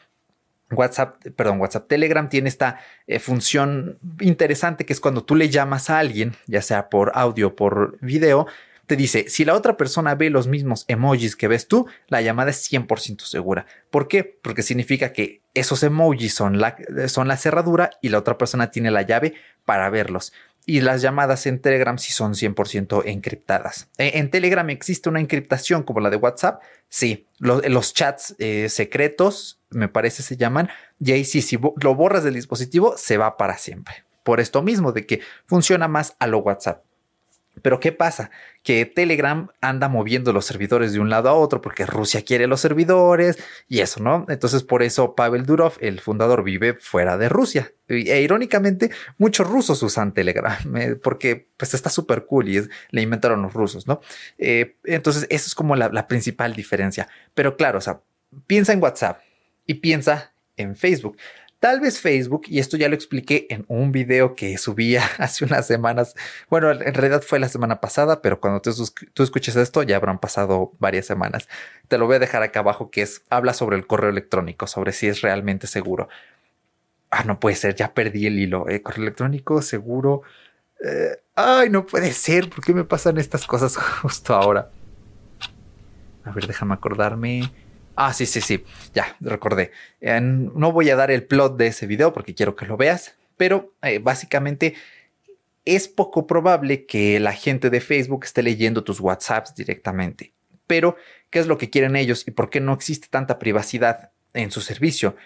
WhatsApp, 0.71 1.17
perdón, 1.37 1.61
WhatsApp 1.61 1.89
Telegram 1.89 2.29
tiene 2.29 2.49
esta 2.49 2.79
eh, 3.07 3.19
función 3.19 3.99
interesante 4.21 4.87
que 4.87 4.93
es 4.93 5.01
cuando 5.01 5.25
tú 5.25 5.35
le 5.35 5.49
llamas 5.49 5.91
a 5.91 5.99
alguien, 5.99 6.35
ya 6.47 6.63
sea 6.63 6.89
por 6.89 7.13
audio 7.15 7.49
o 7.49 7.57
por 7.57 7.99
video, 8.01 8.47
te 8.87 8.97
dice, 8.97 9.29
si 9.29 9.45
la 9.45 9.55
otra 9.55 9.77
persona 9.77 10.15
ve 10.15 10.29
los 10.29 10.49
mismos 10.49 10.85
emojis 10.89 11.37
que 11.37 11.49
ves 11.49 11.69
tú, 11.69 11.87
la 12.09 12.21
llamada 12.21 12.51
es 12.51 12.71
100% 12.71 13.23
segura. 13.23 13.67
¿Por 13.91 14.09
qué? 14.09 14.25
Porque 14.25 14.63
significa 14.63 15.13
que 15.13 15.41
esos 15.55 15.83
emojis 15.83 16.35
son 16.35 16.59
la, 16.59 16.77
son 17.07 17.29
la 17.29 17.37
cerradura 17.37 17.91
y 18.03 18.09
la 18.09 18.19
otra 18.19 18.39
persona 18.39 18.71
tiene 18.71 18.91
la 18.91 19.03
llave 19.03 19.35
para 19.65 19.89
verlos 19.91 20.33
y 20.65 20.81
las 20.81 21.03
llamadas 21.03 21.47
en 21.47 21.61
Telegram 21.61 21.99
sí 21.99 22.13
son 22.13 22.35
100% 22.35 23.03
encriptadas. 23.07 23.89
Eh, 23.99 24.13
en 24.15 24.31
Telegram 24.31 24.69
existe 24.71 25.09
una 25.09 25.21
encriptación 25.21 25.83
como 25.83 26.01
la 26.01 26.11
de 26.11 26.17
WhatsApp. 26.17 26.63
Sí, 26.89 27.27
los, 27.39 27.95
chats 27.95 28.35
eh, 28.39 28.69
secretos, 28.69 29.61
me 29.71 29.89
parece 29.89 30.23
se 30.23 30.37
llaman, 30.37 30.69
y 30.99 31.13
ahí 31.13 31.25
sí, 31.25 31.43
si 31.43 31.59
lo 31.59 31.95
borras 31.95 32.25
del 32.25 32.35
dispositivo, 32.35 32.95
se 32.97 33.17
va 33.17 33.37
para 33.37 33.59
siempre. 33.59 34.05
Por 34.23 34.41
esto 34.41 34.63
mismo, 34.63 34.93
de 34.93 35.07
que 35.07 35.21
funciona 35.47 35.89
más 35.89 36.15
a 36.19 36.27
lo 36.27 36.39
WhatsApp. 36.39 36.85
Pero 37.61 37.81
¿qué 37.81 37.93
pasa? 37.93 38.31
Que 38.63 38.87
Telegram 38.87 39.49
anda 39.61 39.89
moviendo 39.89 40.33
los 40.33 40.47
servidores 40.47 40.93
de 40.93 41.01
un 41.01 41.11
lado 41.11 41.29
a 41.29 41.35
otro 41.35 41.61
porque 41.61 41.85
Rusia 41.85 42.23
quiere 42.23 42.47
los 42.47 42.61
servidores 42.61 43.39
y 43.69 43.81
eso, 43.81 44.03
¿no? 44.03 44.25
Entonces 44.29 44.63
por 44.63 44.83
eso 44.83 45.15
Pavel 45.15 45.45
Durov, 45.45 45.75
el 45.81 46.01
fundador, 46.01 46.45
vive 46.45 46.75
fuera 46.75 47.19
de 47.19 47.29
Rusia. 47.29 47.73
E 47.89 48.23
irónicamente, 48.23 48.91
muchos 49.19 49.47
rusos 49.47 49.83
usan 49.83 50.15
Telegram 50.15 50.57
eh, 50.77 50.95
porque 50.95 51.49
pues 51.57 51.75
está 51.75 51.91
súper 51.91 52.25
cool 52.25 52.49
y 52.49 52.63
le 52.91 53.03
inventaron 53.03 53.43
los 53.43 53.53
rusos, 53.53 53.87
¿no? 53.87 54.01
Eh, 54.39 54.77
entonces 54.85 55.27
eso 55.29 55.47
es 55.47 55.55
como 55.55 55.77
la, 55.77 56.09
principal 56.09 56.55
diferencia. 56.55 57.09
Pero 57.35 57.57
claro, 57.57 57.81
piensa 58.47 58.73
en 58.73 58.83
WhatsApp 58.83 59.21
y 59.67 59.75
piensa 59.75 60.33
en 60.57 60.77
Facebook. 60.77 61.17
Tal 61.63 61.79
vez 61.79 62.01
Facebook, 62.01 62.43
y 62.49 62.59
esto 62.59 62.77
ya 62.77 62.89
lo 62.89 62.97
expliqué 62.97 63.47
en 63.49 63.65
un 63.69 63.93
video 63.93 64.35
que 64.35 64.59
subía 64.59 65.05
hace 65.19 65.45
unas 65.45 65.65
semanas, 65.65 66.17
bueno, 66.51 66.73
en 66.73 66.93
realidad 66.93 67.23
fue 67.23 67.39
la 67.39 67.49
semana 67.49 67.81
pasada, 67.81 68.21
pero 68.21 68.41
cuando 68.41 68.61
tú, 68.61 69.23
escuches 69.23 69.55
esto 69.55 69.85
ya 69.85 69.95
habrán 69.95 70.19
pasado 70.19 70.73
varias 70.81 71.07
semanas. 71.07 71.49
Te 71.87 71.99
lo 71.99 72.07
voy 72.07 72.17
a 72.17 72.19
dejar 72.19 72.43
acá 72.43 72.59
abajo, 72.59 72.91
que 72.91 73.03
es, 73.03 73.23
habla 73.31 73.55
sobre 73.55 73.77
el 73.77 73.87
correo 73.87 74.11
electrónico, 74.11 74.67
sobre 74.67 74.91
si 74.91 75.07
es 75.07 75.21
realmente 75.21 75.69
seguro. 75.69 76.09
Ah, 77.13 77.23
no 77.23 77.39
puede 77.39 77.55
ser, 77.55 77.77
ya 77.77 77.95
perdí 77.95 78.27
el 78.27 78.41
hilo. 78.41 78.69
¿eh? 78.69 78.83
Correo 78.83 79.05
electrónico, 79.05 79.63
seguro. 79.63 80.23
Eh, 80.85 81.23
ay, 81.37 81.71
no 81.71 81.87
puede 81.87 82.11
ser, 82.11 82.51
¿por 82.51 82.65
qué 82.65 82.75
me 82.75 82.83
pasan 82.83 83.19
estas 83.19 83.47
cosas 83.47 83.77
justo 84.03 84.35
ahora? 84.35 84.73
A 86.25 86.33
ver, 86.33 86.49
déjame 86.49 86.75
acordarme. 86.75 87.53
Ah, 87.95 88.13
sí, 88.13 88.27
sí, 88.27 88.41
sí, 88.41 88.65
ya 88.95 89.17
recordé. 89.21 89.71
no 90.01 90.73
voy 90.73 90.91
a 90.91 90.97
dar 90.97 91.11
el 91.11 91.25
plot 91.25 91.57
de 91.57 91.69
ese 91.69 91.87
video 91.87 92.13
porque 92.13 92.35
quiero 92.35 92.57
que 92.57 92.67
lo 92.67 92.77
veas, 92.77 93.17
pero 93.37 93.75
eh, 93.83 93.99
básicamente 93.99 94.75
es 95.65 95.89
poco 95.89 96.27
probable 96.27 96.87
que 96.87 97.21
la 97.21 97.33
gente 97.33 97.71
de 97.71 97.81
Facebook 97.81 98.25
esté 98.25 98.43
leyendo 98.43 98.83
tus 98.85 99.01
WhatsApps 99.01 99.55
directamente. 99.55 100.33
Pero, 100.67 100.97
¿qué 101.31 101.39
es 101.39 101.47
lo 101.47 101.59
que 101.59 101.71
quieren 101.71 101.97
ellos 101.97 102.27
y 102.27 102.31
por 102.31 102.51
qué 102.51 102.61
no 102.61 102.73
existe 102.73 103.09
tanta 103.11 103.39
privacidad 103.39 104.11
en 104.33 104.51
su 104.51 104.61
servicio? 104.61 105.17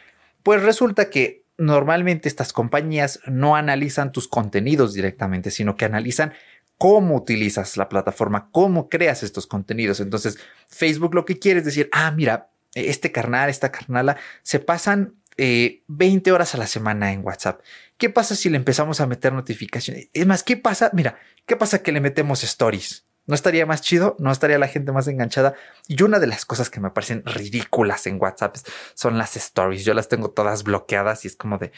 Pues 0.42 0.62
resulta 0.62 1.08
que 1.08 1.44
normalmente 1.58 2.28
estas 2.28 2.52
compañías 2.52 3.20
no 3.26 3.56
analizan 3.56 4.12
tus 4.12 4.28
contenidos 4.28 4.92
directamente, 4.92 5.50
sino 5.50 5.76
que 5.76 5.84
analizan 5.84 6.34
cómo 6.78 7.16
utilizas 7.16 7.76
la 7.76 7.88
plataforma, 7.88 8.48
cómo 8.52 8.88
creas 8.88 9.22
estos 9.22 9.46
contenidos. 9.46 10.00
Entonces, 10.00 10.38
Facebook 10.68 11.14
lo 11.14 11.24
que 11.24 11.38
quiere 11.38 11.60
es 11.60 11.64
decir, 11.64 11.88
ah, 11.92 12.10
mira, 12.10 12.50
este 12.76 13.12
carnal, 13.12 13.50
esta 13.50 13.72
carnala, 13.72 14.16
se 14.42 14.60
pasan 14.60 15.14
20 15.36 16.30
eh, 16.30 16.32
horas 16.32 16.54
a 16.54 16.58
la 16.58 16.66
semana 16.66 17.12
en 17.12 17.24
WhatsApp. 17.24 17.60
¿Qué 17.98 18.10
pasa 18.10 18.34
si 18.36 18.48
le 18.48 18.56
empezamos 18.56 19.00
a 19.00 19.06
meter 19.06 19.32
notificaciones? 19.32 20.08
Es 20.12 20.26
más, 20.26 20.42
¿qué 20.42 20.56
pasa? 20.56 20.90
Mira, 20.92 21.18
¿qué 21.46 21.56
pasa 21.56 21.82
que 21.82 21.92
le 21.92 22.00
metemos 22.00 22.42
stories? 22.44 23.06
¿No 23.26 23.34
estaría 23.34 23.66
más 23.66 23.82
chido? 23.82 24.16
¿No 24.18 24.30
estaría 24.30 24.58
la 24.58 24.68
gente 24.68 24.92
más 24.92 25.08
enganchada? 25.08 25.54
Y 25.88 26.00
una 26.02 26.20
de 26.20 26.28
las 26.28 26.44
cosas 26.44 26.70
que 26.70 26.80
me 26.80 26.90
parecen 26.90 27.24
ridículas 27.24 28.06
en 28.06 28.20
WhatsApp 28.20 28.56
son 28.94 29.18
las 29.18 29.36
stories. 29.36 29.84
Yo 29.84 29.94
las 29.94 30.08
tengo 30.08 30.30
todas 30.30 30.62
bloqueadas 30.62 31.24
y 31.24 31.28
es 31.28 31.36
como 31.36 31.58
de, 31.58 31.72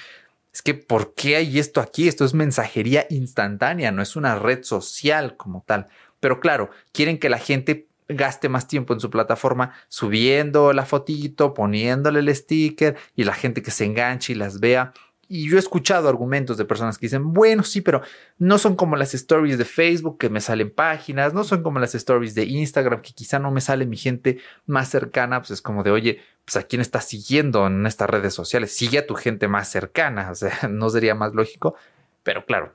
es 0.52 0.60
que 0.60 0.74
¿por 0.74 1.14
qué 1.14 1.36
hay 1.36 1.58
esto 1.58 1.80
aquí? 1.80 2.06
Esto 2.06 2.24
es 2.24 2.34
mensajería 2.34 3.06
instantánea, 3.08 3.92
no 3.92 4.02
es 4.02 4.14
una 4.14 4.38
red 4.38 4.62
social 4.62 5.36
como 5.36 5.64
tal. 5.66 5.88
Pero 6.20 6.38
claro, 6.40 6.70
quieren 6.92 7.18
que 7.18 7.30
la 7.30 7.38
gente 7.38 7.87
gaste 8.08 8.48
más 8.48 8.66
tiempo 8.66 8.94
en 8.94 9.00
su 9.00 9.10
plataforma 9.10 9.72
subiendo 9.88 10.72
la 10.72 10.86
fotito, 10.86 11.54
poniéndole 11.54 12.20
el 12.20 12.34
sticker 12.34 12.96
y 13.14 13.24
la 13.24 13.34
gente 13.34 13.62
que 13.62 13.70
se 13.70 13.84
enganche 13.84 14.32
y 14.32 14.36
las 14.36 14.60
vea. 14.60 14.92
Y 15.30 15.50
yo 15.50 15.56
he 15.56 15.58
escuchado 15.58 16.08
argumentos 16.08 16.56
de 16.56 16.64
personas 16.64 16.96
que 16.96 17.04
dicen, 17.04 17.34
bueno, 17.34 17.62
sí, 17.62 17.82
pero 17.82 18.00
no 18.38 18.56
son 18.56 18.76
como 18.76 18.96
las 18.96 19.12
stories 19.12 19.58
de 19.58 19.66
Facebook 19.66 20.16
que 20.16 20.30
me 20.30 20.40
salen 20.40 20.70
páginas, 20.70 21.34
no 21.34 21.44
son 21.44 21.62
como 21.62 21.78
las 21.78 21.94
stories 21.94 22.34
de 22.34 22.46
Instagram 22.46 23.02
que 23.02 23.12
quizá 23.12 23.38
no 23.38 23.50
me 23.50 23.60
sale 23.60 23.84
mi 23.84 23.98
gente 23.98 24.38
más 24.64 24.88
cercana, 24.88 25.40
pues 25.40 25.50
es 25.50 25.60
como 25.60 25.82
de, 25.82 25.90
oye, 25.90 26.22
pues 26.46 26.56
a 26.56 26.62
quién 26.62 26.80
estás 26.80 27.04
siguiendo 27.04 27.66
en 27.66 27.86
estas 27.86 28.08
redes 28.08 28.32
sociales, 28.32 28.74
sigue 28.74 28.98
a 29.00 29.06
tu 29.06 29.14
gente 29.16 29.48
más 29.48 29.68
cercana, 29.68 30.30
o 30.32 30.34
sea, 30.34 30.66
no 30.70 30.88
sería 30.88 31.14
más 31.14 31.34
lógico, 31.34 31.74
pero 32.22 32.46
claro, 32.46 32.74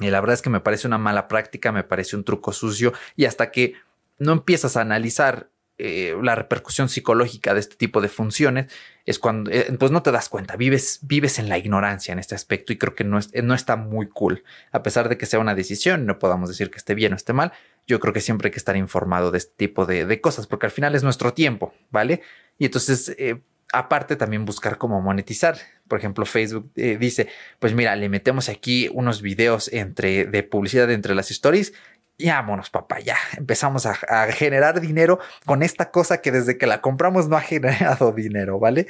y 0.00 0.10
la 0.10 0.20
verdad 0.20 0.34
es 0.34 0.42
que 0.42 0.50
me 0.50 0.60
parece 0.60 0.86
una 0.86 0.98
mala 0.98 1.28
práctica, 1.28 1.72
me 1.72 1.84
parece 1.84 2.16
un 2.16 2.24
truco 2.24 2.52
sucio 2.52 2.92
y 3.16 3.26
hasta 3.26 3.50
que 3.50 3.74
no 4.20 4.32
empiezas 4.32 4.76
a 4.76 4.82
analizar 4.82 5.50
eh, 5.82 6.14
la 6.22 6.34
repercusión 6.34 6.90
psicológica 6.90 7.54
de 7.54 7.60
este 7.60 7.74
tipo 7.74 8.02
de 8.02 8.08
funciones, 8.10 8.70
es 9.06 9.18
cuando, 9.18 9.50
eh, 9.50 9.74
pues 9.78 9.90
no 9.90 10.02
te 10.02 10.12
das 10.12 10.28
cuenta, 10.28 10.56
vives, 10.56 10.98
vives 11.00 11.38
en 11.38 11.48
la 11.48 11.56
ignorancia 11.56 12.12
en 12.12 12.18
este 12.18 12.34
aspecto 12.34 12.74
y 12.74 12.76
creo 12.76 12.94
que 12.94 13.02
no, 13.02 13.18
no 13.42 13.54
está 13.54 13.76
muy 13.76 14.06
cool. 14.10 14.44
A 14.72 14.82
pesar 14.82 15.08
de 15.08 15.16
que 15.16 15.24
sea 15.24 15.40
una 15.40 15.54
decisión, 15.54 16.04
no 16.04 16.18
podamos 16.18 16.50
decir 16.50 16.70
que 16.70 16.76
esté 16.76 16.94
bien 16.94 17.14
o 17.14 17.16
esté 17.16 17.32
mal, 17.32 17.52
yo 17.86 17.98
creo 17.98 18.12
que 18.12 18.20
siempre 18.20 18.48
hay 18.48 18.52
que 18.52 18.58
estar 18.58 18.76
informado 18.76 19.30
de 19.30 19.38
este 19.38 19.54
tipo 19.56 19.86
de, 19.86 20.20
cosas, 20.20 20.46
porque 20.46 20.66
al 20.66 20.72
final 20.72 20.94
es 20.94 21.02
nuestro 21.02 21.32
tiempo, 21.32 21.72
¿vale? 21.90 22.20
Y 22.58 22.66
entonces, 22.66 23.14
eh, 23.16 23.40
aparte 23.72 24.16
también 24.16 24.44
buscar 24.44 24.76
cómo 24.76 25.00
monetizar. 25.00 25.56
Por 25.88 25.98
ejemplo, 25.98 26.26
Facebook 26.26 26.70
dice, 26.74 27.28
pues 27.58 27.72
mira, 27.72 27.96
le 27.96 28.10
metemos 28.10 28.50
aquí 28.50 28.90
unos 28.92 29.22
videos 29.22 29.72
entre, 29.72 30.26
de 30.26 30.42
publicidad 30.42 30.90
entre 30.90 31.14
las 31.14 31.30
stories 31.30 31.72
y 32.20 32.28
vámonos, 32.28 32.70
papá, 32.70 33.00
ya 33.00 33.16
empezamos 33.36 33.86
a, 33.86 33.94
generar 34.32 34.80
dinero 34.80 35.18
con 35.46 35.62
esta 35.62 35.90
cosa 35.90 36.20
que 36.20 36.30
desde 36.30 36.58
que 36.58 36.66
la 36.66 36.80
compramos 36.80 37.28
no 37.28 37.36
ha 37.36 37.40
generado 37.40 38.12
dinero, 38.12 38.58
¿vale? 38.58 38.86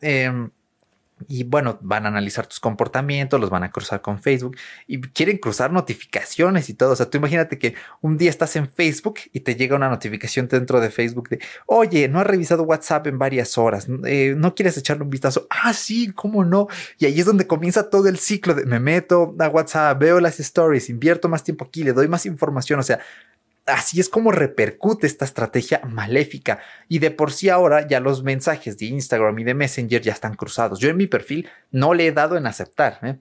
Em, 0.00 0.50
y 1.28 1.44
bueno, 1.44 1.78
van 1.80 2.04
a 2.04 2.08
analizar 2.08 2.46
tus 2.46 2.60
comportamientos, 2.60 3.40
los 3.40 3.48
van 3.48 3.64
a 3.64 3.70
cruzar 3.70 4.02
con 4.02 4.20
Facebook 4.20 4.56
y 4.86 5.00
quieren 5.00 5.38
cruzar 5.38 5.72
notificaciones 5.72 6.68
y 6.68 6.74
todo. 6.74 6.92
O 6.92 6.96
sea, 6.96 7.08
tú 7.08 7.16
imagínate 7.16 7.58
que 7.58 7.74
un 8.02 8.18
día 8.18 8.28
estás 8.28 8.54
en 8.56 8.68
Facebook 8.68 9.20
y 9.32 9.40
te 9.40 9.56
llega 9.56 9.76
una 9.76 9.88
notificación 9.88 10.46
dentro 10.48 10.78
de 10.80 10.90
Facebook 10.90 11.30
de, 11.30 11.40
oye, 11.64 12.08
no 12.08 12.20
has 12.20 12.26
revisado 12.26 12.64
WhatsApp 12.64 13.06
en 13.06 13.18
varias 13.18 13.56
horas, 13.56 13.86
eh, 14.04 14.34
no 14.36 14.54
quieres 14.54 14.76
echarle 14.76 15.04
un 15.04 15.10
vistazo. 15.10 15.46
Ah, 15.48 15.72
sí, 15.72 16.12
cómo 16.12 16.44
no. 16.44 16.68
Y 16.98 17.06
ahí 17.06 17.18
es 17.18 17.26
donde 17.26 17.46
comienza 17.46 17.88
todo 17.88 18.08
el 18.08 18.18
ciclo 18.18 18.54
de 18.54 18.66
me 18.66 18.80
meto 18.80 19.34
a 19.38 19.48
WhatsApp, 19.48 19.98
veo 19.98 20.20
las 20.20 20.38
stories, 20.38 20.90
invierto 20.90 21.28
más 21.28 21.42
tiempo 21.44 21.64
aquí, 21.64 21.82
le 21.82 21.92
doy 21.92 22.08
más 22.08 22.26
información. 22.26 22.78
O 22.80 22.82
sea, 22.82 23.00
Así 23.66 23.98
es 23.98 24.08
como 24.08 24.30
repercute 24.30 25.08
esta 25.08 25.24
estrategia 25.24 25.80
maléfica. 25.84 26.60
Y 26.88 27.00
de 27.00 27.10
por 27.10 27.32
sí 27.32 27.48
ahora 27.48 27.86
ya 27.88 27.98
los 27.98 28.22
mensajes 28.22 28.78
de 28.78 28.86
Instagram 28.86 29.36
y 29.40 29.44
de 29.44 29.54
Messenger 29.54 30.00
ya 30.00 30.12
están 30.12 30.34
cruzados. 30.34 30.78
Yo 30.78 30.88
en 30.88 30.96
mi 30.96 31.08
perfil 31.08 31.48
no 31.72 31.92
le 31.92 32.06
he 32.06 32.12
dado 32.12 32.36
en 32.36 32.46
aceptar. 32.46 33.00
¿eh? 33.02 33.16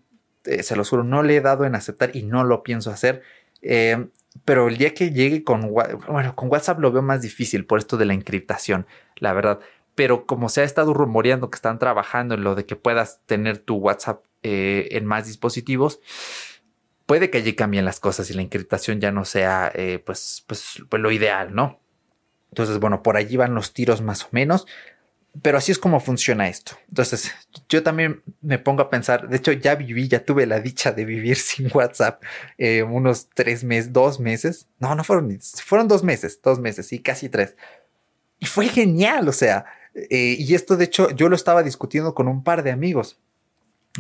Eh, 0.46 0.62
se 0.62 0.76
lo 0.76 0.84
juro, 0.84 1.04
no 1.04 1.24
le 1.24 1.38
he 1.38 1.42
dado 1.42 1.66
en 1.66 1.74
aceptar 1.74 2.16
y 2.16 2.22
no 2.22 2.44
lo 2.44 2.62
pienso 2.62 2.92
hacer. 2.92 3.24
Eh, 3.64 4.08
pero 4.44 4.68
el 4.68 4.78
día 4.78 4.94
que 4.94 5.10
llegue 5.10 5.44
con, 5.44 5.72
bueno, 5.72 6.36
con 6.36 6.52
WhatsApp 6.52 6.80
lo 6.80 6.92
veo 6.92 7.02
más 7.02 7.24
difícil 7.24 7.66
por 7.66 7.80
esto 7.80 7.98
de 7.98 8.06
la 8.06 8.14
encriptación, 8.14 8.86
la 9.16 9.34
verdad. 9.34 9.60
Pero 9.96 10.28
como 10.28 10.50
se 10.50 10.62
ha 10.62 10.66
estado 10.66 10.94
rumoreando 10.94 11.50
que 11.50 11.56
están 11.56 11.80
trabajando 11.80 12.36
en 12.36 12.44
lo 12.44 12.54
de 12.54 12.66
que 12.66 12.76
puedas 12.76 13.22
tener 13.26 13.58
tu 13.58 13.78
WhatsApp 13.78 14.24
en 14.44 15.06
más 15.08 15.26
dispositivos, 15.26 16.02
puede 17.06 17.30
que 17.30 17.40
allí 17.40 17.54
cambien 17.54 17.86
las 17.86 18.00
cosas 18.00 18.30
y 18.30 18.34
la 18.34 18.42
encriptación 18.42 19.00
ya 19.00 19.12
no 19.12 19.26
sea 19.26 19.72
eh, 19.74 20.02
pues, 20.06 20.44
pues, 20.48 20.82
pues, 20.90 21.02
lo 21.02 21.12
ideal, 21.12 21.54
¿no? 21.54 21.80
Entonces, 22.50 22.80
bueno, 22.80 23.04
por 23.04 23.18
allí 23.18 23.38
van 23.38 23.54
los 23.54 23.74
tiros 23.74 24.02
más 24.02 24.24
o 24.24 24.28
menos, 24.32 24.66
pero 25.42 25.58
así 25.58 25.72
es 25.72 25.80
como 25.80 26.00
funciona 26.00 26.48
esto. 26.48 26.78
Entonces, 26.88 27.32
yo 27.68 27.84
también 27.84 28.24
me 28.42 28.60
pongo 28.60 28.82
a 28.82 28.90
pensar, 28.90 29.28
de 29.28 29.38
hecho 29.38 29.52
ya 29.52 29.76
viví, 29.76 30.08
ya 30.08 30.24
tuve 30.24 30.46
la 30.46 30.62
dicha 30.62 30.92
de 30.92 31.06
vivir 31.06 31.36
sin 31.38 31.70
WhatsApp 31.74 32.24
eh, 32.58 32.84
unos 32.84 33.30
tres 33.34 33.64
meses, 33.64 33.92
dos 33.92 34.20
meses, 34.20 34.68
no, 34.80 34.96
no 34.96 35.04
fueron, 35.04 35.38
fueron 35.42 35.88
dos 35.88 36.04
meses, 36.04 36.40
dos 36.42 36.60
meses, 36.60 36.88
sí, 36.88 37.00
casi 37.00 37.30
tres. 37.30 37.56
Y 38.40 38.46
fue 38.46 38.68
genial, 38.68 39.28
o 39.28 39.34
sea, 39.34 39.66
eh, 39.94 40.36
y 40.40 40.56
esto 40.56 40.76
de 40.78 40.86
hecho 40.86 41.10
yo 41.12 41.30
lo 41.30 41.36
estaba 41.36 41.64
discutiendo 41.64 42.14
con 42.14 42.28
un 42.28 42.44
par 42.44 42.64
de 42.64 42.72
amigos. 42.72 43.20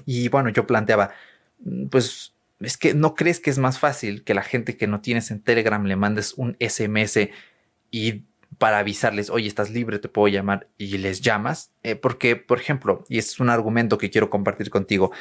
Y 0.05 0.27
bueno, 0.29 0.49
yo 0.49 0.67
planteaba, 0.67 1.11
mm, 1.59 1.87
pues 1.87 2.34
es 2.59 2.77
que 2.77 2.93
no 2.93 3.15
crees 3.15 3.39
que 3.39 3.49
es 3.49 3.57
más 3.57 3.79
fácil 3.79 4.23
que 4.23 4.33
la 4.33 4.43
gente 4.43 4.77
que 4.77 4.87
no 4.87 5.01
tienes 5.01 5.31
en 5.31 5.41
Telegram 5.41 5.83
le 5.85 5.95
mandes 5.95 6.33
un 6.33 6.55
SMS 6.59 7.29
y 7.91 8.23
para 8.57 8.79
avisarles, 8.79 9.29
oye, 9.29 9.47
estás 9.47 9.69
libre, 9.69 9.99
te 9.99 10.07
puedo 10.07 10.27
llamar 10.27 10.69
y 10.77 10.97
les 10.97 11.21
llamas. 11.21 11.71
Eh, 11.83 11.95
porque, 11.95 12.35
por 12.35 12.59
ejemplo, 12.59 13.03
y 13.09 13.17
este 13.17 13.33
es 13.33 13.39
un 13.39 13.49
argumento 13.49 13.97
que 13.97 14.09
quiero 14.09 14.29
compartir 14.29 14.69
contigo, 14.69 15.11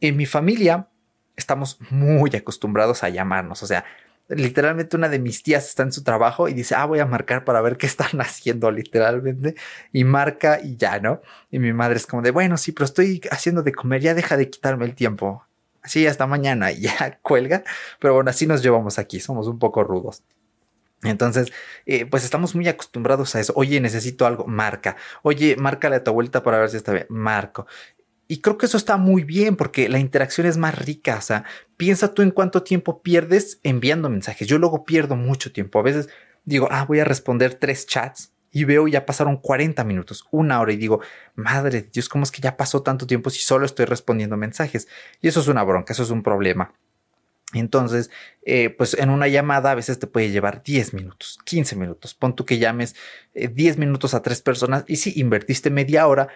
en 0.00 0.16
mi 0.16 0.26
familia 0.26 0.88
estamos 1.36 1.78
muy 1.90 2.34
acostumbrados 2.34 3.04
a 3.04 3.10
llamarnos. 3.10 3.62
O 3.62 3.66
sea, 3.66 3.84
literalmente 4.28 4.96
una 4.96 5.08
de 5.08 5.18
mis 5.18 5.42
tías 5.42 5.66
está 5.68 5.82
en 5.82 5.92
su 5.92 6.02
trabajo 6.02 6.48
y 6.48 6.54
dice, 6.54 6.74
ah, 6.74 6.86
voy 6.86 6.98
a 7.00 7.06
marcar 7.06 7.44
para 7.44 7.60
ver 7.60 7.76
qué 7.76 7.86
están 7.86 8.08
haciendo 8.20 8.70
literalmente. 8.70 9.54
Y 9.92 10.04
marca 10.04 10.60
y 10.62 10.76
ya, 10.76 10.98
¿no? 11.00 11.20
Y 11.50 11.58
mi 11.58 11.72
madre 11.72 11.96
es 11.96 12.06
como 12.06 12.22
de, 12.22 12.30
bueno, 12.30 12.56
sí, 12.56 12.72
pero 12.72 12.86
estoy 12.86 13.20
haciendo 13.30 13.62
de 13.62 13.72
comer, 13.72 14.00
ya 14.00 14.14
deja 14.14 14.36
de 14.36 14.48
quitarme 14.50 14.86
el 14.86 14.94
tiempo 14.94 15.47
sí, 15.84 16.06
hasta 16.06 16.26
mañana 16.26 16.72
y 16.72 16.82
ya 16.82 17.18
cuelga, 17.22 17.64
pero 18.00 18.14
bueno, 18.14 18.30
así 18.30 18.46
nos 18.46 18.62
llevamos 18.62 18.98
aquí, 18.98 19.20
somos 19.20 19.46
un 19.48 19.58
poco 19.58 19.84
rudos. 19.84 20.22
Entonces, 21.02 21.52
eh, 21.86 22.06
pues 22.06 22.24
estamos 22.24 22.54
muy 22.56 22.66
acostumbrados 22.66 23.34
a 23.36 23.40
eso. 23.40 23.52
Oye, 23.56 23.80
necesito 23.80 24.26
algo, 24.26 24.46
marca. 24.46 24.96
Oye, 25.22 25.54
márcale 25.56 25.96
a 25.96 26.04
tu 26.04 26.10
abuelita 26.10 26.42
para 26.42 26.58
ver 26.58 26.70
si 26.70 26.76
está 26.76 26.92
bien, 26.92 27.06
marco. 27.08 27.66
Y 28.26 28.40
creo 28.40 28.58
que 28.58 28.66
eso 28.66 28.76
está 28.76 28.96
muy 28.96 29.22
bien 29.24 29.56
porque 29.56 29.88
la 29.88 30.00
interacción 30.00 30.46
es 30.46 30.56
más 30.56 30.76
rica. 30.76 31.16
O 31.16 31.22
sea, 31.22 31.44
piensa 31.76 32.14
tú 32.14 32.22
en 32.22 32.32
cuánto 32.32 32.62
tiempo 32.62 33.00
pierdes 33.02 33.60
enviando 33.62 34.10
mensajes. 34.10 34.48
Yo 34.48 34.58
luego 34.58 34.84
pierdo 34.84 35.14
mucho 35.16 35.52
tiempo. 35.52 35.78
A 35.78 35.82
veces 35.82 36.08
digo, 36.44 36.68
ah, 36.70 36.84
voy 36.84 36.98
a 36.98 37.04
responder 37.04 37.54
tres 37.54 37.86
chats 37.86 38.32
y 38.50 38.64
veo 38.64 38.88
ya 38.88 39.06
pasaron 39.06 39.36
40 39.36 39.84
minutos, 39.84 40.24
una 40.30 40.60
hora 40.60 40.72
y 40.72 40.76
digo, 40.76 41.00
madre 41.34 41.82
de 41.82 41.90
Dios, 41.92 42.08
¿cómo 42.08 42.24
es 42.24 42.30
que 42.30 42.40
ya 42.40 42.56
pasó 42.56 42.82
tanto 42.82 43.06
tiempo 43.06 43.30
si 43.30 43.40
solo 43.40 43.66
estoy 43.66 43.84
respondiendo 43.84 44.36
mensajes? 44.36 44.88
Y 45.20 45.28
eso 45.28 45.40
es 45.40 45.48
una 45.48 45.64
bronca, 45.64 45.92
eso 45.92 46.02
es 46.02 46.10
un 46.10 46.22
problema. 46.22 46.72
Entonces, 47.54 48.10
eh, 48.44 48.68
pues 48.68 48.94
en 48.94 49.08
una 49.08 49.26
llamada 49.26 49.70
a 49.70 49.74
veces 49.74 49.98
te 49.98 50.06
puede 50.06 50.30
llevar 50.30 50.62
10 50.62 50.92
minutos, 50.92 51.38
15 51.44 51.76
minutos. 51.76 52.14
Pon 52.14 52.36
tú 52.36 52.44
que 52.44 52.58
llames 52.58 52.94
10 53.34 53.76
eh, 53.76 53.78
minutos 53.78 54.12
a 54.12 54.22
tres 54.22 54.42
personas 54.42 54.84
y 54.86 54.96
si 54.96 55.18
invertiste 55.18 55.70
media 55.70 56.06
hora, 56.06 56.28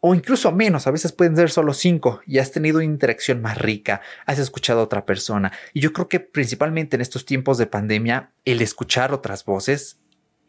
o 0.00 0.14
incluso 0.14 0.50
menos, 0.50 0.86
a 0.86 0.90
veces 0.90 1.12
pueden 1.12 1.36
ser 1.36 1.50
solo 1.50 1.74
cinco 1.74 2.22
y 2.26 2.38
has 2.38 2.50
tenido 2.50 2.78
una 2.78 2.86
interacción 2.86 3.42
más 3.42 3.58
rica, 3.58 4.00
has 4.24 4.38
escuchado 4.38 4.80
a 4.80 4.84
otra 4.84 5.04
persona. 5.04 5.52
Y 5.74 5.80
yo 5.80 5.92
creo 5.92 6.08
que 6.08 6.20
principalmente 6.20 6.96
en 6.96 7.02
estos 7.02 7.26
tiempos 7.26 7.58
de 7.58 7.66
pandemia, 7.66 8.32
el 8.46 8.62
escuchar 8.62 9.12
otras 9.12 9.44
voces 9.44 9.99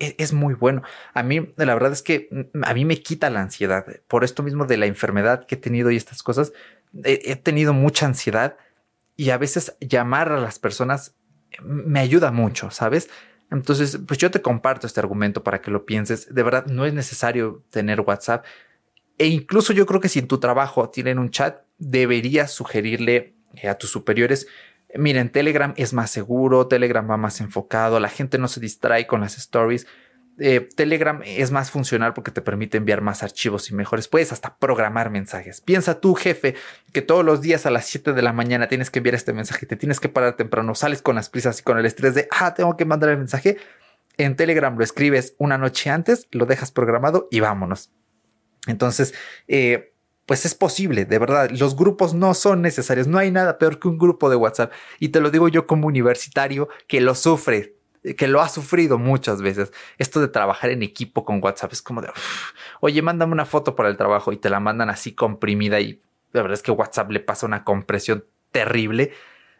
e, 0.02 0.16
es, 0.18 0.34
muy 0.34 0.56
bueno. 0.56 0.82
A 1.14 1.22
mí, 1.22 1.54
la 1.58 1.74
verdad 1.76 1.92
es 1.92 2.02
que 2.02 2.28
mm, 2.32 2.64
a 2.64 2.74
mí 2.74 2.86
me 2.86 3.02
quita 3.02 3.30
la 3.30 3.42
ansiedad. 3.42 3.86
Por 4.08 4.24
esto 4.24 4.42
mismo 4.42 4.66
de 4.66 4.78
la 4.78 4.88
enfermedad 4.88 5.46
que 5.46 5.56
he 5.56 5.58
tenido 5.58 5.92
y 5.92 5.96
estas 5.96 6.24
cosas, 6.24 6.54
he, 7.04 7.36
tenido 7.36 7.74
mucha 7.74 8.08
ansiedad 8.08 8.58
y 9.16 9.30
a 9.30 9.38
veces 9.38 9.78
llamar 9.80 10.32
a 10.32 10.40
las 10.40 10.58
personas 10.58 11.16
me 11.62 12.00
ayuda 12.00 12.32
mucho, 12.32 12.72
¿sabes? 12.72 13.10
Entonces, 13.52 14.00
pues 14.08 14.18
yo 14.18 14.32
te 14.32 14.42
comparto 14.42 14.88
este 14.88 15.00
argumento 15.00 15.44
para 15.44 15.62
que 15.62 15.70
lo 15.70 15.86
pienses. 15.86 16.34
De 16.34 16.42
verdad, 16.42 16.66
no 16.66 16.86
es 16.86 16.94
necesario 16.94 17.64
tener 17.70 18.02
WhatsApp. 18.02 18.44
E 19.20 19.28
incluso 19.28 19.72
yo 19.72 19.86
creo 19.86 20.00
que 20.00 20.10
si 20.10 20.18
en 20.18 20.28
tu 20.28 20.40
trabajo 20.40 20.90
tienen 20.90 21.20
un 21.20 21.30
chat, 21.30 21.62
deberías 21.78 22.52
sugerirle 22.52 23.36
eh, 23.54 23.70
a 23.70 23.78
tus 23.78 23.92
superiores, 23.92 24.48
miren, 24.96 25.30
Telegram 25.30 25.74
es 25.78 25.94
más 25.94 26.12
seguro, 26.12 26.68
Telegram 26.68 27.10
va 27.10 27.18
más 27.18 27.42
enfocado, 27.42 28.00
la 28.00 28.10
gente 28.10 28.38
no 28.38 28.48
se 28.48 28.60
distrae 28.60 29.08
con 29.08 29.22
las 29.22 29.38
stories. 29.38 29.88
Eh, 30.40 30.68
Telegram 30.76 31.22
es 31.24 31.52
más 31.52 31.70
funcional 31.70 32.14
porque 32.14 32.32
te 32.32 32.42
permite 32.42 32.78
enviar 32.78 33.02
más 33.02 33.22
archivos 33.22 33.70
y 33.70 33.76
mejores. 33.76 34.08
Puedes 34.08 34.32
hasta 34.32 34.58
programar 34.58 35.10
mensajes. 35.10 35.62
Piensa 35.62 36.00
tú, 36.00 36.16
jefe, 36.16 36.56
que 36.94 37.02
todos 37.02 37.24
los 37.24 37.42
días 37.42 37.66
a 37.66 37.72
las 37.72 37.86
7 37.86 38.14
de 38.14 38.22
la 38.22 38.34
mañana 38.34 38.68
tienes 38.68 38.90
que 38.90 39.00
enviar 39.00 39.16
este 39.16 39.34
mensaje, 39.34 39.66
te 39.66 39.76
tienes 39.76 40.00
que 40.00 40.10
parar 40.10 40.36
temprano, 40.38 40.74
sales 40.74 41.02
con 41.02 41.16
las 41.16 41.30
prisas 41.30 41.60
y 41.60 41.64
con 41.64 41.78
el 41.78 41.86
estrés 41.86 42.16
de, 42.16 42.28
ah, 42.32 42.54
tengo 42.54 42.76
que 42.76 42.86
mandar 42.86 43.10
el 43.10 43.18
mensaje. 43.18 43.58
En 44.18 44.36
Telegram 44.36 44.76
lo 44.76 44.84
escribes 44.84 45.36
una 45.38 45.58
noche 45.58 45.90
antes, 45.90 46.28
lo 46.32 46.46
dejas 46.46 46.72
programado 46.72 47.28
y 47.30 47.40
vámonos. 47.40 47.92
Entonces, 48.68 49.14
eh, 49.48 49.91
pues 50.32 50.46
es 50.46 50.56
posible, 50.56 51.04
de 51.04 51.20
verdad. 51.20 51.50
Los 51.50 51.76
grupos 51.76 52.14
no 52.14 52.34
son 52.34 52.62
necesarios. 52.62 53.06
No 53.06 53.18
hay 53.18 53.32
nada 53.32 53.58
peor 53.58 53.80
que 53.80 53.90
un 53.90 53.98
grupo 53.98 54.30
de 54.30 54.38
WhatsApp. 54.38 54.72
Y 54.98 55.10
te 55.10 55.20
lo 55.20 55.30
digo 55.30 55.50
yo 55.50 55.68
como 55.68 55.88
universitario 55.88 56.70
que 56.88 57.02
lo 57.02 57.16
sufre, 57.16 57.76
que 58.16 58.30
lo 58.30 58.40
ha 58.40 58.48
sufrido 58.48 58.98
muchas 58.98 59.42
veces. 59.42 59.74
Esto 59.98 60.22
de 60.22 60.30
trabajar 60.30 60.70
en 60.70 60.84
equipo 60.84 61.26
con 61.26 61.44
WhatsApp 61.44 61.74
es 61.74 61.82
como 61.82 62.02
de, 62.02 62.08
oye, 62.80 63.02
mándame 63.02 63.34
una 63.34 63.44
foto 63.44 63.76
para 63.76 63.90
el 63.90 63.98
trabajo 63.98 64.32
y 64.32 64.38
te 64.38 64.50
la 64.50 64.62
mandan 64.62 64.90
así 64.90 65.12
comprimida 65.12 65.82
y 65.82 66.00
la 66.32 66.44
verdad 66.44 66.54
es 66.54 66.64
que 66.64 66.72
WhatsApp 66.72 67.12
le 67.12 67.20
pasa 67.20 67.46
una 67.46 67.66
compresión 67.66 68.24
terrible. 68.54 69.12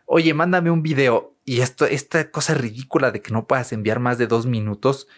Oye, 0.06 0.34
mándame 0.34 0.72
un 0.72 0.84
video 0.84 1.36
y 1.44 1.60
esto, 1.60 1.86
esta 1.86 2.32
cosa 2.32 2.54
ridícula 2.54 3.12
de 3.12 3.22
que 3.22 3.34
no 3.34 3.46
puedas 3.46 3.74
enviar 3.74 4.00
más 4.00 4.18
de 4.18 4.28
dos 4.28 4.46
minutos 4.46 5.10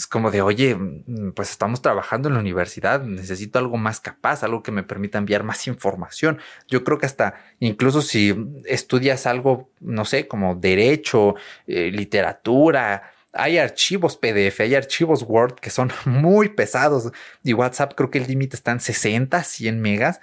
es 0.00 0.06
como 0.06 0.30
de, 0.30 0.40
oye, 0.40 0.74
mm, 0.74 1.32
pues 1.32 1.50
estamos 1.50 1.82
trabajando 1.82 2.28
en 2.28 2.34
la 2.34 2.40
universidad, 2.40 3.02
necesito 3.02 3.58
algo 3.58 3.76
más 3.76 4.00
capaz, 4.00 4.42
algo 4.42 4.62
que 4.62 4.72
me 4.72 4.82
permita 4.82 5.18
enviar 5.18 5.44
más 5.44 5.66
información. 5.66 6.38
Yo 6.68 6.84
creo 6.84 6.98
que 6.98 7.06
hasta 7.06 7.34
incluso 7.58 8.00
si 8.02 8.34
estudias 8.64 9.26
algo, 9.26 9.70
no 9.80 10.04
sé, 10.06 10.26
como 10.26 10.54
derecho, 10.54 11.34
eh, 11.66 11.90
literatura, 11.92 13.12
hay 13.32 13.58
archivos 13.58 14.16
PDF, 14.16 14.60
hay 14.60 14.74
archivos 14.74 15.22
Word 15.22 15.56
que 15.56 15.70
son 15.70 15.92
muy 16.06 16.48
pesados 16.48 17.12
y 17.44 17.52
WhatsApp 17.52 17.94
creo 17.94 18.10
que 18.10 18.18
el 18.18 18.26
límite 18.26 18.56
está 18.56 18.72
en 18.72 18.80
60, 18.80 19.44
100 19.44 19.80
megas. 19.80 20.20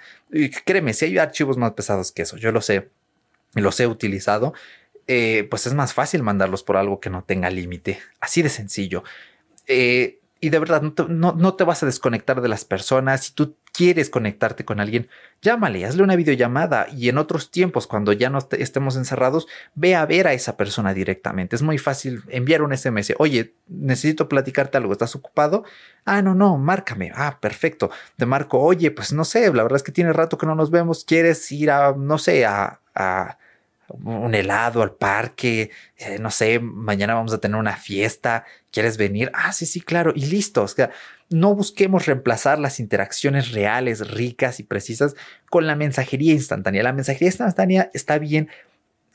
Créeme, 0.64 0.92
si 0.92 1.04
hay 1.04 1.18
archivos 1.18 1.56
más 1.56 1.72
pesados 1.72 2.10
que 2.12 2.22
eso, 2.22 2.36
yo 2.36 2.50
lo 2.52 2.60
sé, 2.60 2.90
los 3.54 3.78
he 3.80 3.86
utilizado. 3.86 4.54
Eh, 5.10 5.46
pues 5.48 5.66
es 5.66 5.72
más 5.72 5.94
fácil 5.94 6.22
mandarlos 6.22 6.62
por 6.62 6.76
algo 6.76 7.00
que 7.00 7.08
no 7.08 7.24
tenga 7.24 7.48
límite. 7.48 7.98
Así 8.20 8.42
de 8.42 8.50
sencillo. 8.50 9.04
Eh, 9.68 10.18
y 10.40 10.50
de 10.50 10.58
verdad, 10.60 10.82
no 10.82 11.54
te, 11.54 11.64
vas 11.64 11.82
a 11.82 11.86
desconectar 11.86 12.40
de 12.40 12.48
las 12.48 12.64
personas. 12.64 13.24
Si 13.24 13.32
tú 13.32 13.56
quieres 13.72 14.08
conectarte 14.08 14.64
con 14.64 14.78
alguien, 14.78 15.08
llámale, 15.42 15.84
hazle 15.84 16.04
una 16.04 16.14
videollamada 16.14 16.86
y 16.92 17.08
en 17.08 17.18
otros 17.18 17.50
tiempos, 17.50 17.88
cuando 17.88 18.12
ya 18.12 18.30
no 18.30 18.38
estemos 18.52 18.96
encerrados, 18.96 19.48
ve 19.74 19.96
a 19.96 20.06
ver 20.06 20.28
a 20.28 20.34
esa 20.34 20.56
persona 20.56 20.94
directamente. 20.94 21.56
Es 21.56 21.62
muy 21.62 21.76
fácil 21.76 22.22
enviar 22.28 22.62
un 22.62 22.72
SMS. 22.72 23.14
Oye, 23.18 23.54
necesito 23.66 24.28
platicarte 24.28 24.78
algo. 24.78 24.92
¿Estás 24.92 25.16
ocupado? 25.16 25.64
Ah, 26.04 26.22
no, 26.22 26.36
no, 26.36 26.56
márcame. 26.56 27.10
Ah, 27.16 27.38
perfecto. 27.40 27.90
Te 28.16 28.24
marco. 28.24 28.60
Oye, 28.60 28.92
pues 28.92 29.12
no 29.12 29.24
sé, 29.24 29.52
la 29.52 29.64
verdad 29.64 29.76
es 29.76 29.82
que 29.82 29.92
tiene 29.92 30.12
rato 30.12 30.38
que 30.38 30.46
no 30.46 30.54
nos 30.54 30.70
vemos. 30.70 31.04
¿Quieres 31.04 31.50
ir 31.50 31.72
a, 31.72 31.94
no 31.96 32.18
sé, 32.18 32.46
a 32.46 32.80
un 33.88 34.34
helado 34.34 34.82
al 34.82 34.94
parque, 34.94 35.70
eh, 35.96 36.18
no 36.18 36.30
sé, 36.30 36.58
mañana 36.60 37.14
vamos 37.14 37.32
a 37.32 37.38
tener 37.38 37.58
una 37.58 37.76
fiesta, 37.76 38.44
¿quieres 38.70 38.96
venir? 38.96 39.30
Ah, 39.34 39.52
sí, 39.52 39.66
sí, 39.66 39.80
claro, 39.80 40.12
y 40.14 40.26
listo. 40.26 40.62
O 40.62 40.68
sea, 40.68 40.90
no 41.30 41.54
busquemos 41.54 42.06
reemplazar 42.06 42.58
las 42.58 42.80
interacciones 42.80 43.52
reales, 43.52 44.10
ricas 44.10 44.60
y 44.60 44.62
precisas 44.62 45.14
con 45.50 45.66
la 45.66 45.76
mensajería 45.76 46.32
instantánea. 46.32 46.82
La 46.82 46.92
mensajería 46.92 47.28
instantánea 47.28 47.90
está 47.94 48.18
bien. 48.18 48.48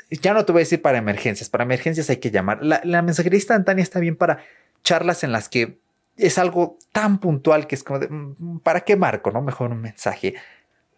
Ya 0.10 0.34
no 0.34 0.46
te 0.46 0.52
voy 0.52 0.62
a 0.62 0.66
decir 0.66 0.82
para 0.82 0.98
emergencias, 0.98 1.50
para 1.50 1.64
emergencias 1.64 2.10
hay 2.10 2.18
que 2.18 2.32
llamar. 2.32 2.64
La, 2.64 2.82
la 2.84 3.02
mensajería 3.02 3.38
instantánea 3.38 3.84
está 3.84 4.00
bien 4.00 4.16
para 4.16 4.44
charlas 4.84 5.24
en 5.24 5.32
las 5.32 5.50
que 5.50 5.80
es 6.18 6.38
algo 6.38 6.78
tan 6.92 7.20
puntual 7.20 7.68
que 7.68 7.76
es 7.76 7.84
como 7.84 8.00
de, 8.00 8.08
mm, 8.08 8.60
¿para 8.60 8.82
qué 8.82 8.96
marco? 8.96 9.32
No, 9.32 9.42
mejor 9.42 9.72
un 9.72 9.82
mensaje. 9.82 10.36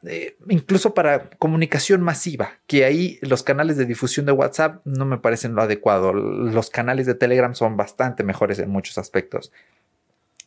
Eh, 0.07 0.37
incluso 0.49 0.93
para 0.93 1.29
comunicación 1.31 2.01
masiva, 2.01 2.59
que 2.67 2.85
ahí 2.85 3.17
los 3.21 3.43
canales 3.43 3.77
de 3.77 3.85
difusión 3.85 4.25
de 4.25 4.31
WhatsApp 4.31 4.81
no 4.85 5.05
me 5.05 5.17
parecen 5.17 5.55
lo 5.55 5.61
adecuado. 5.61 6.13
Los 6.13 6.69
canales 6.69 7.05
de 7.05 7.15
Telegram 7.15 7.55
son 7.55 7.77
bastante 7.77 8.23
mejores 8.23 8.59
en 8.59 8.69
muchos 8.69 8.97
aspectos. 8.97 9.51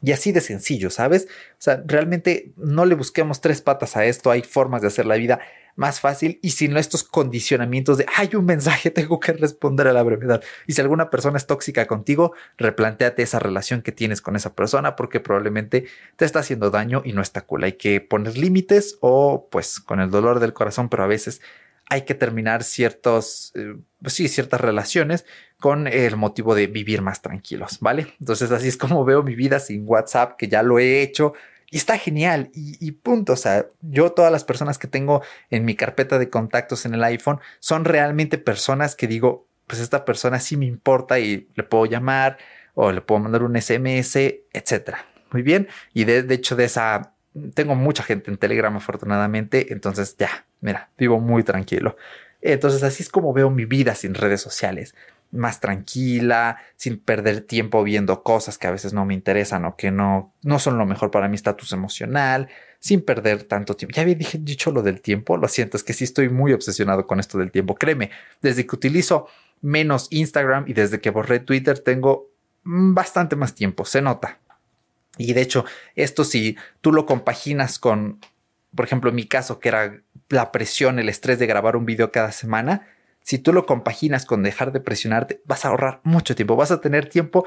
Y 0.02 0.12
así 0.12 0.30
de 0.30 0.40
sencillo, 0.40 0.90
¿sabes? 0.90 1.26
O 1.52 1.56
sea, 1.58 1.82
realmente 1.84 2.52
no 2.56 2.86
le 2.86 2.94
busquemos 2.94 3.40
tres 3.40 3.60
patas 3.62 3.96
a 3.96 4.04
esto, 4.04 4.30
hay 4.30 4.42
formas 4.42 4.80
de 4.82 4.88
hacer 4.88 5.06
la 5.06 5.16
vida 5.16 5.40
más 5.78 6.00
fácil 6.00 6.40
y 6.42 6.50
sin 6.50 6.76
estos 6.76 7.04
condicionamientos 7.04 7.98
de 7.98 8.06
hay 8.16 8.30
un 8.34 8.44
mensaje, 8.44 8.90
tengo 8.92 9.20
que 9.20 9.32
responder 9.32 9.86
a 9.86 9.92
la 9.92 10.02
brevedad. 10.02 10.42
Y 10.66 10.72
si 10.72 10.80
alguna 10.80 11.08
persona 11.08 11.36
es 11.36 11.46
tóxica 11.46 11.86
contigo, 11.86 12.32
replanteate 12.58 13.22
esa 13.22 13.38
relación 13.38 13.82
que 13.82 13.92
tienes 13.92 14.20
con 14.20 14.34
esa 14.34 14.54
persona 14.54 14.96
porque 14.96 15.20
probablemente 15.20 15.86
te 16.16 16.24
está 16.24 16.40
haciendo 16.40 16.70
daño 16.70 17.02
y 17.04 17.12
no 17.12 17.22
está 17.22 17.42
cool. 17.42 17.64
Hay 17.64 17.74
que 17.74 18.00
poner 18.00 18.36
límites 18.36 18.98
o 19.00 19.48
pues 19.50 19.78
con 19.78 20.00
el 20.00 20.10
dolor 20.10 20.40
del 20.40 20.52
corazón, 20.52 20.88
pero 20.88 21.04
a 21.04 21.08
veces 21.08 21.40
hay 21.88 22.02
que 22.02 22.14
terminar 22.14 22.64
ciertos, 22.64 23.52
eh, 23.54 23.76
pues 24.00 24.14
sí, 24.14 24.28
ciertas 24.28 24.60
relaciones 24.60 25.24
con 25.58 25.86
el 25.86 26.16
motivo 26.16 26.54
de 26.54 26.66
vivir 26.66 27.02
más 27.02 27.22
tranquilos, 27.22 27.78
¿vale? 27.80 28.14
Entonces 28.20 28.50
así 28.50 28.68
es 28.68 28.76
como 28.76 29.04
veo 29.04 29.22
mi 29.22 29.34
vida 29.34 29.58
sin 29.58 29.84
WhatsApp, 29.86 30.36
que 30.36 30.48
ya 30.48 30.62
lo 30.62 30.78
he 30.78 31.02
hecho, 31.02 31.32
y 31.70 31.76
está 31.76 31.98
genial 31.98 32.50
y, 32.54 32.90
punto. 32.92 33.34
O 33.34 33.36
sea, 33.36 33.66
yo 33.82 34.12
todas 34.12 34.32
las 34.32 34.44
personas 34.44 34.78
que 34.78 34.88
tengo 34.88 35.22
en 35.50 35.64
mi 35.64 35.74
carpeta 35.74 36.18
de 36.18 36.30
contactos 36.30 36.86
en 36.86 36.94
el 36.94 37.04
iPhone 37.04 37.40
son 37.60 37.84
realmente 37.84 38.38
personas 38.38 38.96
que 38.96 39.06
digo, 39.06 39.46
pues 39.66 39.80
esta 39.80 40.04
persona 40.04 40.40
sí 40.40 40.56
me 40.56 40.64
importa 40.66 41.18
y 41.18 41.48
le 41.54 41.62
puedo 41.64 41.84
llamar 41.84 42.38
o 42.74 42.90
le 42.92 43.02
puedo 43.02 43.20
mandar 43.20 43.42
un 43.42 43.60
SMS, 43.60 44.16
etcétera. 44.52 45.04
Muy 45.30 45.42
bien. 45.42 45.68
Y 45.92 46.04
de, 46.04 46.22
de 46.22 46.34
hecho 46.34 46.56
de 46.56 46.64
esa, 46.64 47.14
tengo 47.54 47.74
mucha 47.74 48.02
gente 48.02 48.30
en 48.30 48.38
Telegram 48.38 48.74
afortunadamente. 48.74 49.70
Entonces 49.70 50.16
ya, 50.16 50.46
mira, 50.60 50.90
vivo 50.98 51.20
muy 51.20 51.42
tranquilo. 51.42 51.96
Entonces 52.40 52.82
así 52.82 53.02
es 53.02 53.08
como 53.08 53.32
veo 53.32 53.50
mi 53.50 53.64
vida 53.64 53.94
sin 53.94 54.14
redes 54.14 54.40
sociales 54.40 54.94
más 55.30 55.60
tranquila, 55.60 56.58
sin 56.76 56.98
perder 56.98 57.42
tiempo 57.42 57.82
viendo 57.82 58.22
cosas 58.22 58.56
que 58.56 58.66
a 58.66 58.70
veces 58.70 58.92
no 58.92 59.04
me 59.04 59.14
interesan 59.14 59.64
o 59.64 59.76
que 59.76 59.90
no, 59.90 60.32
no 60.42 60.58
son 60.58 60.78
lo 60.78 60.86
mejor 60.86 61.10
para 61.10 61.28
mi 61.28 61.34
estatus 61.34 61.72
emocional, 61.72 62.48
sin 62.78 63.02
perder 63.02 63.42
tanto 63.44 63.74
tiempo. 63.74 63.94
Ya 63.94 64.02
había 64.02 64.14
dicho 64.14 64.72
lo 64.72 64.82
del 64.82 65.00
tiempo, 65.00 65.36
lo 65.36 65.48
siento, 65.48 65.76
es 65.76 65.84
que 65.84 65.92
sí 65.92 66.04
estoy 66.04 66.28
muy 66.28 66.52
obsesionado 66.52 67.06
con 67.06 67.20
esto 67.20 67.38
del 67.38 67.50
tiempo. 67.50 67.74
Créeme, 67.74 68.10
desde 68.40 68.66
que 68.66 68.74
utilizo 68.74 69.28
menos 69.60 70.06
Instagram 70.10 70.64
y 70.66 70.72
desde 70.72 71.00
que 71.00 71.10
borré 71.10 71.40
Twitter 71.40 71.78
tengo 71.78 72.30
bastante 72.64 73.36
más 73.36 73.54
tiempo, 73.54 73.84
se 73.84 74.00
nota. 74.00 74.38
Y 75.18 75.32
de 75.32 75.42
hecho, 75.42 75.64
esto 75.94 76.24
si 76.24 76.56
tú 76.80 76.92
lo 76.92 77.04
compaginas 77.04 77.78
con, 77.78 78.20
por 78.74 78.84
ejemplo, 78.84 79.10
mi 79.12 79.26
caso, 79.26 79.58
que 79.58 79.68
era 79.68 80.00
la 80.28 80.52
presión, 80.52 80.98
el 80.98 81.08
estrés 81.08 81.38
de 81.38 81.46
grabar 81.46 81.76
un 81.76 81.86
video 81.86 82.12
cada 82.12 82.32
semana, 82.32 82.86
si 83.28 83.38
tú 83.38 83.52
lo 83.52 83.66
compaginas 83.66 84.24
con 84.24 84.42
dejar 84.42 84.72
de 84.72 84.80
presionarte, 84.80 85.42
vas 85.44 85.64
a 85.64 85.68
ahorrar 85.68 86.00
mucho 86.02 86.34
tiempo. 86.34 86.56
Vas 86.56 86.70
a 86.70 86.80
tener 86.80 87.10
tiempo 87.10 87.44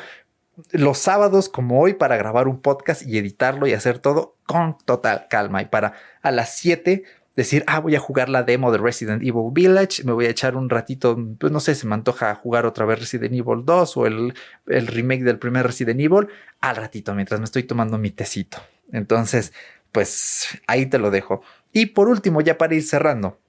los 0.72 1.00
sábados 1.00 1.50
como 1.50 1.80
hoy 1.82 1.96
para 1.96 2.18
grabar 2.18 2.48
un 2.48 2.62
podcast 2.62 3.02
y 3.02 3.18
editarlo 3.18 3.66
y 3.66 3.74
hacer 3.74 3.98
todo 3.98 4.36
con 4.46 4.78
total 4.86 5.26
calma. 5.28 5.62
Y 5.62 5.66
para 5.66 5.94
a 6.22 6.30
las 6.30 6.56
7 6.58 7.04
decir, 7.36 7.64
ah, 7.66 7.80
voy 7.80 7.96
a 7.96 8.00
jugar 8.00 8.30
la 8.30 8.44
demo 8.44 8.72
de 8.72 8.78
Resident 8.78 9.24
Evil 9.24 9.52
Village, 9.52 10.04
me 10.04 10.12
voy 10.12 10.26
a 10.28 10.30
echar 10.30 10.56
un 10.56 10.70
ratito, 10.70 11.18
pues 11.40 11.52
no 11.52 11.60
sé, 11.60 11.74
se 11.74 11.88
me 11.88 11.96
antoja 11.96 12.36
jugar 12.36 12.68
otra 12.68 12.86
vez 12.86 13.00
Resident 13.00 13.34
Evil 13.34 13.64
2 13.66 13.98
o 13.98 14.06
el, 14.06 14.34
el 14.68 14.86
remake 14.86 15.24
del 15.24 15.40
primer 15.40 15.66
Resident 15.66 16.00
Evil 16.00 16.28
al 16.60 16.76
ratito 16.76 17.16
mientras 17.16 17.40
me 17.40 17.46
estoy 17.46 17.64
tomando 17.64 17.98
mi 17.98 18.12
tecito. 18.12 18.60
Entonces, 18.92 19.54
pues 19.92 20.60
ahí 20.68 20.86
te 20.86 21.00
lo 21.00 21.12
dejo. 21.12 21.42
Y 21.72 21.88
por 21.88 22.08
último, 22.08 22.42
ya 22.42 22.58
para 22.58 22.76
ir 22.76 22.84
cerrando, 22.84 23.40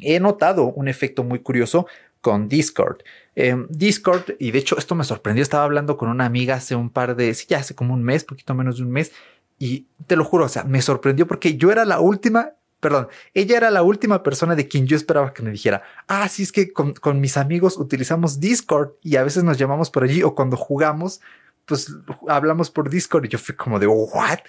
he 0.00 0.20
notado 0.20 0.66
un 0.66 0.88
efecto 0.88 1.24
muy 1.24 1.40
curioso 1.40 1.86
con 2.20 2.48
Discord. 2.48 3.02
Em, 3.36 3.66
Discord, 3.68 4.30
y 4.38 4.50
de 4.50 4.58
hecho 4.58 4.78
esto 4.78 4.94
me 4.94 5.04
sorprendió, 5.04 5.42
estaba 5.42 5.64
hablando 5.64 5.96
con 5.96 6.08
una 6.08 6.24
amiga 6.24 6.54
hace 6.54 6.74
un 6.74 6.90
par 6.90 7.16
de, 7.16 7.34
sí, 7.34 7.46
ya 7.48 7.58
hace 7.58 7.74
como 7.74 7.92
un 7.94 8.02
mes, 8.02 8.24
poquito 8.24 8.54
menos 8.54 8.78
de 8.78 8.84
un 8.84 8.90
mes, 8.90 9.12
Y 9.58 9.86
te 10.08 10.16
lo 10.16 10.24
juro, 10.24 10.46
o 10.46 10.48
sea, 10.48 10.64
me 10.64 10.82
sorprendió 10.82 11.28
porque 11.28 11.56
yo 11.56 11.70
era 11.70 11.84
la 11.84 12.00
última, 12.00 12.54
perdón, 12.80 13.08
ella 13.34 13.56
era 13.56 13.70
la 13.70 13.82
última 13.82 14.22
persona 14.22 14.56
de 14.56 14.66
quien 14.66 14.86
yo 14.86 14.96
esperaba 14.96 15.32
que 15.32 15.42
me 15.42 15.52
dijera, 15.52 15.82
ah, 16.08 16.28
sí, 16.28 16.42
es 16.42 16.50
que 16.50 16.72
con, 16.72 16.92
con 16.94 17.20
mis 17.20 17.36
amigos 17.36 17.76
utilizamos 17.78 18.40
Discord 18.40 18.94
y 19.02 19.16
a 19.16 19.22
veces 19.22 19.44
nos 19.44 19.56
llamamos 19.56 19.90
por 19.90 20.02
allí 20.04 20.22
o 20.22 20.34
cuando 20.34 20.56
jugamos, 20.56 21.20
pues 21.66 21.94
hablamos 22.28 22.70
por 22.70 22.90
Discord 22.90 23.26
y 23.26 23.28
yo 23.28 23.38
fui 23.38 23.54
como 23.54 23.78
de, 23.78 23.86
what? 23.86 24.40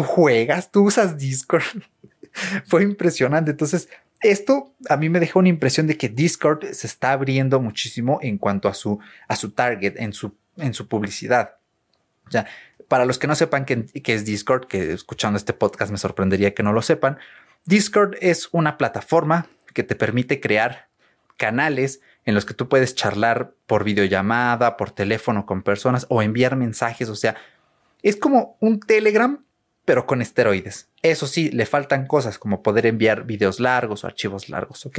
¿Tú 0.00 0.06
juegas? 0.06 0.70
¿Tú 0.70 0.84
usas 0.84 1.18
Discord? 1.18 1.62
Fue 2.64 2.82
impresionante. 2.82 3.50
Entonces, 3.50 3.90
esto 4.22 4.72
a 4.88 4.96
mí 4.96 5.10
me 5.10 5.20
dejó 5.20 5.40
una 5.40 5.50
impresión 5.50 5.86
de 5.86 5.98
que 5.98 6.08
Discord 6.08 6.72
se 6.72 6.86
está 6.86 7.12
abriendo 7.12 7.60
muchísimo 7.60 8.18
en 8.22 8.38
cuanto 8.38 8.70
a 8.70 8.72
su, 8.72 8.98
a 9.28 9.36
su 9.36 9.50
target, 9.50 9.96
en 9.98 10.14
su, 10.14 10.34
en 10.56 10.72
su 10.72 10.88
publicidad. 10.88 11.56
O 12.26 12.30
sea, 12.30 12.46
para 12.88 13.04
los 13.04 13.18
que 13.18 13.26
no 13.26 13.34
sepan 13.34 13.66
qué, 13.66 13.84
es 13.92 14.24
Discord, 14.24 14.68
que 14.68 14.94
escuchando 14.94 15.36
este 15.36 15.52
podcast 15.52 15.92
me 15.92 15.98
sorprendería 15.98 16.54
que 16.54 16.62
no 16.62 16.72
lo 16.72 16.80
sepan, 16.80 17.18
Discord 17.66 18.16
es 18.22 18.48
una 18.52 18.78
plataforma 18.78 19.48
que 19.74 19.82
te 19.82 19.96
permite 19.96 20.40
crear 20.40 20.88
canales 21.36 22.00
en 22.24 22.34
los 22.34 22.46
que 22.46 22.54
tú 22.54 22.70
puedes 22.70 22.94
charlar 22.94 23.52
por 23.66 23.84
videollamada, 23.84 24.78
por 24.78 24.92
teléfono 24.92 25.44
con 25.44 25.62
personas 25.62 26.06
o 26.08 26.22
enviar 26.22 26.56
mensajes. 26.56 27.10
O 27.10 27.16
sea, 27.16 27.36
es 28.02 28.16
como 28.16 28.56
un 28.60 28.80
Telegram, 28.80 29.44
pero 29.84 30.06
con 30.06 30.22
esteroides. 30.22 30.88
Eso 31.02 31.26
sí, 31.26 31.50
le 31.50 31.66
faltan 31.66 32.06
cosas 32.06 32.38
como 32.38 32.62
poder 32.62 32.86
enviar 32.86 33.24
videos 33.24 33.60
largos 33.60 34.04
o 34.04 34.06
archivos 34.06 34.48
largos, 34.48 34.86
¿ok? 34.86 34.98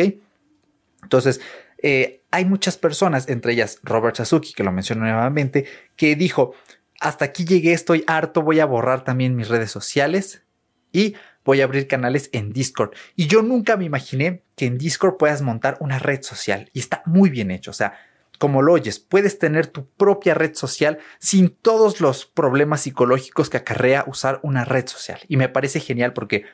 Entonces, 1.03 1.41
eh, 1.81 2.21
hay 2.31 2.45
muchas 2.45 2.77
personas, 2.77 3.27
entre 3.29 3.53
ellas 3.53 3.79
Robert 3.83 4.15
Sasuki, 4.15 4.53
que 4.53 4.63
lo 4.63 4.71
menciono 4.71 5.01
nuevamente, 5.03 5.65
que 5.95 6.15
dijo, 6.15 6.53
hasta 6.99 7.25
aquí 7.25 7.45
llegué, 7.45 7.73
estoy 7.73 8.03
harto, 8.07 8.41
voy 8.41 8.59
a 8.59 8.65
borrar 8.65 9.03
también 9.03 9.35
mis 9.35 9.47
redes 9.47 9.71
sociales 9.71 10.43
y 10.91 11.15
voy 11.43 11.61
a 11.61 11.63
abrir 11.63 11.87
canales 11.87 12.29
en 12.33 12.53
Discord. 12.53 12.91
Y 13.15 13.27
yo 13.27 13.41
nunca 13.41 13.77
me 13.77 13.85
imaginé 13.85 14.43
que 14.55 14.67
en 14.67 14.77
Discord 14.77 15.17
puedas 15.17 15.41
montar 15.41 15.77
una 15.79 15.97
red 15.97 16.21
social 16.21 16.69
y 16.73 16.79
está 16.79 17.01
muy 17.05 17.29
bien 17.29 17.49
hecho. 17.49 17.71
O 17.71 17.73
sea, 17.73 17.97
como 18.41 18.63
lo 18.63 18.73
oyes, 18.73 18.97
puedes 18.97 19.37
tener 19.37 19.67
tu 19.67 19.85
propia 19.85 20.33
red 20.33 20.55
social 20.55 20.97
sin 21.19 21.49
todos 21.49 22.01
los 22.01 22.25
problemas 22.25 22.81
psicológicos 22.81 23.51
que 23.51 23.57
acarrea 23.57 24.03
usar 24.07 24.39
una 24.41 24.65
red 24.65 24.87
social. 24.87 25.19
Y 25.27 25.37
me 25.37 25.47
parece 25.47 25.79
genial 25.79 26.13
porque 26.13 26.45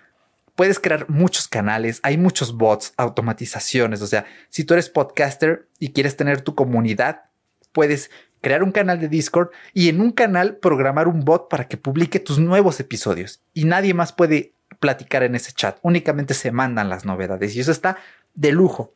puedes 0.56 0.82
crear 0.82 1.10
muchos 1.10 1.48
canales, 1.48 2.02
hay 2.04 2.18
muchos 2.18 2.58
bots, 2.58 2.94
automatizaciones. 2.98 4.02
O 4.02 4.08
sea, 4.08 4.26
si 4.50 4.66
tú 4.66 4.74
eres 4.74 4.90
podcaster 4.90 5.70
y 5.80 5.94
quieres 5.94 6.18
tener 6.18 6.42
tu 6.42 6.56
comunidad, 6.56 7.22
puedes 7.72 8.12
crear 8.42 8.64
un 8.64 8.74
canal 8.74 9.00
de 9.00 9.08
Discord 9.08 9.52
y 9.74 9.88
en 9.88 10.02
un 10.02 10.12
canal 10.12 10.58
programar 10.58 11.08
un 11.08 11.22
bot 11.22 11.48
para 11.48 11.70
que 11.70 11.78
publique 11.78 12.20
tus 12.20 12.38
nuevos 12.38 12.82
episodios 12.82 13.42
y 13.54 13.64
nadie 13.64 13.94
más 13.94 14.12
puede 14.12 14.52
platicar 14.82 15.24
en 15.24 15.36
ese 15.36 15.54
chat, 15.54 15.80
únicamente 15.84 16.34
se 16.34 16.52
mandan 16.52 16.90
las 16.90 17.06
novedades 17.06 17.56
y 17.56 17.62
eso 17.62 17.72
está 17.72 17.96
de 18.36 18.52
lujo. 18.52 18.94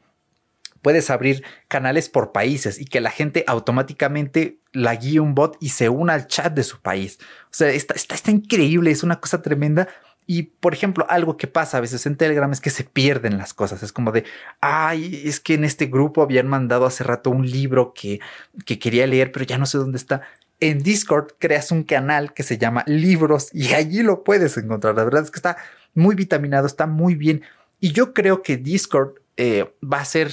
Puedes 0.82 1.10
abrir 1.10 1.44
canales 1.68 2.10
por 2.10 2.32
países 2.32 2.80
y 2.80 2.86
que 2.86 3.02
la 3.02 3.12
gente 3.12 3.44
automáticamente 3.48 4.60
la 4.74 4.96
guíe 4.96 5.20
un 5.20 5.36
bot 5.36 5.58
y 5.60 5.70
se 5.70 5.90
una 5.90 6.14
al 6.14 6.28
chat 6.28 6.54
de 6.54 6.64
su 6.64 6.82
país. 6.82 7.20
O 7.46 7.50
sea, 7.52 7.70
está, 7.70 7.94
está, 7.94 8.16
está 8.16 8.32
increíble, 8.32 8.92
es 8.92 9.04
una 9.04 9.20
cosa 9.20 9.42
tremenda 9.42 9.88
y 10.28 10.44
por 10.44 10.74
ejemplo, 10.74 11.06
algo 11.10 11.36
que 11.36 11.48
pasa 11.48 11.78
a 11.78 11.82
veces 11.82 12.06
en 12.06 12.16
Telegram 12.16 12.52
es 12.52 12.62
que 12.62 12.70
se 12.70 12.84
pierden 12.84 13.38
las 13.38 13.54
cosas. 13.54 13.84
Es 13.84 13.92
como 13.92 14.12
de, 14.12 14.24
ay, 14.62 15.24
es 15.26 15.40
que 15.40 15.56
en 15.56 15.66
este 15.66 15.88
grupo 15.88 16.22
habían 16.22 16.48
mandado 16.48 16.86
hace 16.86 17.04
rato 17.04 17.30
un 17.30 17.46
libro 17.50 17.94
que, 17.94 18.20
que 18.66 18.80
quería 18.80 19.08
leer, 19.08 19.32
pero 19.32 19.46
ya 19.46 19.58
no 19.58 19.66
sé 19.66 19.78
dónde 19.78 19.98
está. 19.98 20.22
En 20.60 20.84
Discord 20.84 21.34
creas 21.40 21.72
un 21.72 21.84
canal 21.84 22.34
que 22.34 22.44
se 22.44 22.58
llama 22.58 22.84
Libros 22.88 23.50
y 23.52 23.74
allí 23.74 24.04
lo 24.04 24.24
puedes 24.24 24.56
encontrar. 24.58 24.96
La 24.96 25.04
verdad 25.04 25.24
es 25.24 25.32
que 25.32 25.40
está 25.40 25.58
muy 25.96 26.16
vitaminado, 26.16 26.68
está 26.68 26.86
muy 26.86 27.16
bien. 27.16 27.42
Y 27.80 27.92
yo 27.92 28.14
creo 28.14 28.44
que 28.44 28.58
Discord 28.58 29.16
eh, 29.38 29.74
va 29.84 30.00
a 30.00 30.06
ser 30.06 30.32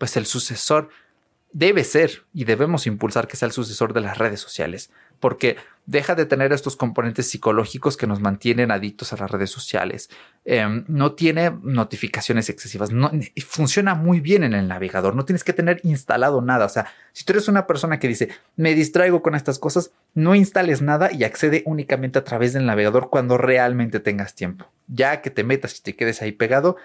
pues 0.00 0.16
el 0.16 0.24
sucesor, 0.24 0.88
debe 1.52 1.84
ser 1.84 2.24
y 2.32 2.44
debemos 2.44 2.86
impulsar 2.86 3.28
que 3.28 3.36
sea 3.36 3.46
el 3.46 3.52
sucesor 3.52 3.92
de 3.92 4.00
las 4.00 4.16
redes 4.16 4.40
sociales 4.40 4.90
porque 5.20 5.56
deja 5.86 6.14
de 6.14 6.24
tener 6.24 6.52
estos 6.52 6.76
componentes 6.76 7.28
psicológicos 7.28 7.96
que 7.96 8.06
nos 8.06 8.20
mantienen 8.20 8.70
adictos 8.70 9.12
a 9.12 9.16
las 9.16 9.30
redes 9.30 9.50
sociales. 9.50 10.08
Em, 10.44 10.84
no 10.88 11.12
tiene 11.12 11.50
notificaciones 11.62 12.48
excesivas. 12.48 12.90
Funciona 13.46 13.94
muy 13.94 14.20
bien 14.20 14.42
en 14.42 14.54
el 14.54 14.66
navegador. 14.66 15.14
No 15.14 15.24
tienes 15.24 15.44
que 15.44 15.52
tener 15.52 15.80
instalado 15.82 16.40
nada. 16.40 16.64
O 16.64 16.68
sea, 16.68 16.86
si 17.12 17.24
tú 17.24 17.32
eres 17.32 17.48
una 17.48 17.66
persona 17.66 17.98
que 17.98 18.08
dice, 18.08 18.30
me 18.56 18.74
distraigo 18.74 19.20
con 19.20 19.34
estas 19.34 19.58
cosas, 19.58 19.92
no 20.14 20.34
instales 20.34 20.80
nada 20.80 21.12
y 21.12 21.24
accede 21.24 21.62
únicamente 21.66 22.18
a 22.18 22.24
través 22.24 22.52
del 22.52 22.66
navegador 22.66 23.10
cuando 23.10 23.36
realmente 23.36 24.00
tengas 24.00 24.34
tiempo. 24.34 24.70
Ya 24.86 25.20
que 25.20 25.30
te 25.30 25.44
metas 25.44 25.78
y 25.78 25.82
te 25.82 25.96
quedes 25.96 26.22
ahí 26.22 26.32
pegado, 26.32 26.76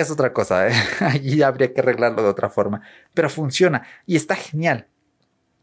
es 0.00 0.10
otra 0.10 0.32
cosa. 0.32 0.68
¿eh? 0.68 0.72
Allí 1.00 1.42
habría 1.42 1.72
que 1.72 1.80
arreglarlo 1.80 2.22
de 2.22 2.28
otra 2.28 2.50
forma. 2.50 2.82
Pero 3.14 3.28
funciona 3.28 3.86
y 4.06 4.16
está 4.16 4.34
genial. 4.34 4.86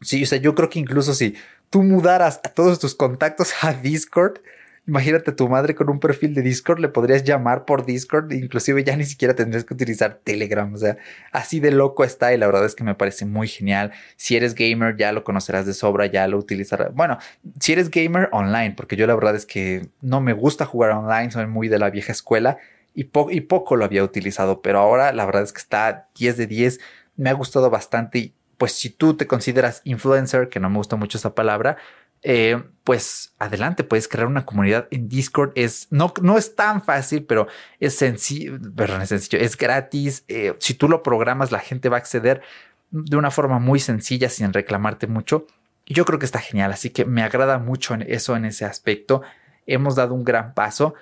Sí, 0.00 0.22
o 0.22 0.26
sea, 0.26 0.38
yo 0.38 0.54
creo 0.54 0.70
que 0.70 0.78
incluso 0.78 1.14
si 1.14 1.36
tú 1.68 1.82
mudaras 1.82 2.40
a 2.44 2.48
todos 2.48 2.78
tus 2.78 2.94
contactos 2.94 3.52
a 3.62 3.74
Discord, 3.74 4.38
imagínate 4.86 5.32
tu 5.32 5.48
madre 5.48 5.74
con 5.74 5.90
un 5.90 6.00
perfil 6.00 6.34
de 6.34 6.42
Discord, 6.42 6.80
le 6.80 6.88
podrías 6.88 7.22
llamar 7.22 7.64
por 7.64 7.84
Discord, 7.84 8.32
inclusive 8.32 8.82
ya 8.82 8.96
ni 8.96 9.04
siquiera 9.04 9.34
tendrías 9.34 9.64
que 9.64 9.74
utilizar 9.74 10.20
Telegram, 10.24 10.72
o 10.72 10.76
sea, 10.76 10.96
así 11.32 11.60
de 11.60 11.70
loco 11.70 12.02
está 12.02 12.32
y 12.32 12.38
la 12.38 12.46
verdad 12.46 12.64
es 12.64 12.74
que 12.74 12.82
me 12.82 12.94
parece 12.94 13.26
muy 13.26 13.46
genial. 13.46 13.92
Si 14.16 14.36
eres 14.36 14.54
gamer 14.54 14.96
ya 14.96 15.12
lo 15.12 15.22
conocerás 15.22 15.66
de 15.66 15.74
sobra, 15.74 16.06
ya 16.06 16.26
lo 16.28 16.38
utilizarás. 16.38 16.94
Bueno, 16.94 17.18
si 17.60 17.72
eres 17.72 17.90
gamer 17.90 18.30
online, 18.32 18.74
porque 18.76 18.96
yo 18.96 19.06
la 19.06 19.14
verdad 19.14 19.36
es 19.36 19.44
que 19.44 19.88
no 20.00 20.20
me 20.20 20.32
gusta 20.32 20.64
jugar 20.64 20.92
online, 20.92 21.30
soy 21.30 21.46
muy 21.46 21.68
de 21.68 21.78
la 21.78 21.90
vieja 21.90 22.12
escuela 22.12 22.58
y, 22.94 23.04
poco 23.04 23.76
lo 23.76 23.84
había 23.84 24.04
utilizado, 24.04 24.62
pero 24.62 24.78
ahora 24.78 25.12
la 25.12 25.24
verdad 25.26 25.42
es 25.42 25.52
que 25.52 25.60
está 25.60 26.08
10 26.16 26.36
de 26.36 26.46
10, 26.46 26.80
me 27.16 27.30
ha 27.30 27.34
gustado 27.34 27.70
bastante 27.70 28.18
y 28.18 28.34
pues 28.58 28.72
si 28.72 28.90
tú 28.90 29.14
te 29.14 29.26
consideras 29.26 29.80
influencer, 29.84 30.50
que 30.50 30.60
no 30.60 30.68
me 30.68 30.76
gusta 30.76 30.96
mucho 30.96 31.16
esa 31.16 31.34
palabra, 31.34 31.78
eh, 32.22 32.62
pues 32.84 33.32
adelante, 33.38 33.84
puedes 33.84 34.06
crear 34.06 34.26
una 34.26 34.44
comunidad 34.44 34.86
en 34.90 35.08
Discord. 35.08 35.52
Es, 35.54 35.86
no, 35.90 36.12
no 36.20 36.36
es 36.36 36.54
tan 36.54 36.82
fácil, 36.82 37.24
pero 37.24 37.46
es 37.78 37.96
sencillo, 37.96 38.58
perdón, 38.76 39.02
es 39.02 39.08
sencillo, 39.08 39.38
es 39.38 39.56
gratis. 39.56 40.24
Eh, 40.28 40.54
si 40.58 40.74
tú 40.74 40.88
lo 40.88 41.02
programas, 41.02 41.50
la 41.52 41.60
gente 41.60 41.88
va 41.88 41.96
a 41.96 42.00
acceder 42.00 42.42
de 42.90 43.16
una 43.16 43.30
forma 43.30 43.58
muy 43.58 43.80
sencilla 43.80 44.28
sin 44.28 44.52
reclamarte 44.52 45.06
mucho. 45.06 45.46
Y 45.86 45.94
yo 45.94 46.04
creo 46.04 46.18
que 46.18 46.26
está 46.26 46.38
genial, 46.38 46.72
así 46.72 46.90
que 46.90 47.04
me 47.04 47.22
agrada 47.22 47.58
mucho 47.58 47.94
eso 47.94 48.36
en 48.36 48.44
ese 48.44 48.64
aspecto. 48.64 49.22
Hemos 49.66 49.96
dado 49.96 50.14
un 50.14 50.24
gran 50.24 50.52
paso 50.54 50.94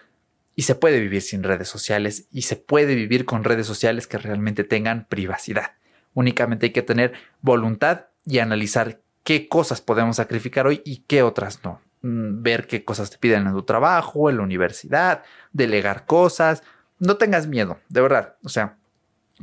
y 0.59 0.62
se 0.62 0.74
puede 0.74 0.98
vivir 0.98 1.22
sin 1.22 1.44
redes 1.44 1.68
sociales 1.68 2.26
y 2.32 2.42
se 2.42 2.56
puede 2.56 2.96
vivir 2.96 3.24
con 3.24 3.44
redes 3.44 3.64
sociales 3.64 4.09
que 4.09 4.18
realmente 4.18 4.64
tengan 4.64 5.06
privacidad. 5.09 5.74
Únicamente 6.14 6.66
hay 6.66 6.72
que 6.72 6.82
tener 6.82 7.12
voluntad 7.40 8.06
y 8.26 8.40
analizar 8.40 9.00
qué 9.22 9.46
cosas 9.46 9.80
podemos 9.80 10.16
sacrificar 10.16 10.66
hoy 10.66 10.82
y 10.84 11.04
qué 11.06 11.22
otras 11.22 11.62
no. 11.62 11.80
Mm, 12.02 12.42
ver 12.42 12.66
qué 12.66 12.84
cosas 12.84 13.09
te 13.09 13.18
piden 13.18 13.46
en 13.46 13.52
tu 13.52 13.62
trabajo, 13.62 14.30
en 14.30 14.38
la 14.38 14.42
universidad, 14.42 15.22
delegar 15.52 16.06
cosas. 16.06 16.64
No 16.98 17.18
tengas 17.18 17.46
miedo, 17.46 17.78
de 17.88 18.00
verdad. 18.00 18.34
O 18.42 18.48
sea, 18.48 18.78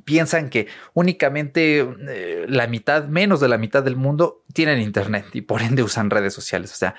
piensan 0.03 0.49
que 0.49 0.67
únicamente 0.93 1.79
eh, 2.09 2.45
la 2.49 2.67
mitad, 2.67 3.05
menos 3.05 3.39
de 3.39 3.47
la 3.47 3.57
mitad 3.57 3.83
del 3.83 3.95
mundo 3.95 4.43
tienen 4.51 4.81
internet 4.81 5.27
y 5.31 5.43
por 5.43 5.61
ende 5.61 5.81
usan 5.81 6.09
redes 6.09 6.33
sociales. 6.33 6.73
O 6.73 6.75
sea, 6.75 6.95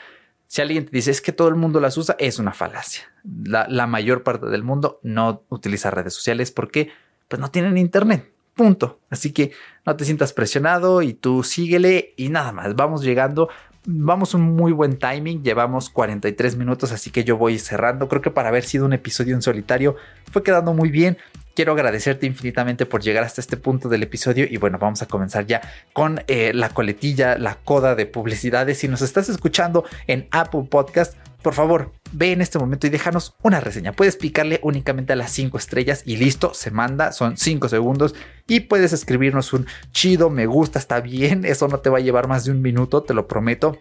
si 0.46 0.62
alguien 0.62 0.84
te 0.84 0.92
dice 0.92 1.10
es 1.10 1.20
que 1.20 1.32
todo 1.32 1.48
el 1.48 1.56
mundo 1.56 1.80
las 1.80 1.96
usa, 1.96 2.16
es 2.18 2.38
una 2.38 2.52
falacia. 2.52 3.04
La, 3.24 3.86
mayor 3.86 4.22
parte 4.22 4.46
del 4.46 4.62
mundo 4.62 5.00
no 5.02 5.42
utiliza 5.48 5.90
redes 5.90 6.14
sociales 6.14 6.50
porque 6.52 6.90
pues 7.28 7.40
no 7.40 7.50
tienen 7.50 7.78
internet. 7.78 8.32
Punto. 8.54 9.00
Así 9.10 9.32
que 9.32 9.52
no 9.84 9.96
te 9.96 10.04
sientas 10.04 10.32
presionado 10.32 11.02
y 11.02 11.12
tú 11.12 11.42
síguele 11.42 12.14
y 12.16 12.30
nada 12.30 12.52
más. 12.52 12.74
Vamos 12.74 13.02
llegando. 13.02 13.48
Vamos 13.88 14.34
un 14.34 14.42
muy 14.56 14.72
buen 14.72 14.98
timing. 14.98 15.44
Llevamos 15.44 15.90
43 15.90 16.56
minutos, 16.56 16.90
así 16.90 17.10
que 17.10 17.22
yo 17.22 17.36
voy 17.36 17.60
cerrando. 17.60 18.08
Creo 18.08 18.20
que 18.20 18.32
para 18.32 18.48
haber 18.48 18.64
sido 18.64 18.84
un 18.84 18.92
episodio 18.92 19.32
en 19.36 19.42
solitario 19.42 19.94
fue 20.32 20.42
quedando 20.42 20.74
muy 20.74 20.90
bien. 20.90 21.18
Quiero 21.54 21.70
agradecerte 21.70 22.26
infinitamente 22.26 22.84
por 22.84 23.00
llegar 23.00 23.22
hasta 23.22 23.40
este 23.40 23.56
punto 23.56 23.88
del 23.88 24.02
episodio 24.02 24.44
y 24.50 24.56
bueno, 24.56 24.78
vamos 24.78 25.02
a 25.02 25.06
comenzar 25.06 25.46
ya 25.46 25.62
con 25.92 26.20
eh, 26.26 26.52
la 26.52 26.70
coletilla, 26.70 27.38
la 27.38 27.54
coda 27.54 27.94
de 27.94 28.06
publicidades. 28.06 28.78
Si 28.78 28.88
nos 28.88 29.02
estás 29.02 29.28
escuchando 29.28 29.84
en 30.08 30.26
Apple 30.32 30.66
Podcast, 30.68 31.14
por 31.46 31.54
favor, 31.54 31.92
ve 32.10 32.32
en 32.32 32.40
este 32.40 32.58
momento 32.58 32.88
y 32.88 32.90
déjanos 32.90 33.36
una 33.40 33.60
reseña. 33.60 33.92
Puedes 33.92 34.16
picarle 34.16 34.58
únicamente 34.64 35.12
a 35.12 35.16
las 35.16 35.30
5 35.30 35.56
estrellas 35.58 36.02
y 36.04 36.16
listo, 36.16 36.52
se 36.54 36.72
manda, 36.72 37.12
son 37.12 37.36
5 37.36 37.68
segundos 37.68 38.16
y 38.48 38.58
puedes 38.58 38.92
escribirnos 38.92 39.52
un 39.52 39.68
chido, 39.92 40.28
me 40.28 40.46
gusta, 40.46 40.80
está 40.80 41.00
bien, 41.00 41.44
eso 41.44 41.68
no 41.68 41.78
te 41.78 41.88
va 41.88 41.98
a 41.98 42.00
llevar 42.00 42.26
más 42.26 42.46
de 42.46 42.50
un 42.50 42.62
minuto, 42.62 43.04
te 43.04 43.14
lo 43.14 43.28
prometo. 43.28 43.78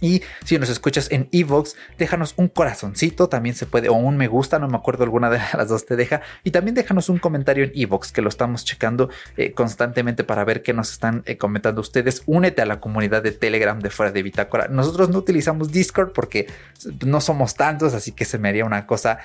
Y 0.00 0.22
si 0.44 0.58
nos 0.58 0.68
escuchas 0.68 1.10
en 1.10 1.28
Evox, 1.32 1.76
déjanos 1.98 2.34
un 2.36 2.48
corazoncito, 2.48 3.28
también 3.28 3.54
se 3.54 3.66
puede, 3.66 3.88
o 3.88 3.94
un 3.94 4.16
me 4.16 4.28
gusta, 4.28 4.58
no 4.58 4.68
me 4.68 4.76
acuerdo 4.76 5.04
alguna 5.04 5.30
de 5.30 5.38
las 5.56 5.68
dos 5.68 5.86
te 5.86 5.96
deja. 5.96 6.22
Y 6.44 6.50
también 6.50 6.74
déjanos 6.74 7.08
un 7.08 7.18
comentario 7.18 7.64
en 7.64 7.72
Evox, 7.74 8.12
que 8.12 8.22
lo 8.22 8.28
estamos 8.28 8.64
checando 8.64 9.10
eh, 9.36 9.52
constantemente 9.52 10.24
para 10.24 10.44
ver 10.44 10.62
qué 10.62 10.72
nos 10.72 10.92
están 10.92 11.22
eh, 11.26 11.36
comentando 11.36 11.80
ustedes. 11.80 12.22
Únete 12.26 12.62
a 12.62 12.66
la 12.66 12.80
comunidad 12.80 13.22
de 13.22 13.32
Telegram 13.32 13.78
de 13.78 13.90
fuera 13.90 14.12
de 14.12 14.22
Bitácora. 14.22 14.68
Nosotros 14.68 15.10
no 15.10 15.18
utilizamos 15.18 15.72
Discord 15.72 16.12
porque 16.12 16.46
no 17.04 17.20
somos 17.20 17.54
tantos, 17.54 17.94
así 17.94 18.12
que 18.12 18.24
se 18.24 18.38
me 18.38 18.48
haría 18.48 18.64
una 18.64 18.86
cosa 18.86 19.18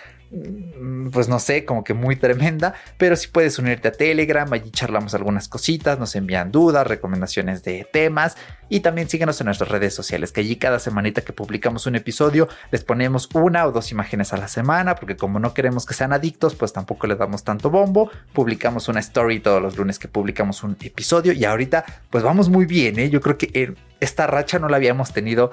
pues 1.12 1.28
no 1.28 1.40
sé, 1.40 1.66
como 1.66 1.84
que 1.84 1.94
muy 1.94 2.16
tremenda, 2.16 2.74
pero 2.98 3.18
si 3.18 3.28
puedes 3.28 3.60
unirte 3.60 3.90
a 3.90 3.92
Telegram, 3.92 4.52
allí 4.54 4.72
charlamos 4.72 5.14
algunas 5.14 5.50
cositas, 5.50 6.00
nos 6.00 6.16
envían 6.16 6.52
dudas, 6.52 6.88
recomendaciones 6.88 7.64
de 7.64 7.86
temas 7.92 8.38
y 8.70 8.80
también 8.80 9.10
síguenos 9.10 9.42
en 9.42 9.46
nuestras 9.46 9.70
redes 9.70 9.94
sociales, 9.94 10.32
que 10.32 10.40
allí 10.40 10.56
cada 10.56 10.80
semanita 10.80 11.22
que 11.22 11.34
publicamos 11.34 11.86
un 11.86 11.96
episodio 11.96 12.48
les 12.72 12.84
ponemos 12.84 13.28
una 13.34 13.66
o 13.66 13.74
dos 13.74 13.92
imágenes 13.92 14.32
a 14.32 14.38
la 14.38 14.48
semana, 14.48 14.96
porque 14.96 15.18
como 15.18 15.40
no 15.40 15.54
queremos 15.54 15.86
que 15.86 15.94
sean 15.94 16.14
adictos, 16.14 16.56
pues 16.56 16.72
tampoco 16.72 17.08
le 17.08 17.16
damos 17.16 17.44
tanto 17.44 17.70
bombo, 17.70 18.10
publicamos 18.32 18.88
una 18.88 19.02
story 19.02 19.42
todos 19.42 19.62
los 19.62 19.78
lunes 19.78 20.00
que 20.00 20.08
publicamos 20.08 20.64
un 20.64 20.78
episodio 20.82 21.34
y 21.34 21.44
ahorita 21.44 21.84
pues 22.10 22.24
vamos 22.24 22.48
muy 22.48 22.66
bien, 22.66 23.00
¿eh? 23.00 23.10
yo 23.10 23.20
creo 23.20 23.38
que 23.38 23.76
esta 24.00 24.28
racha 24.28 24.60
no 24.60 24.70
la 24.70 24.78
habíamos 24.78 25.12
tenido 25.12 25.52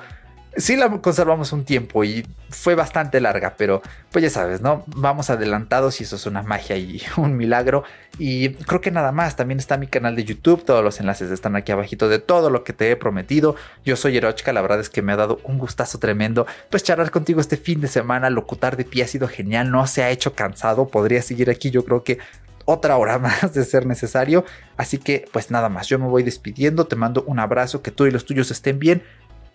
sí 0.57 0.77
la 0.77 0.91
conservamos 1.01 1.53
un 1.53 1.65
tiempo 1.65 2.05
y 2.05 2.27
fue 2.51 2.75
bastante 2.75 3.21
larga, 3.21 3.55
pero 3.57 3.83
pues 4.11 4.23
ya 4.23 4.31
sabes, 4.31 4.61
¿no? 4.61 4.85
Vamos 4.87 5.31
adelantados 5.31 6.01
y 6.01 6.05
eso 6.05 6.17
es 6.17 6.27
una 6.27 6.43
magia 6.43 6.77
y 6.77 7.03
un 7.17 7.37
milagro. 7.37 7.85
Y 8.19 8.51
creo 8.51 8.81
que 8.81 8.91
nada 8.91 9.13
más, 9.13 9.37
también 9.37 9.59
está 9.59 9.77
mi 9.77 9.87
canal 9.87 10.17
de 10.17 10.25
YouTube, 10.25 10.65
todos 10.65 10.83
los 10.83 10.99
enlaces 11.01 11.31
están 11.31 11.57
aquí 11.57 11.73
abajito 11.73 12.09
de 12.09 12.19
todo 12.19 12.51
lo 12.51 12.65
que 12.65 12.73
te 12.73 12.91
he 12.91 12.97
prometido. 12.97 13.55
Yo 13.85 13.97
soy 13.97 14.17
Erochka, 14.17 14.53
la 14.53 14.63
verdad 14.63 14.81
es 14.81 14.91
que 14.91 15.03
me 15.03 15.13
ha 15.13 15.17
dado 15.17 15.41
un 15.45 15.59
gustazo 15.59 15.99
tremendo. 15.99 16.47
Pues 16.71 16.83
charlar 16.83 17.11
contigo 17.11 17.41
este 17.41 17.57
fin 17.57 17.81
de 17.81 17.89
semana, 17.89 18.31
locutar 18.31 18.77
de 18.77 18.85
pie 18.85 19.05
ha 19.05 19.09
sido 19.09 19.29
genial, 19.29 19.71
no 19.71 19.87
se 19.87 20.03
ha 20.03 20.11
hecho 20.11 20.35
cansado, 20.35 20.89
podría 20.89 21.23
seguir 21.23 21.51
aquí 21.51 21.71
yo 21.71 21.85
creo 21.85 22.03
que 22.03 22.19
otra 22.65 22.97
hora 22.97 23.19
más 23.19 23.55
de 23.55 23.65
ser 23.65 23.87
necesario. 23.87 24.45
Así 24.77 24.99
que 24.99 25.27
pues 25.33 25.51
nada 25.51 25.69
más, 25.69 25.89
yo 25.89 25.99
me 25.99 26.07
voy 26.07 26.23
despidiendo, 26.23 26.87
te 26.87 26.97
mando 26.97 27.23
un 27.27 27.39
abrazo, 27.39 27.83
que 27.83 27.91
tú 27.91 28.07
y 28.07 28.11
los 28.11 28.25
tuyos 28.25 28.51
estén 28.51 28.79
bien 28.79 29.03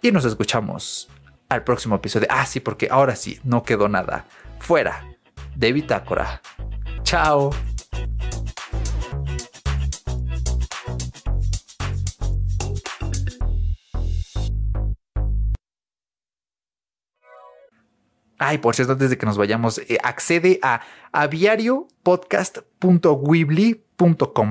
y 0.03 0.11
nos 0.11 0.25
escuchamos 0.25 1.09
al 1.49 1.63
próximo 1.63 1.95
episodio. 1.95 2.27
Ah, 2.29 2.45
sí, 2.45 2.59
porque 2.59 2.89
ahora 2.91 3.15
sí, 3.15 3.39
no 3.43 3.63
quedó 3.63 3.89
nada 3.89 4.27
fuera 4.59 5.03
de 5.55 5.73
Bitácora. 5.73 6.43
Chao. 7.01 7.49
Ay, 18.37 18.57
por 18.57 18.75
cierto, 18.75 18.93
antes 18.93 19.09
de 19.09 19.17
que 19.17 19.25
nos 19.25 19.37
vayamos, 19.37 19.77
eh, 19.77 19.97
accede 20.03 20.59
a 20.61 20.81
aviariopodcast.weebly.com 21.13 23.92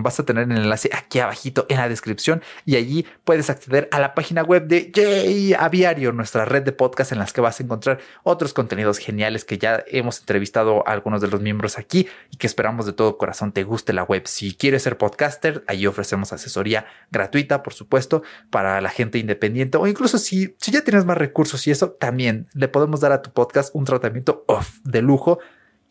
Vas 0.02 0.18
a 0.18 0.24
tener 0.24 0.50
el 0.50 0.56
enlace 0.56 0.88
aquí 0.92 1.20
abajito 1.20 1.66
en 1.68 1.76
la 1.76 1.88
descripción 1.88 2.42
y 2.64 2.76
allí 2.76 3.06
puedes 3.24 3.50
acceder 3.50 3.88
a 3.92 4.00
la 4.00 4.14
página 4.14 4.42
web 4.42 4.66
de 4.66 4.90
Jay 4.94 5.52
Aviario, 5.52 6.12
nuestra 6.12 6.46
red 6.46 6.62
de 6.62 6.72
podcast 6.72 7.12
en 7.12 7.18
las 7.18 7.32
que 7.32 7.42
vas 7.42 7.60
a 7.60 7.62
encontrar 7.62 7.98
otros 8.22 8.54
contenidos 8.54 8.98
geniales 8.98 9.44
que 9.44 9.58
ya 9.58 9.84
hemos 9.88 10.20
entrevistado 10.20 10.86
a 10.88 10.92
algunos 10.92 11.20
de 11.20 11.28
los 11.28 11.42
miembros 11.42 11.78
aquí 11.78 12.08
y 12.30 12.38
que 12.38 12.46
esperamos 12.46 12.86
de 12.86 12.94
todo 12.94 13.18
corazón 13.18 13.52
te 13.52 13.62
guste 13.64 13.92
la 13.92 14.04
web. 14.04 14.26
Si 14.26 14.54
quieres 14.54 14.84
ser 14.84 14.96
podcaster, 14.96 15.64
allí 15.66 15.86
ofrecemos 15.86 16.32
asesoría 16.32 16.86
gratuita, 17.10 17.62
por 17.62 17.74
supuesto, 17.74 18.22
para 18.50 18.80
la 18.80 18.88
gente 18.88 19.18
independiente 19.18 19.76
o 19.76 19.86
incluso 19.86 20.16
si, 20.16 20.56
si 20.58 20.70
ya 20.70 20.82
tienes 20.82 21.04
más 21.04 21.18
recursos 21.18 21.66
y 21.66 21.70
eso, 21.70 21.90
también 21.90 22.46
le 22.54 22.68
podemos 22.68 23.00
dar 23.00 23.12
a 23.12 23.20
tu 23.20 23.30
podcast 23.32 23.74
un 23.74 23.84
tratamiento 23.84 24.44
off 24.46 24.78
de 24.84 25.02
lujo 25.02 25.38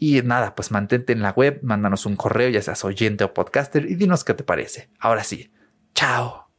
y 0.04 0.20
nada, 0.24 0.56
pues 0.56 0.72
mantente 0.72 1.14
en 1.14 1.22
la 1.22 1.30
web, 1.30 1.60
mándanos 1.62 2.08
un 2.08 2.16
correo, 2.16 2.50
ya 2.50 2.64
seas 2.64 2.84
oyente 2.84 3.24
o 3.24 3.36
podcaster, 3.36 3.86
y 3.86 3.94
dinos 3.94 4.24
qué 4.24 4.34
te 4.34 4.44
parece. 4.44 4.90
Ahora 4.98 5.24
sí, 5.24 5.52
chao. 5.94 6.51